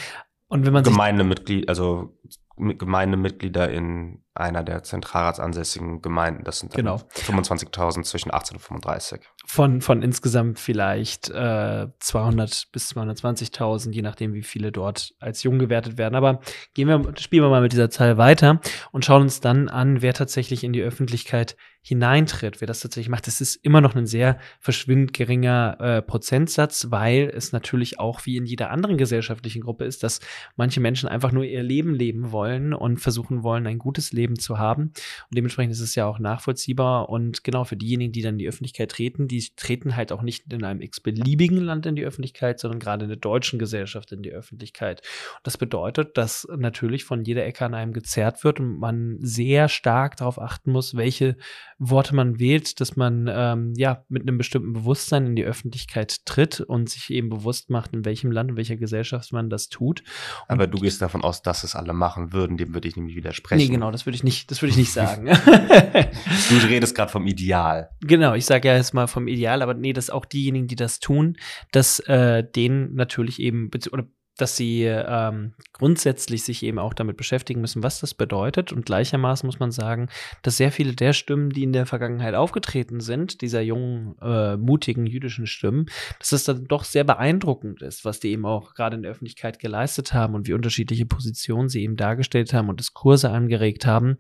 Und 0.48 0.66
wenn 0.66 0.74
man 0.74 0.84
Gemeindemitglied, 0.84 1.68
also 1.68 2.18
Gemeindemitglieder 2.58 3.70
in 3.70 4.24
einer 4.34 4.64
der 4.64 4.84
zentralratsansässigen 4.84 6.02
Gemeinden. 6.02 6.44
Das 6.44 6.60
sind 6.60 6.74
genau. 6.74 6.96
25.000 7.14 8.04
zwischen 8.04 8.34
18 8.34 8.58
und 8.58 8.62
35. 8.62 9.22
Von, 9.50 9.80
von 9.80 10.02
insgesamt 10.02 10.60
vielleicht 10.60 11.30
äh, 11.30 11.88
200 12.00 12.68
bis 12.74 12.92
220.000, 12.92 13.94
je 13.94 14.02
nachdem, 14.02 14.34
wie 14.34 14.44
viele 14.44 14.74
dort 14.74 15.16
als 15.20 15.42
jung 15.42 15.58
gewertet 15.58 15.98
werden. 15.98 16.16
Aber 16.16 16.42
gehen 16.74 16.90
wir, 16.90 17.14
spielen 17.18 17.44
wir 17.44 17.50
mal 17.50 17.62
mit 17.62 17.72
dieser 17.72 17.90
Zahl 17.90 18.18
weiter 18.18 18.60
und 18.92 19.06
schauen 19.06 19.22
uns 19.22 19.40
dann 19.40 19.70
an, 19.70 20.02
wer 20.02 20.14
tatsächlich 20.14 20.66
in 20.66 20.74
die 20.74 20.82
Öffentlichkeit 20.82 21.56
hineintritt, 21.88 22.60
wer 22.60 22.68
das 22.68 22.82
tatsächlich 22.82 23.08
macht. 23.08 23.28
Das 23.28 23.40
ist 23.40 23.56
immer 23.56 23.80
noch 23.80 23.96
ein 23.96 24.06
sehr 24.06 24.40
verschwindend 24.60 25.14
geringer 25.14 25.78
äh, 25.80 26.02
Prozentsatz, 26.02 26.88
weil 26.90 27.32
es 27.34 27.54
natürlich 27.54 27.98
auch 27.98 28.26
wie 28.26 28.36
in 28.36 28.46
jeder 28.46 28.72
anderen 28.72 28.98
gesellschaftlichen 28.98 29.62
Gruppe 29.62 29.86
ist, 29.86 30.04
dass 30.04 30.20
manche 30.58 30.82
Menschen 30.82 31.08
einfach 31.08 31.32
nur 31.32 31.46
ihr 31.46 31.64
Leben 31.64 31.96
leben 31.96 32.34
wollen 32.34 32.74
und 32.74 32.98
versuchen 32.98 33.42
wollen, 33.42 33.66
ein 33.68 33.80
gutes 33.80 34.12
Leben 34.12 34.38
zu 34.38 34.58
haben. 34.58 34.82
Und 34.84 35.38
dementsprechend 35.38 35.72
ist 35.72 35.80
es 35.80 35.96
ja 35.96 36.06
auch 36.08 36.20
nachvollziehbar. 36.20 37.08
Und 37.08 37.46
genau 37.46 37.64
für 37.64 37.78
diejenigen, 37.78 38.12
die 38.12 38.22
dann 38.22 38.34
in 38.34 38.40
die 38.40 38.50
Öffentlichkeit 38.50 38.92
treten, 38.92 39.30
die 39.30 39.37
treten 39.56 39.96
halt 39.96 40.12
auch 40.12 40.22
nicht 40.22 40.52
in 40.52 40.64
einem 40.64 40.82
x-beliebigen 40.82 41.58
Land 41.58 41.86
in 41.86 41.96
die 41.96 42.06
Öffentlichkeit, 42.06 42.60
sondern 42.60 42.80
gerade 42.80 43.04
in 43.04 43.10
der 43.10 43.18
deutschen 43.18 43.60
Gesellschaft 43.60 44.12
in 44.12 44.22
die 44.22 44.32
Öffentlichkeit. 44.32 45.02
Und 45.36 45.48
das 45.48 45.58
bedeutet, 45.58 46.18
dass 46.18 46.48
natürlich 46.56 47.04
von 47.06 47.24
jeder 47.24 47.46
Ecke 47.46 47.66
an 47.66 47.74
einem 47.74 47.94
gezerrt 47.94 48.44
wird 48.44 48.60
und 48.60 48.80
man 48.80 49.18
sehr 49.20 49.70
stark 49.70 50.18
darauf 50.18 50.40
achten 50.40 50.72
muss, 50.72 50.96
welche 50.96 51.38
Worte 51.80 52.16
man 52.16 52.40
wählt, 52.40 52.80
dass 52.80 52.96
man 52.96 53.30
ähm, 53.32 53.74
ja 53.76 54.04
mit 54.10 54.24
einem 54.24 54.38
bestimmten 54.38 54.74
Bewusstsein 54.74 55.26
in 55.28 55.36
die 55.36 55.44
Öffentlichkeit 55.44 56.26
tritt 56.26 56.60
und 56.62 56.90
sich 56.90 57.10
eben 57.12 57.30
bewusst 57.30 57.70
macht, 57.70 57.94
in 57.94 58.06
welchem 58.06 58.32
Land, 58.32 58.52
in 58.52 58.58
welcher 58.58 58.78
Gesellschaft 58.78 59.32
man 59.32 59.50
das 59.50 59.70
tut. 59.70 60.04
Aber 60.48 60.68
du 60.68 60.80
gehst 60.80 61.02
davon 61.02 61.24
aus, 61.24 61.42
dass 61.42 61.64
es 61.64 61.76
alle 61.76 61.94
machen 61.94 62.34
würden, 62.34 62.58
dem 62.58 62.74
würde 62.74 62.88
ich 62.88 62.96
nämlich 62.96 63.16
widersprechen. 63.16 63.68
Nee, 63.68 63.74
genau, 63.74 63.92
das 63.92 64.06
würde 64.06 64.16
ich 64.16 64.24
nicht, 64.24 64.50
das 64.52 64.62
würde 64.62 64.72
ich 64.72 64.78
nicht 64.78 64.92
sagen. 64.98 65.26
du 65.28 66.68
redest 66.68 66.96
gerade 66.96 67.12
vom 67.12 67.28
Ideal. 67.28 67.90
Genau, 68.02 68.34
ich 68.34 68.46
sage 68.46 68.68
ja 68.68 68.76
jetzt 68.76 68.94
mal 68.94 69.08
vom 69.08 69.27
Ideal, 69.28 69.62
aber 69.62 69.74
nee, 69.74 69.94
dass 69.94 70.10
auch 70.10 70.26
diejenigen, 70.26 70.68
die 70.68 70.76
das 70.76 71.00
tun, 71.00 71.38
dass 71.72 72.00
äh, 72.00 72.44
denen 72.44 72.96
natürlich 72.96 73.40
eben, 73.42 73.70
oder 73.92 74.08
dass 74.38 74.56
sie 74.56 74.84
ähm, 74.84 75.54
grundsätzlich 75.74 76.44
sich 76.44 76.64
eben 76.64 76.80
auch 76.80 76.94
damit 76.94 77.18
beschäftigen 77.18 77.60
müssen, 77.60 77.84
was 77.84 78.00
das 78.00 78.14
bedeutet. 78.14 78.72
Und 78.72 78.86
gleichermaßen 78.86 79.46
muss 79.48 79.60
man 79.60 79.72
sagen, 79.72 80.10
dass 80.44 80.58
sehr 80.58 80.72
viele 80.72 80.94
der 80.94 81.14
Stimmen, 81.14 81.50
die 81.50 81.64
in 81.64 81.74
der 81.74 81.86
Vergangenheit 81.86 82.36
aufgetreten 82.36 83.00
sind, 83.00 83.42
dieser 83.42 83.62
jungen, 83.62 84.16
äh, 84.22 84.56
mutigen 84.58 85.06
jüdischen 85.06 85.48
Stimmen, 85.48 85.88
dass 86.20 86.30
das 86.30 86.44
dann 86.44 86.66
doch 86.66 86.84
sehr 86.84 87.04
beeindruckend 87.04 87.82
ist, 87.82 88.06
was 88.06 88.20
die 88.20 88.30
eben 88.30 88.46
auch 88.46 88.76
gerade 88.76 88.96
in 88.96 89.02
der 89.02 89.12
Öffentlichkeit 89.12 89.60
geleistet 89.60 90.14
haben 90.14 90.36
und 90.36 90.48
wie 90.48 90.54
unterschiedliche 90.54 91.06
Positionen 91.06 91.70
sie 91.70 91.82
eben 91.84 91.96
dargestellt 91.96 92.54
haben 92.54 92.70
und 92.70 92.80
Diskurse 92.80 93.32
angeregt 93.32 93.86
haben. 93.86 94.18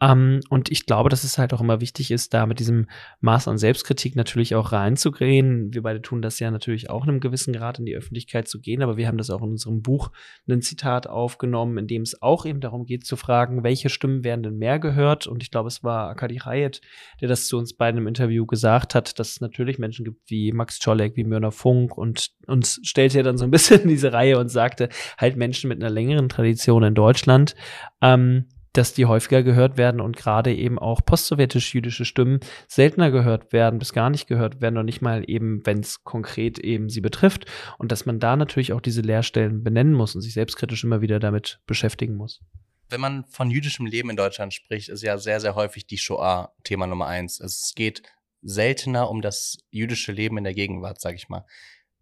Ähm, 0.00 0.40
und 0.50 0.70
ich 0.70 0.86
glaube, 0.86 1.08
dass 1.08 1.24
es 1.24 1.38
halt 1.38 1.54
auch 1.54 1.60
immer 1.60 1.80
wichtig 1.80 2.10
ist, 2.10 2.34
da 2.34 2.46
mit 2.46 2.58
diesem 2.58 2.86
Maß 3.20 3.48
an 3.48 3.58
Selbstkritik 3.58 4.16
natürlich 4.16 4.54
auch 4.54 4.72
reinzugehen. 4.72 5.72
Wir 5.72 5.82
beide 5.82 6.02
tun 6.02 6.20
das 6.20 6.40
ja 6.40 6.50
natürlich 6.50 6.90
auch 6.90 7.04
in 7.04 7.10
einem 7.10 7.20
gewissen 7.20 7.52
Grad 7.52 7.78
in 7.78 7.86
die 7.86 7.94
Öffentlichkeit 7.94 8.48
zu 8.48 8.60
gehen, 8.60 8.82
aber 8.82 8.96
wir 8.96 9.06
haben 9.06 9.18
das 9.18 9.30
auch 9.30 9.42
in 9.42 9.50
unserem 9.50 9.82
Buch 9.82 10.10
ein 10.48 10.62
Zitat 10.62 11.06
aufgenommen, 11.06 11.78
in 11.78 11.86
dem 11.86 12.02
es 12.02 12.20
auch 12.20 12.44
eben 12.44 12.60
darum 12.60 12.86
geht 12.86 13.06
zu 13.06 13.16
fragen, 13.16 13.62
welche 13.62 13.88
Stimmen 13.88 14.24
werden 14.24 14.42
denn 14.42 14.58
mehr 14.58 14.78
gehört? 14.78 15.26
Und 15.26 15.42
ich 15.42 15.50
glaube, 15.50 15.68
es 15.68 15.84
war 15.84 16.08
Akadi 16.08 16.36
Hayet, 16.38 16.80
der 17.20 17.28
das 17.28 17.46
zu 17.46 17.56
uns 17.56 17.74
beiden 17.74 17.98
im 17.98 18.08
Interview 18.08 18.46
gesagt 18.46 18.94
hat, 18.94 19.18
dass 19.18 19.30
es 19.30 19.40
natürlich 19.40 19.78
Menschen 19.78 20.04
gibt 20.04 20.28
wie 20.28 20.52
Max 20.52 20.78
Czolek, 20.80 21.16
wie 21.16 21.24
Mörner 21.24 21.52
Funk 21.52 21.96
und 21.96 22.30
uns 22.46 22.80
stellte 22.82 23.18
er 23.18 23.24
dann 23.24 23.38
so 23.38 23.44
ein 23.44 23.50
bisschen 23.50 23.82
in 23.82 23.88
diese 23.88 24.12
Reihe 24.12 24.38
und 24.38 24.48
sagte, 24.48 24.88
halt 25.18 25.36
Menschen 25.36 25.68
mit 25.68 25.82
einer 25.82 25.90
längeren 25.90 26.28
Tradition 26.28 26.82
in 26.82 26.94
Deutschland, 26.94 27.54
ähm, 28.02 28.46
dass 28.74 28.92
die 28.92 29.06
häufiger 29.06 29.42
gehört 29.42 29.78
werden 29.78 30.00
und 30.00 30.16
gerade 30.16 30.54
eben 30.54 30.78
auch 30.78 31.00
postsowjetisch-jüdische 31.04 32.04
Stimmen 32.04 32.40
seltener 32.68 33.10
gehört 33.10 33.52
werden, 33.52 33.78
bis 33.78 33.92
gar 33.92 34.10
nicht 34.10 34.26
gehört 34.26 34.60
werden 34.60 34.76
und 34.76 34.84
nicht 34.84 35.00
mal 35.00 35.24
eben, 35.26 35.64
wenn 35.64 35.78
es 35.78 36.04
konkret 36.04 36.58
eben 36.58 36.90
sie 36.90 37.00
betrifft. 37.00 37.46
Und 37.78 37.92
dass 37.92 38.04
man 38.04 38.20
da 38.20 38.36
natürlich 38.36 38.72
auch 38.72 38.80
diese 38.80 39.00
Leerstellen 39.00 39.62
benennen 39.64 39.94
muss 39.94 40.14
und 40.14 40.20
sich 40.20 40.34
selbstkritisch 40.34 40.84
immer 40.84 41.00
wieder 41.00 41.20
damit 41.20 41.60
beschäftigen 41.66 42.16
muss. 42.16 42.40
Wenn 42.90 43.00
man 43.00 43.24
von 43.24 43.50
jüdischem 43.50 43.86
Leben 43.86 44.10
in 44.10 44.16
Deutschland 44.16 44.52
spricht, 44.52 44.88
ist 44.88 45.02
ja 45.02 45.16
sehr, 45.18 45.40
sehr 45.40 45.54
häufig 45.54 45.86
die 45.86 45.98
Shoah 45.98 46.52
Thema 46.64 46.86
Nummer 46.86 47.06
eins. 47.06 47.40
Es 47.40 47.72
geht 47.74 48.02
seltener 48.42 49.08
um 49.08 49.22
das 49.22 49.56
jüdische 49.70 50.12
Leben 50.12 50.36
in 50.36 50.44
der 50.44 50.54
Gegenwart, 50.54 51.00
sag 51.00 51.14
ich 51.14 51.28
mal. 51.28 51.46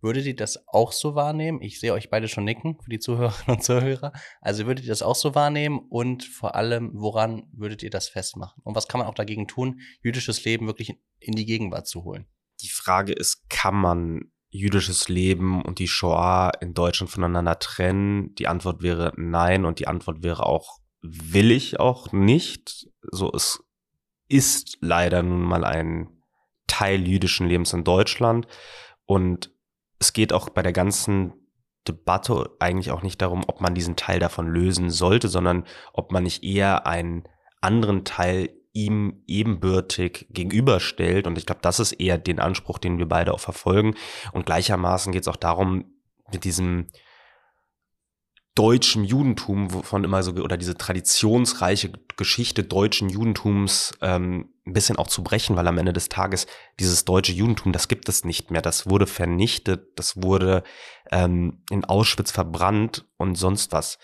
Würdet 0.03 0.27
ihr 0.27 0.35
das 0.35 0.67
auch 0.67 0.91
so 0.91 1.15
wahrnehmen? 1.15 1.63
Ich 1.63 1.79
sehe 1.79 1.93
euch 1.93 2.11
beide 2.11 2.27
schon 2.27 2.43
nicken 2.43 2.77
für 2.83 2.91
die 2.91 2.99
Zuhörerinnen 2.99 3.57
und 3.57 3.63
Zuhörer. 3.63 4.13
Also 4.41 4.67
würdet 4.67 4.85
ihr 4.85 4.91
das 4.91 5.01
auch 5.01 5.15
so 5.15 5.37
wahrnehmen 5.37 5.79
und 5.79 6.25
vor 6.25 6.57
allem, 6.57 6.91
woran 6.93 7.45
würdet 7.53 7.85
ihr 7.85 7.91
das 7.91 8.09
festmachen? 8.09 8.61
Und 8.65 8.75
was 8.75 8.89
kann 8.89 8.99
man 8.99 9.07
auch 9.07 9.15
dagegen 9.15 9.47
tun, 9.47 9.81
jüdisches 10.03 10.45
Leben 10.45 10.67
wirklich 10.67 10.99
in 11.21 11.37
die 11.37 11.47
Gegenwart 11.47 11.87
zu 11.87 12.03
holen? 12.03 12.27
Die 12.63 12.69
Frage 12.69 13.13
ist, 13.13 13.49
kann 13.49 13.77
man 13.77 14.33
jüdisches 14.49 15.09
Leben 15.09 15.63
und 15.63 15.79
die 15.79 15.89
Shoah 15.89 16.51
in 16.61 16.75
Deutschland 16.75 17.11
voneinander 17.11 17.61
trennen? 17.61 18.35
Die 18.35 18.49
Antwort 18.49 18.83
wäre 18.83 19.13
nein 19.17 19.65
und 19.65 19.79
die 19.79 19.87
Antwort 19.87 20.25
wäre 20.25 20.47
auch, 20.47 20.81
will 21.01 21.53
ich 21.53 21.79
auch 21.79 22.11
nicht. 22.11 22.89
So, 23.13 23.31
es 23.33 23.63
ist 24.27 24.79
leider 24.81 25.23
nun 25.23 25.43
mal 25.43 25.65
ein 25.65 26.09
Teil 26.67 27.07
jüdischen 27.07 27.47
Lebens 27.47 27.73
in 27.73 27.85
Deutschland 27.85 28.49
und 29.07 29.52
es 30.03 30.13
geht 30.13 30.33
auch 30.33 30.49
bei 30.49 30.63
der 30.63 30.73
ganzen 30.73 31.33
Debatte 31.87 32.51
eigentlich 32.59 32.91
auch 32.91 33.03
nicht 33.03 33.23
darum, 33.23 33.45
ob 33.47 33.61
man 33.61 33.73
diesen 33.73 33.95
Teil 33.95 34.19
davon 34.19 34.49
lösen 34.49 34.91
sollte, 34.91 35.29
sondern 35.29 35.65
ob 35.93 36.11
man 36.11 36.25
nicht 36.25 36.43
eher 36.43 36.89
einen 36.89 37.23
anderen 37.61 38.05
Teil 38.05 38.51
ihm 38.73 39.23
ebenbürtig 39.29 40.27
gegenüberstellt. 40.31 41.29
Und 41.29 41.39
ich 41.39 41.47
glaube, 41.47 41.61
das 41.63 41.79
ist 41.79 41.93
eher 41.93 42.19
den 42.19 42.41
Anspruch, 42.41 42.79
den 42.79 42.99
wir 42.99 43.07
beide 43.07 43.33
auch 43.33 43.39
verfolgen. 43.39 43.95
Und 44.33 44.45
gleichermaßen 44.45 45.13
geht 45.13 45.23
es 45.23 45.29
auch 45.29 45.37
darum, 45.37 45.85
mit 46.33 46.43
diesem 46.43 46.89
deutschen 48.57 49.05
Judentum, 49.05 49.73
wovon 49.73 50.03
immer 50.03 50.25
so, 50.25 50.33
oder 50.33 50.57
diese 50.57 50.77
traditionsreiche 50.77 51.93
Geschichte 52.17 52.65
deutschen 52.65 53.09
Judentums 53.09 53.97
ähm, 54.01 54.52
ein 54.67 54.73
bisschen 54.73 54.97
auch 54.97 55.09
zu 55.09 55.25
brechen, 55.25 55.57
weil 55.57 55.67
am 55.67 55.79
Ende 55.79 55.93
des 55.93 56.09
Tages 56.09 56.47
dieses 56.79 57.05
deutsche 57.05 57.33
Judentum, 57.33 57.73
das 57.73 57.89
gibt 57.89 58.09
es 58.09 58.25
nicht 58.25 58.51
mehr. 58.51 58.63
Das 58.63 58.89
wurde 58.89 59.07
vernichtet, 59.07 59.99
das 59.99 60.23
wurde 60.23 60.63
ähm, 61.11 61.65
in 61.71 61.85
Auschwitz 61.85 62.31
verbrannt 62.31 63.07
und 63.17 63.35
sonst 63.37 63.73
was. 63.73 63.99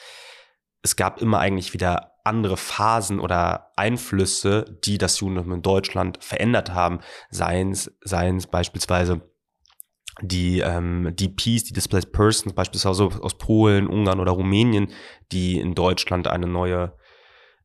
Es 0.82 0.96
gab 0.96 1.20
immer 1.20 1.38
eigentlich 1.38 1.74
wieder 1.74 2.12
andere 2.24 2.56
Phasen 2.56 3.20
oder 3.20 3.72
Einflüsse, 3.76 4.78
die 4.84 4.98
das 4.98 5.20
Judentum 5.20 5.52
in 5.52 5.62
Deutschland 5.62 6.22
verändert 6.22 6.72
haben, 6.72 7.00
seien 7.30 7.70
es, 7.70 8.46
beispielsweise 8.50 9.22
die 10.20 10.60
ähm, 10.60 11.14
DPs, 11.14 11.64
die 11.64 11.72
Displaced 11.72 12.12
Persons, 12.12 12.52
beispielsweise 12.52 13.04
aus 13.04 13.38
Polen, 13.38 13.86
Ungarn 13.86 14.18
oder 14.18 14.32
Rumänien, 14.32 14.90
die 15.30 15.60
in 15.60 15.74
Deutschland 15.74 16.26
eine 16.26 16.48
neue, 16.48 16.96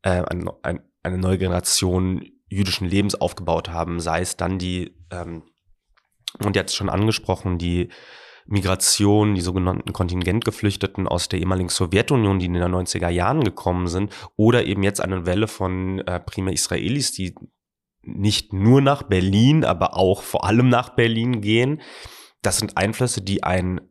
äh, 0.04 0.24
eine, 0.24 0.84
eine 1.02 1.18
neue 1.18 1.40
Generation 1.40 2.24
jüdischen 2.54 2.88
Lebens 2.88 3.16
aufgebaut 3.16 3.70
haben, 3.70 4.00
sei 4.00 4.22
es 4.22 4.38
dann 4.38 4.60
die, 4.60 4.96
ähm, 5.12 5.44
und 6.44 6.56
jetzt 6.56 6.76
schon 6.76 6.90
angesprochen, 6.90 7.58
die 7.58 7.90
Migration, 8.46 9.36
die 9.36 9.42
sogenannten 9.42 9.94
Kontingentgeflüchteten 9.94 11.08
aus 11.08 11.30
der 11.30 11.40
ehemaligen 11.40 11.70
Sowjetunion, 11.70 12.40
die 12.40 12.48
in 12.48 12.54
den 12.54 12.64
90er 12.64 13.10
Jahren 13.10 13.44
gekommen 13.44 13.88
sind, 13.88 14.14
oder 14.36 14.66
eben 14.66 14.84
jetzt 14.84 15.00
eine 15.00 15.26
Welle 15.26 15.48
von 15.48 16.00
äh, 16.00 16.20
prima 16.20 16.52
Israelis, 16.52 17.14
die 17.14 17.36
nicht 18.02 18.52
nur 18.52 18.82
nach 18.82 19.04
Berlin, 19.04 19.64
aber 19.64 19.96
auch 19.96 20.24
vor 20.24 20.44
allem 20.44 20.68
nach 20.68 20.90
Berlin 20.90 21.40
gehen 21.40 21.82
das 22.44 22.58
sind 22.58 22.78
Einflüsse, 22.78 23.22
die 23.22 23.44
ein 23.44 23.82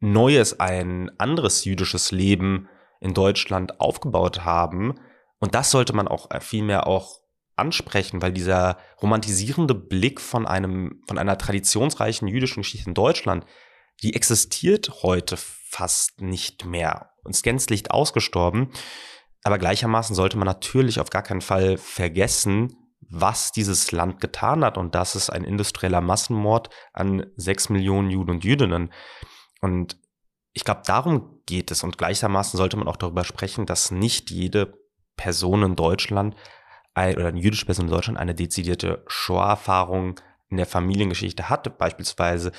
neues, 0.00 0.58
ein 0.58 1.10
anderes 1.18 1.64
jüdisches 1.64 2.10
Leben 2.10 2.68
in 3.00 3.12
Deutschland 3.12 3.80
aufgebaut 3.80 4.44
haben. 4.44 4.94
Und 5.38 5.54
das 5.54 5.70
sollte 5.70 5.92
man 5.92 6.08
auch 6.08 6.28
vielmehr 6.40 6.86
auch 6.86 7.20
ansprechen, 7.56 8.22
weil 8.22 8.32
dieser 8.32 8.78
romantisierende 9.00 9.74
Blick 9.74 10.20
von 10.20 10.46
einem, 10.46 11.02
von 11.06 11.18
einer 11.18 11.38
traditionsreichen 11.38 12.28
jüdischen 12.28 12.62
Geschichte 12.62 12.88
in 12.88 12.94
Deutschland, 12.94 13.44
die 14.02 14.14
existiert 14.14 15.02
heute 15.02 15.36
fast 15.36 16.20
nicht 16.20 16.64
mehr 16.64 17.10
und 17.24 17.32
ist 17.32 17.42
gänzlich 17.42 17.90
ausgestorben. 17.90 18.70
Aber 19.44 19.58
gleichermaßen 19.58 20.14
sollte 20.14 20.36
man 20.38 20.46
natürlich 20.46 21.00
auf 21.00 21.10
gar 21.10 21.22
keinen 21.22 21.40
Fall 21.40 21.76
vergessen, 21.76 22.76
was 23.00 23.52
dieses 23.52 23.92
Land 23.92 24.20
getan 24.20 24.64
hat. 24.64 24.78
Und 24.78 24.94
das 24.94 25.16
ist 25.16 25.30
ein 25.30 25.44
industrieller 25.44 26.00
Massenmord 26.00 26.70
an 26.92 27.26
sechs 27.36 27.68
Millionen 27.68 28.10
Juden 28.10 28.30
und 28.30 28.44
Jüdinnen. 28.44 28.92
Und 29.60 29.98
ich 30.52 30.64
glaube, 30.64 30.82
darum 30.86 31.40
geht 31.46 31.70
es. 31.70 31.82
Und 31.82 31.98
gleichermaßen 31.98 32.56
sollte 32.56 32.76
man 32.76 32.88
auch 32.88 32.96
darüber 32.96 33.24
sprechen, 33.24 33.66
dass 33.66 33.90
nicht 33.90 34.30
jede 34.30 34.78
Person 35.16 35.62
in 35.62 35.76
Deutschland 35.76 36.36
oder 36.94 37.28
eine 37.28 37.40
jüdische 37.40 37.66
Person 37.66 37.86
in 37.86 37.90
Deutschland 37.90 38.18
eine 38.18 38.34
dezidierte 38.34 39.02
Shoah-Erfahrung 39.06 40.20
in 40.48 40.58
der 40.58 40.66
Familiengeschichte 40.66 41.48
hatte. 41.48 41.70
Beispielsweise 41.70 42.52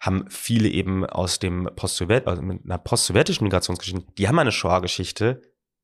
haben 0.00 0.26
viele 0.28 0.68
eben 0.68 1.04
aus 1.04 1.38
dem 1.38 1.68
Post-Sowjet, 1.76 2.26
also 2.26 2.42
mit 2.42 2.64
einer 2.64 2.78
post-sowjetischen 2.78 3.44
Migrationsgeschichte, 3.44 4.06
die 4.16 4.28
haben 4.28 4.38
eine 4.38 4.52
Shoah-Geschichte, 4.52 5.42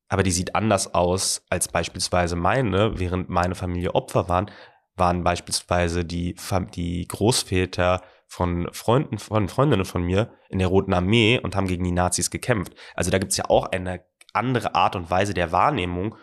aber 0.09 0.23
die 0.23 0.31
sieht 0.31 0.55
anders 0.55 0.93
aus 0.93 1.43
als 1.49 1.67
beispielsweise 1.67 2.35
meine. 2.35 2.99
Während 2.99 3.29
meine 3.29 3.55
Familie 3.55 3.93
Opfer 3.93 4.29
waren, 4.29 4.49
waren 4.95 5.23
beispielsweise 5.23 6.05
die, 6.05 6.35
die 6.75 7.07
Großväter 7.07 8.01
von 8.25 8.67
Freunden, 8.71 9.19
von 9.19 9.47
Freundinnen 9.47 9.85
von 9.85 10.03
mir 10.03 10.31
in 10.49 10.59
der 10.59 10.67
Roten 10.67 10.93
Armee 10.93 11.39
und 11.39 11.55
haben 11.55 11.67
gegen 11.67 11.83
die 11.83 11.91
Nazis 11.91 12.29
gekämpft. 12.29 12.73
Also 12.95 13.11
da 13.11 13.19
gibt 13.19 13.31
es 13.31 13.37
ja 13.37 13.45
auch 13.49 13.65
eine 13.71 14.03
andere 14.33 14.75
Art 14.75 14.95
und 14.95 15.09
Weise 15.09 15.33
der 15.33 15.51
Wahrnehmung, 15.51 16.15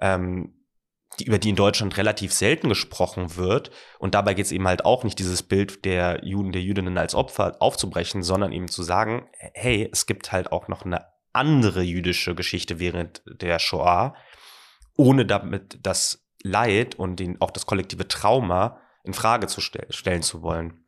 ähm, 0.00 0.54
die, 1.18 1.24
über 1.24 1.38
die 1.38 1.50
in 1.50 1.56
Deutschland 1.56 1.96
relativ 1.96 2.32
selten 2.32 2.68
gesprochen 2.68 3.36
wird. 3.36 3.70
Und 3.98 4.14
dabei 4.14 4.34
geht 4.34 4.46
es 4.46 4.52
eben 4.52 4.68
halt 4.68 4.84
auch 4.84 5.04
nicht, 5.04 5.18
dieses 5.18 5.42
Bild 5.42 5.84
der 5.84 6.24
Juden, 6.24 6.52
der 6.52 6.62
Jüdinnen 6.62 6.98
als 6.98 7.14
Opfer 7.14 7.56
aufzubrechen, 7.60 8.22
sondern 8.22 8.52
eben 8.52 8.68
zu 8.68 8.82
sagen, 8.82 9.28
hey, 9.54 9.88
es 9.92 10.06
gibt 10.06 10.32
halt 10.32 10.52
auch 10.52 10.68
noch 10.68 10.84
eine 10.84 11.06
andere 11.32 11.82
jüdische 11.82 12.34
Geschichte 12.34 12.78
während 12.78 13.22
der 13.26 13.58
Shoah, 13.58 14.14
ohne 14.96 15.26
damit 15.26 15.78
das 15.82 16.24
Leid 16.42 16.94
und 16.94 17.16
den, 17.16 17.40
auch 17.40 17.50
das 17.50 17.66
kollektive 17.66 18.08
Trauma 18.08 18.80
in 19.04 19.14
Frage 19.14 19.46
zu 19.46 19.60
stell 19.60 19.86
stellen 19.90 20.22
zu 20.22 20.42
wollen. 20.42 20.84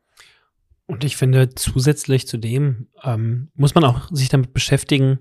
Und 0.85 1.03
ich 1.03 1.15
finde, 1.15 1.55
zusätzlich 1.55 2.27
zu 2.27 2.37
dem 2.37 2.89
ähm, 3.03 3.49
muss 3.55 3.75
man 3.75 3.85
auch 3.85 4.09
sich 4.11 4.29
damit 4.29 4.53
beschäftigen, 4.53 5.19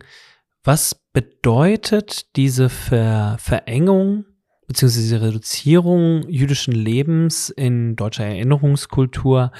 was 0.65 0.95
bedeutet 1.13 2.37
diese 2.37 2.69
Ver 2.69 3.37
Verengung 3.41 4.25
diese 4.73 5.21
Reduzierung 5.21 6.29
jüdischen 6.29 6.73
Lebens 6.73 7.51
in 7.51 7.97
deutscher 7.97 8.25
Erinnerungskultur 8.25 9.51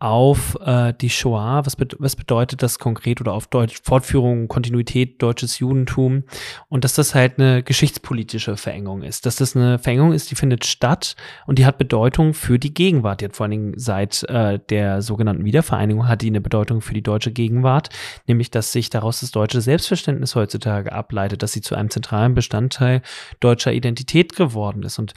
auf 0.00 0.56
äh, 0.60 0.92
die 0.94 1.10
Shoah. 1.10 1.62
Was, 1.64 1.74
be 1.74 1.88
was 1.98 2.14
bedeutet 2.14 2.62
das 2.62 2.78
konkret 2.78 3.20
oder 3.20 3.32
auf 3.32 3.48
Deutsch 3.48 3.80
Fortführung, 3.82 4.46
Kontinuität 4.48 5.20
deutsches 5.20 5.58
Judentum 5.58 6.24
und 6.68 6.84
dass 6.84 6.94
das 6.94 7.14
halt 7.14 7.38
eine 7.38 7.62
geschichtspolitische 7.62 8.56
Verengung 8.56 9.02
ist. 9.02 9.26
Dass 9.26 9.36
das 9.36 9.56
eine 9.56 9.78
Verengung 9.78 10.12
ist, 10.12 10.30
die 10.30 10.36
findet 10.36 10.66
statt 10.66 11.16
und 11.46 11.58
die 11.58 11.66
hat 11.66 11.78
Bedeutung 11.78 12.34
für 12.34 12.58
die 12.58 12.72
Gegenwart. 12.72 13.20
Die 13.20 13.24
hat 13.24 13.36
vor 13.36 13.44
allen 13.44 13.50
Dingen 13.50 13.72
seit 13.76 14.22
äh, 14.24 14.60
der 14.68 15.02
sogenannten 15.02 15.44
Wiedervereinigung 15.44 16.06
hat 16.06 16.22
die 16.22 16.28
eine 16.28 16.40
Bedeutung 16.40 16.80
für 16.80 16.94
die 16.94 17.02
deutsche 17.02 17.32
Gegenwart, 17.32 17.88
nämlich 18.26 18.50
dass 18.50 18.72
sich 18.72 18.90
daraus 18.90 19.20
das 19.20 19.32
deutsche 19.32 19.60
Selbstverständnis 19.60 20.34
heutzutage 20.34 20.92
ableitet, 20.92 21.42
dass 21.42 21.52
sie 21.52 21.60
zu 21.60 21.74
einem 21.74 21.90
zentralen 21.90 22.34
Bestandteil 22.34 23.02
deutscher 23.40 23.72
Identität 23.72 24.36
geworden 24.36 24.82
ist 24.84 24.98
und 24.98 25.14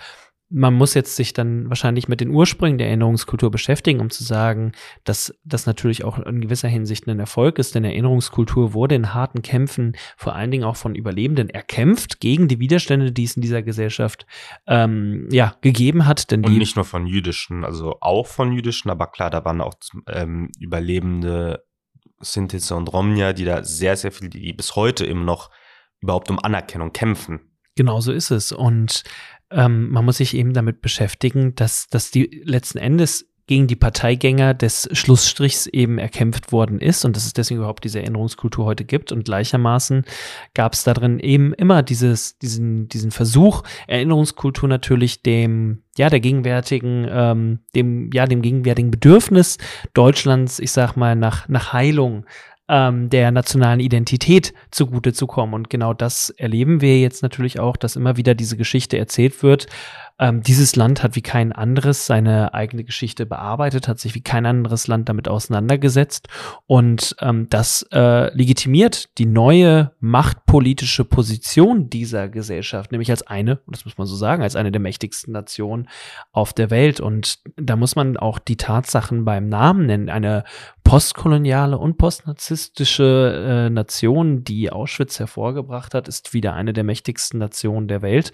man 0.51 0.73
muss 0.73 0.93
jetzt 0.93 1.15
sich 1.15 1.33
dann 1.33 1.69
wahrscheinlich 1.69 2.07
mit 2.07 2.19
den 2.19 2.29
Ursprüngen 2.29 2.77
der 2.77 2.87
Erinnerungskultur 2.87 3.49
beschäftigen, 3.49 4.01
um 4.01 4.09
zu 4.09 4.23
sagen, 4.23 4.73
dass 5.05 5.33
das 5.45 5.65
natürlich 5.65 6.03
auch 6.03 6.19
in 6.19 6.41
gewisser 6.41 6.67
Hinsicht 6.67 7.07
ein 7.07 7.19
Erfolg 7.19 7.57
ist, 7.57 7.73
denn 7.73 7.83
Erinnerungskultur 7.83 8.73
wurde 8.73 8.95
in 8.95 9.13
harten 9.13 9.41
Kämpfen 9.41 9.95
vor 10.17 10.35
allen 10.35 10.51
Dingen 10.51 10.65
auch 10.65 10.75
von 10.75 10.93
Überlebenden 10.93 11.49
erkämpft 11.49 12.19
gegen 12.19 12.47
die 12.47 12.59
Widerstände, 12.59 13.11
die 13.11 13.23
es 13.23 13.35
in 13.35 13.41
dieser 13.41 13.63
Gesellschaft 13.63 14.25
ähm, 14.67 15.29
ja 15.31 15.55
gegeben 15.61 16.05
hat. 16.05 16.31
Denn 16.31 16.45
Und 16.45 16.57
nicht 16.57 16.75
nur 16.75 16.85
von 16.85 17.07
jüdischen, 17.07 17.63
also 17.63 17.97
auch 18.01 18.27
von 18.27 18.51
jüdischen, 18.51 18.91
aber 18.91 19.07
klar, 19.07 19.29
da 19.29 19.45
waren 19.45 19.61
auch 19.61 19.75
ähm, 20.07 20.49
Überlebende 20.59 21.63
Sintize 22.19 22.75
und 22.75 22.91
Romnia, 22.91 23.33
die 23.33 23.45
da 23.45 23.63
sehr, 23.63 23.95
sehr 23.95 24.11
viel, 24.11 24.29
die 24.29 24.53
bis 24.53 24.75
heute 24.75 25.05
eben 25.05 25.25
noch 25.25 25.49
überhaupt 26.01 26.29
um 26.29 26.39
Anerkennung 26.39 26.91
kämpfen. 26.91 27.39
Genau 27.75 28.01
so 28.01 28.11
ist 28.11 28.31
es. 28.31 28.51
Und 28.51 29.03
ähm, 29.51 29.89
man 29.89 30.05
muss 30.05 30.17
sich 30.17 30.35
eben 30.35 30.53
damit 30.53 30.81
beschäftigen, 30.81 31.55
dass, 31.55 31.87
dass 31.87 32.11
die 32.11 32.41
letzten 32.45 32.77
Endes 32.77 33.31
gegen 33.51 33.67
die 33.67 33.75
Parteigänger 33.75 34.53
des 34.53 34.87
Schlussstrichs 34.93 35.67
eben 35.67 35.97
erkämpft 35.97 36.53
worden 36.53 36.79
ist 36.79 37.03
und 37.03 37.17
dass 37.17 37.25
es 37.25 37.33
deswegen 37.33 37.59
überhaupt 37.59 37.83
diese 37.83 37.99
Erinnerungskultur 37.99 38.63
heute 38.63 38.85
gibt. 38.85 39.11
Und 39.11 39.25
gleichermaßen 39.25 40.05
gab 40.53 40.71
es 40.71 40.85
darin 40.85 41.19
eben 41.19 41.53
immer 41.55 41.83
dieses, 41.83 42.37
diesen, 42.37 42.87
diesen 42.87 43.11
Versuch, 43.11 43.63
Erinnerungskultur 43.87 44.69
natürlich 44.69 45.21
dem, 45.21 45.83
ja, 45.97 46.09
der 46.09 46.21
gegenwärtigen, 46.21 47.05
ähm, 47.11 47.59
dem, 47.75 48.09
ja, 48.13 48.25
dem 48.25 48.41
gegenwärtigen 48.41 48.89
Bedürfnis 48.89 49.57
Deutschlands, 49.93 50.59
ich 50.59 50.71
sag 50.71 50.95
mal, 50.95 51.17
nach, 51.17 51.49
nach 51.49 51.73
Heilung 51.73 52.25
ähm, 52.71 53.09
der 53.09 53.31
nationalen 53.31 53.81
Identität 53.81 54.53
zugute 54.71 55.11
zu 55.11 55.27
kommen. 55.27 55.53
Und 55.53 55.69
genau 55.69 55.93
das 55.93 56.29
erleben 56.31 56.79
wir 56.79 56.99
jetzt 57.01 57.21
natürlich 57.21 57.59
auch, 57.59 57.75
dass 57.75 57.97
immer 57.97 58.15
wieder 58.15 58.33
diese 58.33 58.55
Geschichte 58.55 58.97
erzählt 58.97 59.43
wird. 59.43 59.67
ähm, 60.21 60.41
dieses 60.41 60.75
Land 60.75 61.01
hat 61.03 61.15
wie 61.15 61.21
kein 61.21 61.51
anderes 61.51 62.05
seine 62.05 62.53
eigene 62.53 62.83
Geschichte 62.83 63.25
bearbeitet, 63.25 63.87
hat 63.87 63.99
sich 63.99 64.13
wie 64.13 64.21
kein 64.21 64.45
anderes 64.45 64.87
Land 64.87 65.09
damit 65.09 65.27
auseinandergesetzt 65.27 66.27
und 66.67 67.15
ähm, 67.19 67.47
das 67.49 67.87
äh, 67.91 68.31
legitimiert 68.35 69.17
die 69.17 69.25
neue 69.25 69.91
machtpolitische 69.99 71.05
Position 71.05 71.89
dieser 71.89 72.29
Gesellschaft, 72.29 72.91
nämlich 72.91 73.09
als 73.09 73.23
eine, 73.23 73.59
das 73.67 73.83
muss 73.83 73.97
man 73.97 74.05
so 74.05 74.15
sagen, 74.15 74.43
als 74.43 74.55
eine 74.55 74.71
der 74.71 74.79
mächtigsten 74.79 75.33
Nationen 75.33 75.89
auf 76.31 76.53
der 76.53 76.69
Welt. 76.69 76.99
Und 76.99 77.39
da 77.57 77.75
muss 77.75 77.95
man 77.95 78.15
auch 78.15 78.37
die 78.37 78.57
Tatsachen 78.57 79.25
beim 79.25 79.49
Namen 79.49 79.87
nennen. 79.87 80.09
Eine 80.09 80.43
postkoloniale 80.91 81.77
und 81.77 81.97
postnarzisstische 81.97 83.45
äh, 83.47 83.69
Nation, 83.69 84.43
die 84.43 84.73
Auschwitz 84.73 85.19
hervorgebracht 85.19 85.93
hat, 85.93 86.09
ist 86.09 86.33
wieder 86.33 86.53
eine 86.53 86.73
der 86.73 86.83
mächtigsten 86.83 87.39
Nationen 87.39 87.87
der 87.87 88.01
Welt. 88.01 88.33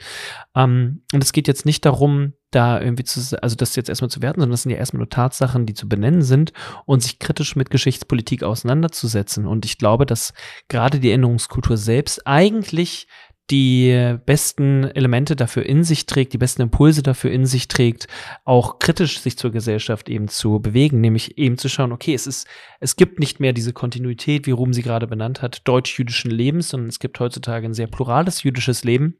Ähm, 0.55 1.03
und 1.14 1.24
es 1.24 1.34
geht 1.34 1.47
jetzt 1.47 1.68
nicht 1.68 1.86
darum, 1.86 2.34
da 2.49 2.82
irgendwie 2.82 3.03
zu, 3.03 3.39
also 3.43 3.55
das 3.55 3.76
jetzt 3.76 3.89
erstmal 3.89 4.10
zu 4.10 4.24
werten, 4.24 4.39
sondern 4.39 4.53
das 4.53 4.64
sind 4.64 4.72
ja 4.72 4.80
erstmal 4.80 5.01
nur 5.01 5.10
Tatsachen, 5.10 5.68
die 5.68 5.76
zu 5.76 5.88
benennen 5.88 6.24
sind 6.24 6.51
und 6.86 7.03
sich 7.03 7.20
kritisch 7.20 7.55
mit 7.55 7.70
Geschichtspolitik 7.70 8.41
auseinanderzusetzen. 8.41 9.45
Und 9.45 9.64
ich 9.64 9.78
glaube, 9.78 10.08
dass 10.08 10.34
gerade 10.68 10.99
die 10.99 11.12
Änderungskultur 11.12 11.78
selbst 11.78 12.26
eigentlich 12.26 13.08
die 13.49 14.17
besten 14.25 14.83
Elemente 14.83 15.35
dafür 15.35 15.65
in 15.65 15.83
sich 15.83 16.05
trägt, 16.05 16.33
die 16.33 16.37
besten 16.37 16.63
Impulse 16.63 17.01
dafür 17.01 17.31
in 17.31 17.45
sich 17.45 17.67
trägt, 17.67 18.07
auch 18.43 18.79
kritisch 18.79 19.21
sich 19.21 19.37
zur 19.37 19.51
Gesellschaft 19.51 20.09
eben 20.09 20.27
zu 20.27 20.59
bewegen, 20.59 20.99
nämlich 20.99 21.37
eben 21.37 21.57
zu 21.57 21.69
schauen, 21.69 21.91
okay, 21.93 22.13
es 22.13 22.27
ist, 22.27 22.47
es 22.79 22.97
gibt 22.97 23.19
nicht 23.19 23.39
mehr 23.39 23.53
diese 23.53 23.73
Kontinuität, 23.73 24.47
wie 24.47 24.51
Ruben 24.51 24.73
sie 24.73 24.83
gerade 24.83 25.07
benannt 25.07 25.41
hat, 25.41 25.61
deutsch-jüdischen 25.65 26.31
Lebens, 26.31 26.69
sondern 26.69 26.89
es 26.89 26.99
gibt 26.99 27.19
heutzutage 27.19 27.65
ein 27.67 27.73
sehr 27.73 27.87
plurales 27.87 28.43
jüdisches 28.43 28.83
Leben. 28.83 29.17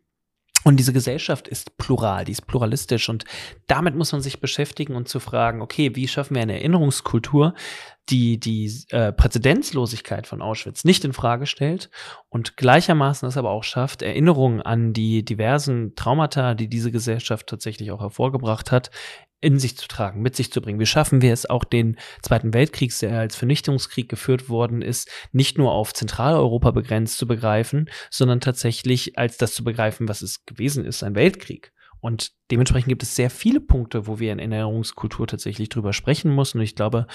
Und 0.64 0.78
diese 0.78 0.92
Gesellschaft 0.92 1.48
ist 1.48 1.78
plural, 1.78 2.26
die 2.26 2.34
ist 2.34 2.46
pluralistisch 2.46 3.08
und 3.08 3.24
damit 3.68 3.96
muss 3.96 4.12
man 4.12 4.20
sich 4.20 4.42
beschäftigen 4.42 4.96
und 4.96 5.08
zu 5.08 5.22
fragen, 5.22 5.62
okay, 5.62 5.96
wie 5.96 6.10
schaffen 6.10 6.36
wir 6.36 6.42
eine 6.42 6.56
Erinnerungskultur, 6.56 7.54
die 8.10 8.40
die 8.40 8.72
äh, 8.90 9.12
Präzedenzlosigkeit 9.12 10.28
von 10.28 10.42
Auschwitz 10.42 10.86
nicht 10.86 11.04
in 11.04 11.14
Frage 11.14 11.46
stellt 11.46 11.90
und 12.30 12.58
gleichermaßen 12.58 13.28
es 13.28 13.38
aber 13.38 13.52
auch 13.52 13.64
schafft, 13.64 14.02
Erinnerungen 14.02 14.62
an 14.62 14.94
die 14.94 15.26
diversen 15.26 15.96
Traumata, 15.96 16.54
die 16.54 16.70
diese 16.70 16.92
Gesellschaft 16.92 17.48
tatsächlich 17.48 17.92
auch 17.92 18.02
hervorgebracht 18.02 18.72
hat, 18.72 18.92
in 19.40 19.60
sich 19.60 19.78
zu 19.78 19.88
tragen, 19.88 20.22
mit 20.22 20.36
sich 20.36 20.52
zu 20.52 20.62
bringen. 20.62 20.80
Wie 20.80 20.88
schaffen 20.88 21.22
wir 21.22 21.32
es 21.32 21.48
auch 21.48 21.64
den 21.64 21.98
Zweiten 22.22 22.54
Weltkrieg, 22.54 22.98
der 23.00 23.20
als 23.20 23.36
Vernichtungskrieg 23.36 24.10
geführt 24.10 24.50
worden 24.50 24.82
ist, 24.82 25.10
nicht 25.32 25.58
nur 25.58 25.74
auf 25.74 25.94
Zentraleuropa 25.94 26.72
begrenzt 26.72 27.18
zu 27.18 27.28
begreifen, 27.28 27.90
sondern 28.10 28.40
tatsächlich 28.40 29.18
als 29.18 29.38
das 29.38 29.54
zu 29.54 29.64
begreifen, 29.64 30.08
was 30.08 30.22
es 30.22 30.46
gewesen 30.46 30.86
ist, 30.86 31.04
ein 31.04 31.16
Weltkrieg. 31.16 31.72
Und 32.00 32.32
dementsprechend 32.52 32.90
gibt 32.90 33.04
es 33.04 33.16
sehr 33.16 33.30
viele 33.30 33.60
Punkte, 33.60 34.08
wo 34.08 34.20
wir 34.20 34.32
in 34.32 34.40
Erinnerungskultur 34.40 35.28
tatsächlich 35.28 35.70
drüber 35.70 35.94
sprechen 35.94 36.34
müssen. 36.34 36.60
Und 36.60 36.64
ich 36.64 36.76
glaube, 36.76 37.08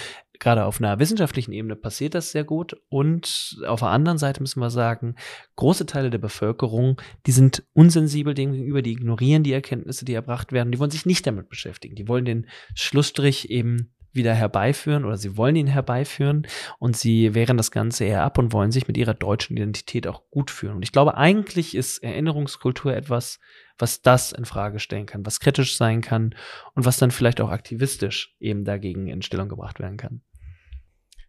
gerade 0.43 0.64
auf 0.66 0.80
einer 0.80 0.99
wissenschaftlichen 0.99 1.53
Ebene 1.53 1.76
passiert 1.76 2.14
das 2.14 2.32
sehr 2.32 2.45
gut. 2.45 2.76
Und 2.88 3.59
auf 3.66 3.80
der 3.80 3.88
anderen 3.88 4.18
Seite 4.18 4.40
müssen 4.40 4.61
wir 4.61 4.70
sagen, 4.70 5.14
große 5.57 5.86
Teile 5.86 6.11
der 6.11 6.18
Bevölkerung, 6.18 7.01
die 7.26 7.32
sind 7.32 7.62
unsensibel 7.72 8.34
dem 8.34 8.53
gegenüber, 8.53 8.82
die 8.82 8.93
ignorieren 8.93 9.43
die 9.43 9.53
Erkenntnisse, 9.53 10.05
die 10.05 10.14
erbracht 10.14 10.53
werden. 10.53 10.72
Die 10.72 10.78
wollen 10.78 10.90
sich 10.90 11.07
nicht 11.07 11.26
damit 11.26 11.49
beschäftigen. 11.49 11.95
Die 11.95 12.09
wollen 12.09 12.24
den 12.24 12.47
Schlussstrich 12.74 13.51
eben 13.51 13.93
wieder 14.12 14.34
herbeiführen 14.34 15.05
oder 15.05 15.16
sie 15.16 15.36
wollen 15.36 15.57
ihn 15.57 15.66
herbeiführen 15.66 16.47
und 16.78 16.97
sie 16.97 17.34
wehren 17.34 17.57
das 17.57 17.70
Ganze 17.70 18.05
eher 18.05 18.22
ab 18.22 18.38
und 18.38 18.53
wollen 18.53 18.70
sich 18.70 18.86
mit 18.86 18.97
ihrer 18.97 19.14
deutschen 19.14 19.57
Identität 19.57 20.07
auch 20.07 20.28
gut 20.30 20.51
fühlen. 20.51 20.76
Und 20.76 20.82
ich 20.82 20.93
glaube, 20.93 21.16
eigentlich 21.16 21.74
ist 21.74 22.03
Erinnerungskultur 22.03 22.95
etwas, 22.95 23.40
was 23.78 24.03
das 24.03 24.32
in 24.32 24.45
Frage 24.45 24.78
stellen 24.80 25.07
kann, 25.07 25.24
was 25.24 25.40
kritisch 25.40 25.76
sein 25.76 26.03
kann 26.03 26.34
und 26.74 26.84
was 26.84 26.99
dann 26.99 27.11
vielleicht 27.11 27.40
auch 27.40 27.51
aktivistisch 27.51 28.36
eben 28.38 28.64
dagegen 28.64 29.09
in 29.09 29.22
Stellung 29.22 29.49
gebracht 29.49 29.80
werden 29.80 29.97
kann. 29.97 30.22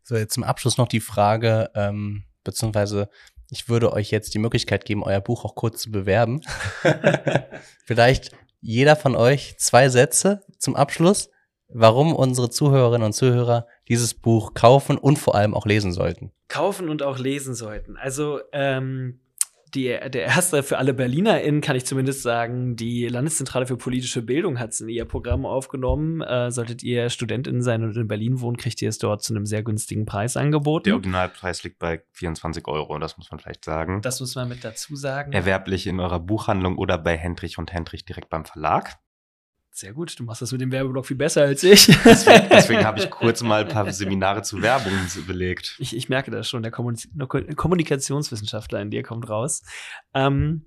So, 0.04 0.16
jetzt 0.16 0.34
zum 0.34 0.44
Abschluss 0.44 0.78
noch 0.78 0.88
die 0.88 1.00
Frage, 1.00 1.72
ähm, 1.76 2.24
beziehungsweise 2.44 3.10
ich 3.50 3.70
würde 3.70 3.94
euch 3.94 4.12
jetzt 4.12 4.34
die 4.34 4.40
Möglichkeit 4.40 4.86
geben, 4.86 5.04
euer 5.04 5.22
Buch 5.22 5.46
auch 5.46 5.56
kurz 5.56 5.82
zu 5.82 5.92
bewerben. 5.92 6.42
Vielleicht 7.86 8.32
jeder 8.62 8.96
von 8.96 9.16
euch 9.16 9.58
zwei 9.60 9.90
Sätze 9.90 10.42
zum 10.58 10.76
Abschluss, 10.76 11.30
warum 11.68 12.16
unsere 12.16 12.50
Zuhörerinnen 12.50 13.06
und 13.06 13.14
Zuhörer 13.14 13.68
dieses 13.88 14.14
Buch 14.14 14.54
kaufen 14.54 14.98
und 14.98 15.20
vor 15.20 15.36
allem 15.36 15.54
auch 15.54 15.66
lesen 15.66 15.92
sollten. 15.92 16.32
Kaufen 16.48 16.90
und 16.90 17.04
auch 17.04 17.18
lesen 17.18 17.56
sollten. 17.56 17.98
Also 17.98 18.40
ähm, 18.52 19.20
die, 19.76 19.88
der 19.88 20.24
erste 20.24 20.62
für 20.64 20.78
alle 20.78 20.94
BerlinerInnen 20.94 21.62
kann 21.62 21.76
ich 21.76 21.86
zumindest 21.86 22.22
sagen, 22.22 22.76
die 22.76 23.08
Landeszentrale 23.08 23.66
für 23.66 23.78
politische 23.78 24.22
Bildung 24.22 24.60
hat 24.60 24.72
es 24.72 24.82
in 24.82 24.90
ihr 24.90 25.06
Programm 25.06 25.46
aufgenommen. 25.46 26.22
Äh, 26.22 26.52
solltet 26.52 26.84
ihr 26.84 27.10
StudentInnen 27.10 27.62
sein 27.62 27.84
und 27.84 27.96
in 27.98 28.08
Berlin 28.08 28.42
wohnen, 28.42 28.58
kriegt 28.58 28.82
ihr 28.82 28.90
es 28.90 28.98
dort 28.98 29.24
zu 29.24 29.34
einem 29.34 29.46
sehr 29.46 29.64
günstigen 29.64 30.06
Preis 30.06 30.38
angeboten. 30.38 30.86
Der 30.86 30.94
Originalpreis 30.96 31.64
liegt 31.64 31.80
bei 31.80 32.04
24 32.12 32.68
Euro, 32.68 32.98
das 33.00 33.18
muss 33.18 33.32
man 33.32 33.40
vielleicht 33.40 33.66
sagen. 33.66 34.02
Das 34.02 34.20
muss 34.20 34.36
man 34.36 34.48
mit 34.50 34.64
dazu 34.64 34.96
sagen. 34.96 35.34
Erwerblich 35.34 35.88
in 35.88 36.00
eurer 36.00 36.20
Buchhandlung 36.20 36.78
oder 36.78 36.98
bei 36.98 37.18
Hendrich 37.18 37.58
und 37.58 37.74
Hendrich 37.74 38.06
direkt 38.06 38.30
beim 38.30 38.46
Verlag. 38.46 38.98
Sehr 39.76 39.92
gut, 39.92 40.20
du 40.20 40.24
machst 40.24 40.40
das 40.40 40.52
mit 40.52 40.62
dem 40.62 40.72
Werbeblock 40.72 41.08
viel 41.08 41.18
besser 41.18 41.42
als 41.42 41.64
ich. 41.64 41.88
Deswegen, 42.06 42.48
deswegen 42.48 42.86
habe 42.86 43.00
ich 43.00 43.10
kurz 43.10 43.42
mal 43.42 43.64
ein 43.64 43.68
paar 43.68 43.92
Seminare 43.92 44.44
zu 44.44 44.62
Werbung 44.62 44.94
belegt. 45.26 45.78
Ich, 45.80 45.96
ich 45.96 46.10
merke 46.10 46.30
das 46.30 46.48
schon, 46.48 46.62
der 46.62 46.72
Kommunikationswissenschaftler 46.72 48.82
in 48.82 48.92
dir 48.92 49.02
kommt 49.02 49.28
raus. 49.28 49.64
Ähm, 50.14 50.64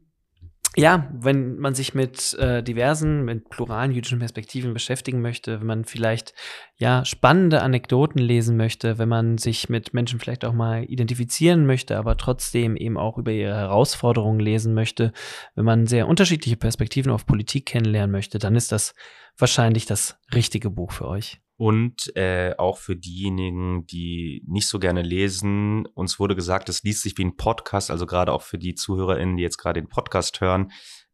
ja, 0.76 1.08
wenn 1.10 1.56
man 1.56 1.74
sich 1.74 1.94
mit 1.94 2.34
äh, 2.34 2.62
diversen, 2.62 3.24
mit 3.24 3.48
pluralen 3.48 3.92
jüdischen 3.92 4.18
Perspektiven 4.18 4.74
beschäftigen 4.74 5.22
möchte, 5.22 5.60
wenn 5.60 5.66
man 5.66 5.84
vielleicht 5.86 6.34
ja 6.76 7.04
spannende 7.06 7.62
Anekdoten 7.62 8.20
lesen 8.20 8.58
möchte, 8.58 8.98
wenn 8.98 9.08
man 9.08 9.38
sich 9.38 9.70
mit 9.70 9.94
Menschen 9.94 10.20
vielleicht 10.20 10.44
auch 10.44 10.52
mal 10.52 10.84
identifizieren 10.84 11.64
möchte, 11.64 11.96
aber 11.96 12.18
trotzdem 12.18 12.76
eben 12.76 12.98
auch 12.98 13.16
über 13.16 13.32
ihre 13.32 13.54
Herausforderungen 13.54 14.40
lesen 14.40 14.74
möchte, 14.74 15.12
wenn 15.54 15.64
man 15.64 15.86
sehr 15.86 16.08
unterschiedliche 16.08 16.58
Perspektiven 16.58 17.10
auf 17.10 17.24
Politik 17.24 17.64
kennenlernen 17.64 18.12
möchte, 18.12 18.38
dann 18.38 18.54
ist 18.54 18.70
das 18.70 18.94
wahrscheinlich 19.38 19.86
das 19.86 20.18
richtige 20.34 20.68
Buch 20.68 20.92
für 20.92 21.08
euch. 21.08 21.40
Und 21.58 22.14
äh, 22.16 22.54
auch 22.58 22.76
für 22.76 22.96
diejenigen, 22.96 23.86
die 23.86 24.44
nicht 24.46 24.68
so 24.68 24.78
gerne 24.78 25.02
lesen, 25.02 25.86
uns 25.94 26.18
wurde 26.20 26.36
gesagt, 26.36 26.68
es 26.68 26.82
liest 26.82 27.02
sich 27.02 27.16
wie 27.16 27.24
ein 27.24 27.36
Podcast, 27.36 27.90
also 27.90 28.04
gerade 28.04 28.32
auch 28.32 28.42
für 28.42 28.58
die 28.58 28.74
ZuhörerInnen, 28.74 29.36
die 29.36 29.42
jetzt 29.42 29.56
gerade 29.56 29.80
den 29.80 29.88
Podcast 29.88 30.40
hören. 30.42 30.70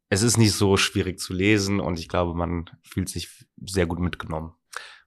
Es 0.08 0.22
ist 0.22 0.36
nicht 0.36 0.52
so 0.52 0.76
schwierig 0.76 1.20
zu 1.20 1.32
lesen 1.32 1.80
und 1.80 1.98
ich 1.98 2.08
glaube, 2.08 2.34
man 2.34 2.64
fühlt 2.82 3.08
sich 3.08 3.28
sehr 3.64 3.86
gut 3.86 4.00
mitgenommen. 4.00 4.52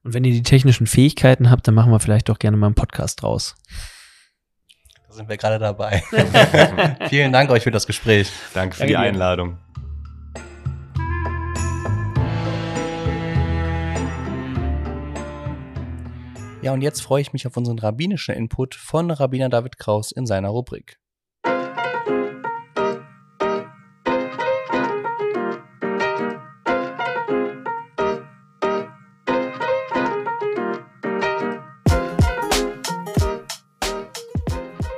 Und 0.03 0.13
wenn 0.13 0.23
ihr 0.23 0.31
die 0.31 0.43
technischen 0.43 0.87
Fähigkeiten 0.87 1.49
habt, 1.49 1.67
dann 1.67 1.75
machen 1.75 1.91
wir 1.91 1.99
vielleicht 1.99 2.29
auch 2.29 2.39
gerne 2.39 2.57
mal 2.57 2.67
einen 2.67 2.75
Podcast 2.75 3.21
draus. 3.21 3.55
Da 5.07 5.13
sind 5.13 5.27
wir 5.27 5.37
gerade 5.37 5.59
dabei. 5.59 6.03
Vielen 7.09 7.33
Dank 7.33 7.49
euch 7.49 7.63
für 7.63 7.71
das 7.71 7.87
Gespräch. 7.87 8.31
Danke 8.53 8.75
für 8.75 8.79
Danke 8.81 8.93
die 8.93 8.97
Einladung. 8.97 9.64
Ja, 16.65 16.73
und 16.73 16.81
jetzt 16.81 17.03
freue 17.03 17.21
ich 17.21 17.31
mich 17.31 17.45
auf 17.45 17.55
unseren 17.57 17.77
rabbinischen 17.77 18.33
Input 18.33 18.73
von 18.73 19.11
Rabbiner 19.11 19.49
David 19.49 19.77
Kraus 19.77 20.11
in 20.11 20.25
seiner 20.25 20.49
Rubrik. 20.49 20.97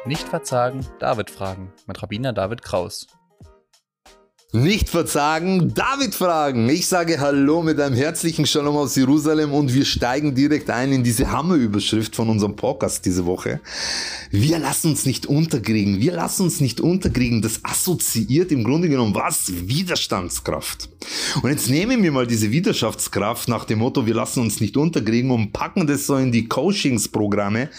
Nicht 0.06 0.24
verzagen, 0.24 0.86
David 1.00 1.30
fragen 1.30 1.74
mit 1.86 2.02
Rabbiner 2.02 2.32
David 2.32 2.62
Kraus. 2.62 3.08
Nicht 4.54 4.88
verzagen, 4.90 5.74
David 5.74 6.16
fragen. 6.16 6.70
Ich 6.70 6.88
sage 6.88 7.20
Hallo 7.20 7.62
mit 7.62 7.82
einem 7.82 7.98
herzlichen 7.98 8.46
Shalom 8.46 8.78
aus 8.78 8.96
Jerusalem 8.96 9.52
und 9.52 9.74
wir 9.74 9.84
steigen 9.84 10.36
direkt 10.36 10.70
ein 10.70 10.94
in 10.94 11.04
diese 11.04 11.30
Hammerüberschrift 11.30 12.16
von 12.16 12.30
unserem 12.30 12.56
Podcast 12.56 13.06
diese 13.06 13.26
Woche. 13.26 13.60
Wir 14.32 14.58
lassen 14.58 14.92
uns 14.92 15.06
nicht 15.06 15.26
unterkriegen. 15.26 16.00
Wir 16.00 16.14
lassen 16.14 16.44
uns 16.44 16.62
nicht 16.62 16.80
unterkriegen. 16.80 17.42
Das 17.42 17.60
assoziiert 17.64 18.54
im 18.54 18.64
Grunde 18.64 18.88
genommen 18.88 19.14
was? 19.14 19.52
Widerstandskraft. 19.52 20.88
Und 21.42 21.50
jetzt 21.50 21.70
nehmen 21.70 22.02
wir 22.02 22.14
mal 22.14 22.26
diese 22.26 22.50
Widerstandskraft 22.50 23.50
nach 23.50 23.66
dem 23.66 23.80
Motto, 23.80 24.06
wir 24.06 24.16
lassen 24.16 24.40
uns 24.40 24.62
nicht 24.62 24.78
unterkriegen 24.78 25.30
und 25.30 25.52
packen 25.52 25.88
das 25.88 26.06
so 26.06 26.16
in 26.16 26.32
die 26.32 26.48
Coachingsprogramme, 26.48 27.70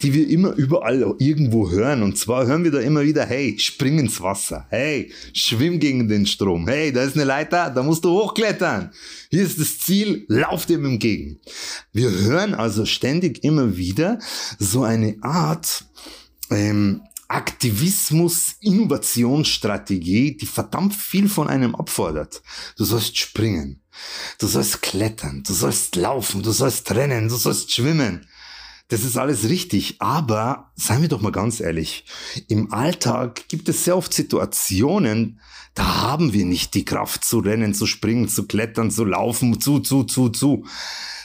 die 0.00 0.14
wir 0.14 0.28
immer 0.28 0.52
überall 0.54 1.14
irgendwo 1.18 1.70
hören. 1.70 2.02
Und 2.02 2.16
zwar 2.16 2.46
hören 2.46 2.64
wir 2.64 2.70
da 2.70 2.80
immer 2.80 3.02
wieder, 3.02 3.26
hey, 3.26 3.58
spring 3.58 3.98
ins 3.98 4.20
Wasser. 4.22 4.66
Hey, 4.70 5.12
schwimm 5.34 5.78
gegen 5.78 6.05
gegen 6.06 6.22
den 6.22 6.26
Strom. 6.26 6.66
Hey, 6.68 6.92
da 6.92 7.02
ist 7.02 7.14
eine 7.14 7.24
Leiter, 7.24 7.70
da 7.70 7.82
musst 7.82 8.04
du 8.04 8.10
hochklettern. 8.10 8.92
Hier 9.30 9.42
ist 9.42 9.60
das 9.60 9.78
Ziel, 9.78 10.24
lauf 10.28 10.66
dem 10.66 10.84
entgegen. 10.84 11.40
Wir 11.92 12.10
hören 12.10 12.54
also 12.54 12.84
ständig 12.86 13.44
immer 13.44 13.76
wieder 13.76 14.18
so 14.58 14.82
eine 14.82 15.16
Art 15.22 15.84
ähm, 16.50 17.02
Aktivismus, 17.28 18.54
Innovationsstrategie, 18.60 20.36
die 20.36 20.46
verdammt 20.46 20.94
viel 20.94 21.28
von 21.28 21.48
einem 21.48 21.74
abfordert. 21.74 22.42
Du 22.76 22.84
sollst 22.84 23.18
springen. 23.18 23.82
Du 24.38 24.46
sollst 24.46 24.82
klettern, 24.82 25.42
du 25.44 25.54
sollst 25.54 25.96
laufen, 25.96 26.42
du 26.42 26.52
sollst 26.52 26.90
rennen, 26.94 27.28
du 27.28 27.36
sollst 27.36 27.72
schwimmen. 27.72 28.26
Das 28.88 29.02
ist 29.02 29.16
alles 29.16 29.48
richtig, 29.48 29.96
aber 30.00 30.70
seien 30.76 31.02
wir 31.02 31.08
doch 31.08 31.20
mal 31.20 31.32
ganz 31.32 31.58
ehrlich, 31.60 32.04
im 32.48 32.72
Alltag 32.72 33.48
gibt 33.48 33.68
es 33.68 33.84
sehr 33.84 33.96
oft 33.96 34.14
Situationen, 34.14 35.40
da 35.74 36.02
haben 36.02 36.32
wir 36.32 36.44
nicht 36.46 36.74
die 36.74 36.84
Kraft 36.84 37.24
zu 37.24 37.40
rennen, 37.40 37.74
zu 37.74 37.86
springen, 37.86 38.28
zu 38.28 38.46
klettern, 38.46 38.90
zu 38.90 39.04
laufen, 39.04 39.60
zu, 39.60 39.80
zu, 39.80 40.04
zu, 40.04 40.28
zu, 40.28 40.64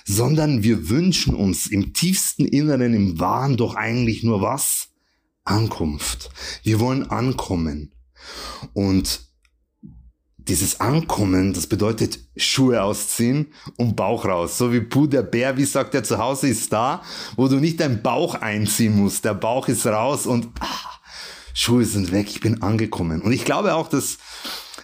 sondern 0.05 0.63
wir 0.63 0.89
wünschen 0.89 1.35
uns 1.35 1.67
im 1.67 1.93
tiefsten 1.93 2.45
Inneren, 2.45 2.93
im 2.93 3.19
Wahn 3.19 3.57
doch 3.57 3.75
eigentlich 3.75 4.23
nur 4.23 4.41
was? 4.41 4.89
Ankunft. 5.43 6.29
Wir 6.63 6.79
wollen 6.79 7.09
ankommen. 7.09 7.93
Und 8.73 9.30
dieses 10.47 10.79
Ankommen, 10.79 11.53
das 11.53 11.67
bedeutet 11.67 12.19
Schuhe 12.35 12.81
ausziehen 12.81 13.47
und 13.77 13.95
Bauch 13.95 14.25
raus. 14.25 14.57
So 14.57 14.73
wie 14.73 14.81
Puh, 14.81 15.07
der 15.07 15.21
Bär, 15.23 15.57
wie 15.57 15.65
sagt 15.65 15.93
er, 15.93 16.03
zu 16.03 16.17
Hause 16.17 16.47
ist 16.47 16.73
da, 16.73 17.03
wo 17.35 17.47
du 17.47 17.57
nicht 17.57 17.79
deinen 17.79 18.01
Bauch 18.01 18.35
einziehen 18.35 18.97
musst. 18.97 19.25
Der 19.25 19.33
Bauch 19.33 19.67
ist 19.67 19.85
raus 19.85 20.25
und 20.25 20.47
ah, 20.59 20.99
Schuhe 21.53 21.85
sind 21.85 22.11
weg, 22.11 22.27
ich 22.29 22.39
bin 22.39 22.61
angekommen. 22.61 23.21
Und 23.21 23.33
ich 23.33 23.45
glaube 23.45 23.75
auch, 23.75 23.87
dass 23.87 24.17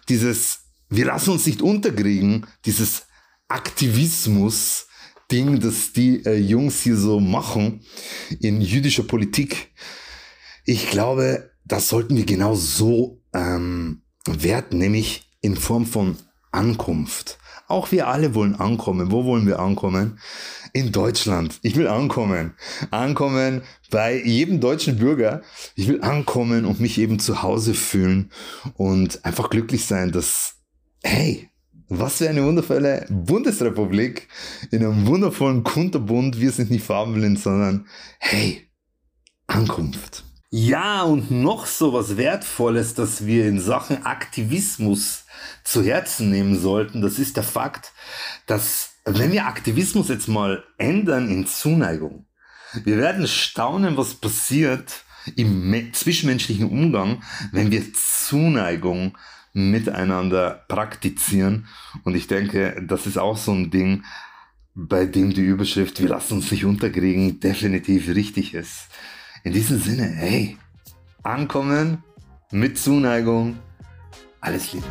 dieses, 0.09 0.59
wir 0.89 1.05
lassen 1.05 1.31
uns 1.31 1.45
nicht 1.45 1.61
unterkriegen, 1.61 2.45
dieses 2.65 3.07
Aktivismus, 3.47 4.87
Ding, 5.31 5.59
das 5.59 5.91
die 5.91 6.25
äh, 6.25 6.37
Jungs 6.37 6.81
hier 6.81 6.95
so 6.95 7.19
machen 7.19 7.81
in 8.39 8.61
jüdischer 8.61 9.03
Politik. 9.03 9.71
Ich 10.63 10.89
glaube, 10.89 11.51
das 11.65 11.89
sollten 11.89 12.15
wir 12.15 12.25
genau 12.25 12.55
so 12.55 13.21
ähm, 13.33 14.03
werten, 14.25 14.77
nämlich 14.77 15.26
in 15.47 15.55
Form 15.55 15.85
von 15.85 16.17
Ankunft. 16.51 17.37
Auch 17.69 17.91
wir 17.93 18.09
alle 18.09 18.35
wollen 18.35 18.55
ankommen. 18.55 19.11
Wo 19.11 19.23
wollen 19.23 19.47
wir 19.47 19.59
ankommen? 19.59 20.19
In 20.73 20.91
Deutschland. 20.91 21.59
Ich 21.61 21.77
will 21.77 21.87
ankommen. 21.87 22.53
Ankommen 22.91 23.61
bei 23.89 24.21
jedem 24.21 24.59
deutschen 24.59 24.97
Bürger. 24.97 25.41
Ich 25.75 25.87
will 25.87 26.01
ankommen 26.01 26.65
und 26.65 26.81
mich 26.81 26.97
eben 26.97 27.17
zu 27.19 27.43
Hause 27.43 27.73
fühlen 27.73 28.29
und 28.75 29.23
einfach 29.23 29.49
glücklich 29.49 29.85
sein, 29.85 30.11
dass, 30.11 30.55
hey, 31.01 31.49
was 31.87 32.17
für 32.17 32.29
eine 32.29 32.43
wundervolle 32.43 33.05
Bundesrepublik 33.09 34.27
in 34.71 34.83
einem 34.83 35.07
wundervollen 35.07 35.63
Kunterbund. 35.63 36.41
Wir 36.41 36.51
sind 36.51 36.71
nicht 36.71 36.85
farbenblind, 36.85 37.39
sondern 37.39 37.87
hey, 38.19 38.69
Ankunft. 39.47 40.25
Ja, 40.49 41.03
und 41.03 41.29
noch 41.29 41.65
so 41.65 41.91
was 41.91 42.15
Wertvolles, 42.15 42.93
das 42.93 43.25
wir 43.25 43.47
in 43.47 43.59
Sachen 43.59 44.05
Aktivismus 44.05 45.25
zu 45.63 45.83
Herzen 45.83 46.29
nehmen 46.29 46.59
sollten, 46.59 47.01
das 47.01 47.19
ist 47.19 47.38
der 47.38 47.43
Fakt, 47.43 47.93
dass 48.45 48.91
wenn 49.05 49.31
wir 49.31 49.45
Aktivismus 49.45 50.09
jetzt 50.09 50.27
mal 50.27 50.63
ändern 50.77 51.29
in 51.29 51.47
Zuneigung, 51.47 52.25
wir 52.83 52.97
werden 52.97 53.27
staunen, 53.27 53.97
was 53.97 54.15
passiert 54.15 55.03
im 55.35 55.93
zwischenmenschlichen 55.93 56.69
Umgang, 56.69 57.23
wenn 57.51 57.71
wir 57.71 57.83
Zuneigung 57.93 59.17
miteinander 59.53 60.65
praktizieren. 60.67 61.67
Und 62.03 62.15
ich 62.15 62.27
denke, 62.27 62.83
das 62.85 63.07
ist 63.07 63.17
auch 63.17 63.38
so 63.38 63.51
ein 63.51 63.71
Ding, 63.71 64.03
bei 64.75 65.05
dem 65.05 65.33
die 65.33 65.41
Überschrift 65.41 65.99
Wir 65.99 66.09
lassen 66.09 66.35
uns 66.35 66.51
nicht 66.51 66.65
unterkriegen 66.65 67.39
definitiv 67.39 68.09
richtig 68.09 68.53
ist. 68.53 68.89
In 69.43 69.53
diesem 69.53 69.79
Sinne, 69.79 70.03
hey, 70.03 70.57
ankommen 71.23 72.03
mit 72.51 72.77
Zuneigung. 72.77 73.57
Alles 74.41 74.73
Liebe. 74.73 74.85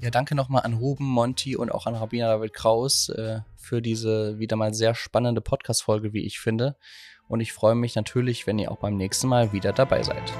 Ja, 0.00 0.10
danke 0.10 0.34
nochmal 0.34 0.64
an 0.64 0.74
Ruben, 0.74 1.06
Monty 1.06 1.56
und 1.56 1.72
auch 1.72 1.86
an 1.86 1.94
Rabbiner 1.94 2.28
David 2.28 2.52
Kraus 2.52 3.08
äh, 3.08 3.40
für 3.56 3.80
diese 3.80 4.38
wieder 4.38 4.56
mal 4.56 4.74
sehr 4.74 4.94
spannende 4.94 5.40
Podcast-Folge, 5.40 6.12
wie 6.12 6.26
ich 6.26 6.38
finde. 6.38 6.76
Und 7.26 7.40
ich 7.40 7.54
freue 7.54 7.74
mich 7.74 7.94
natürlich, 7.94 8.46
wenn 8.46 8.58
ihr 8.58 8.70
auch 8.70 8.78
beim 8.78 8.96
nächsten 8.96 9.28
Mal 9.28 9.54
wieder 9.54 9.72
dabei 9.72 10.02
seid. 10.02 10.32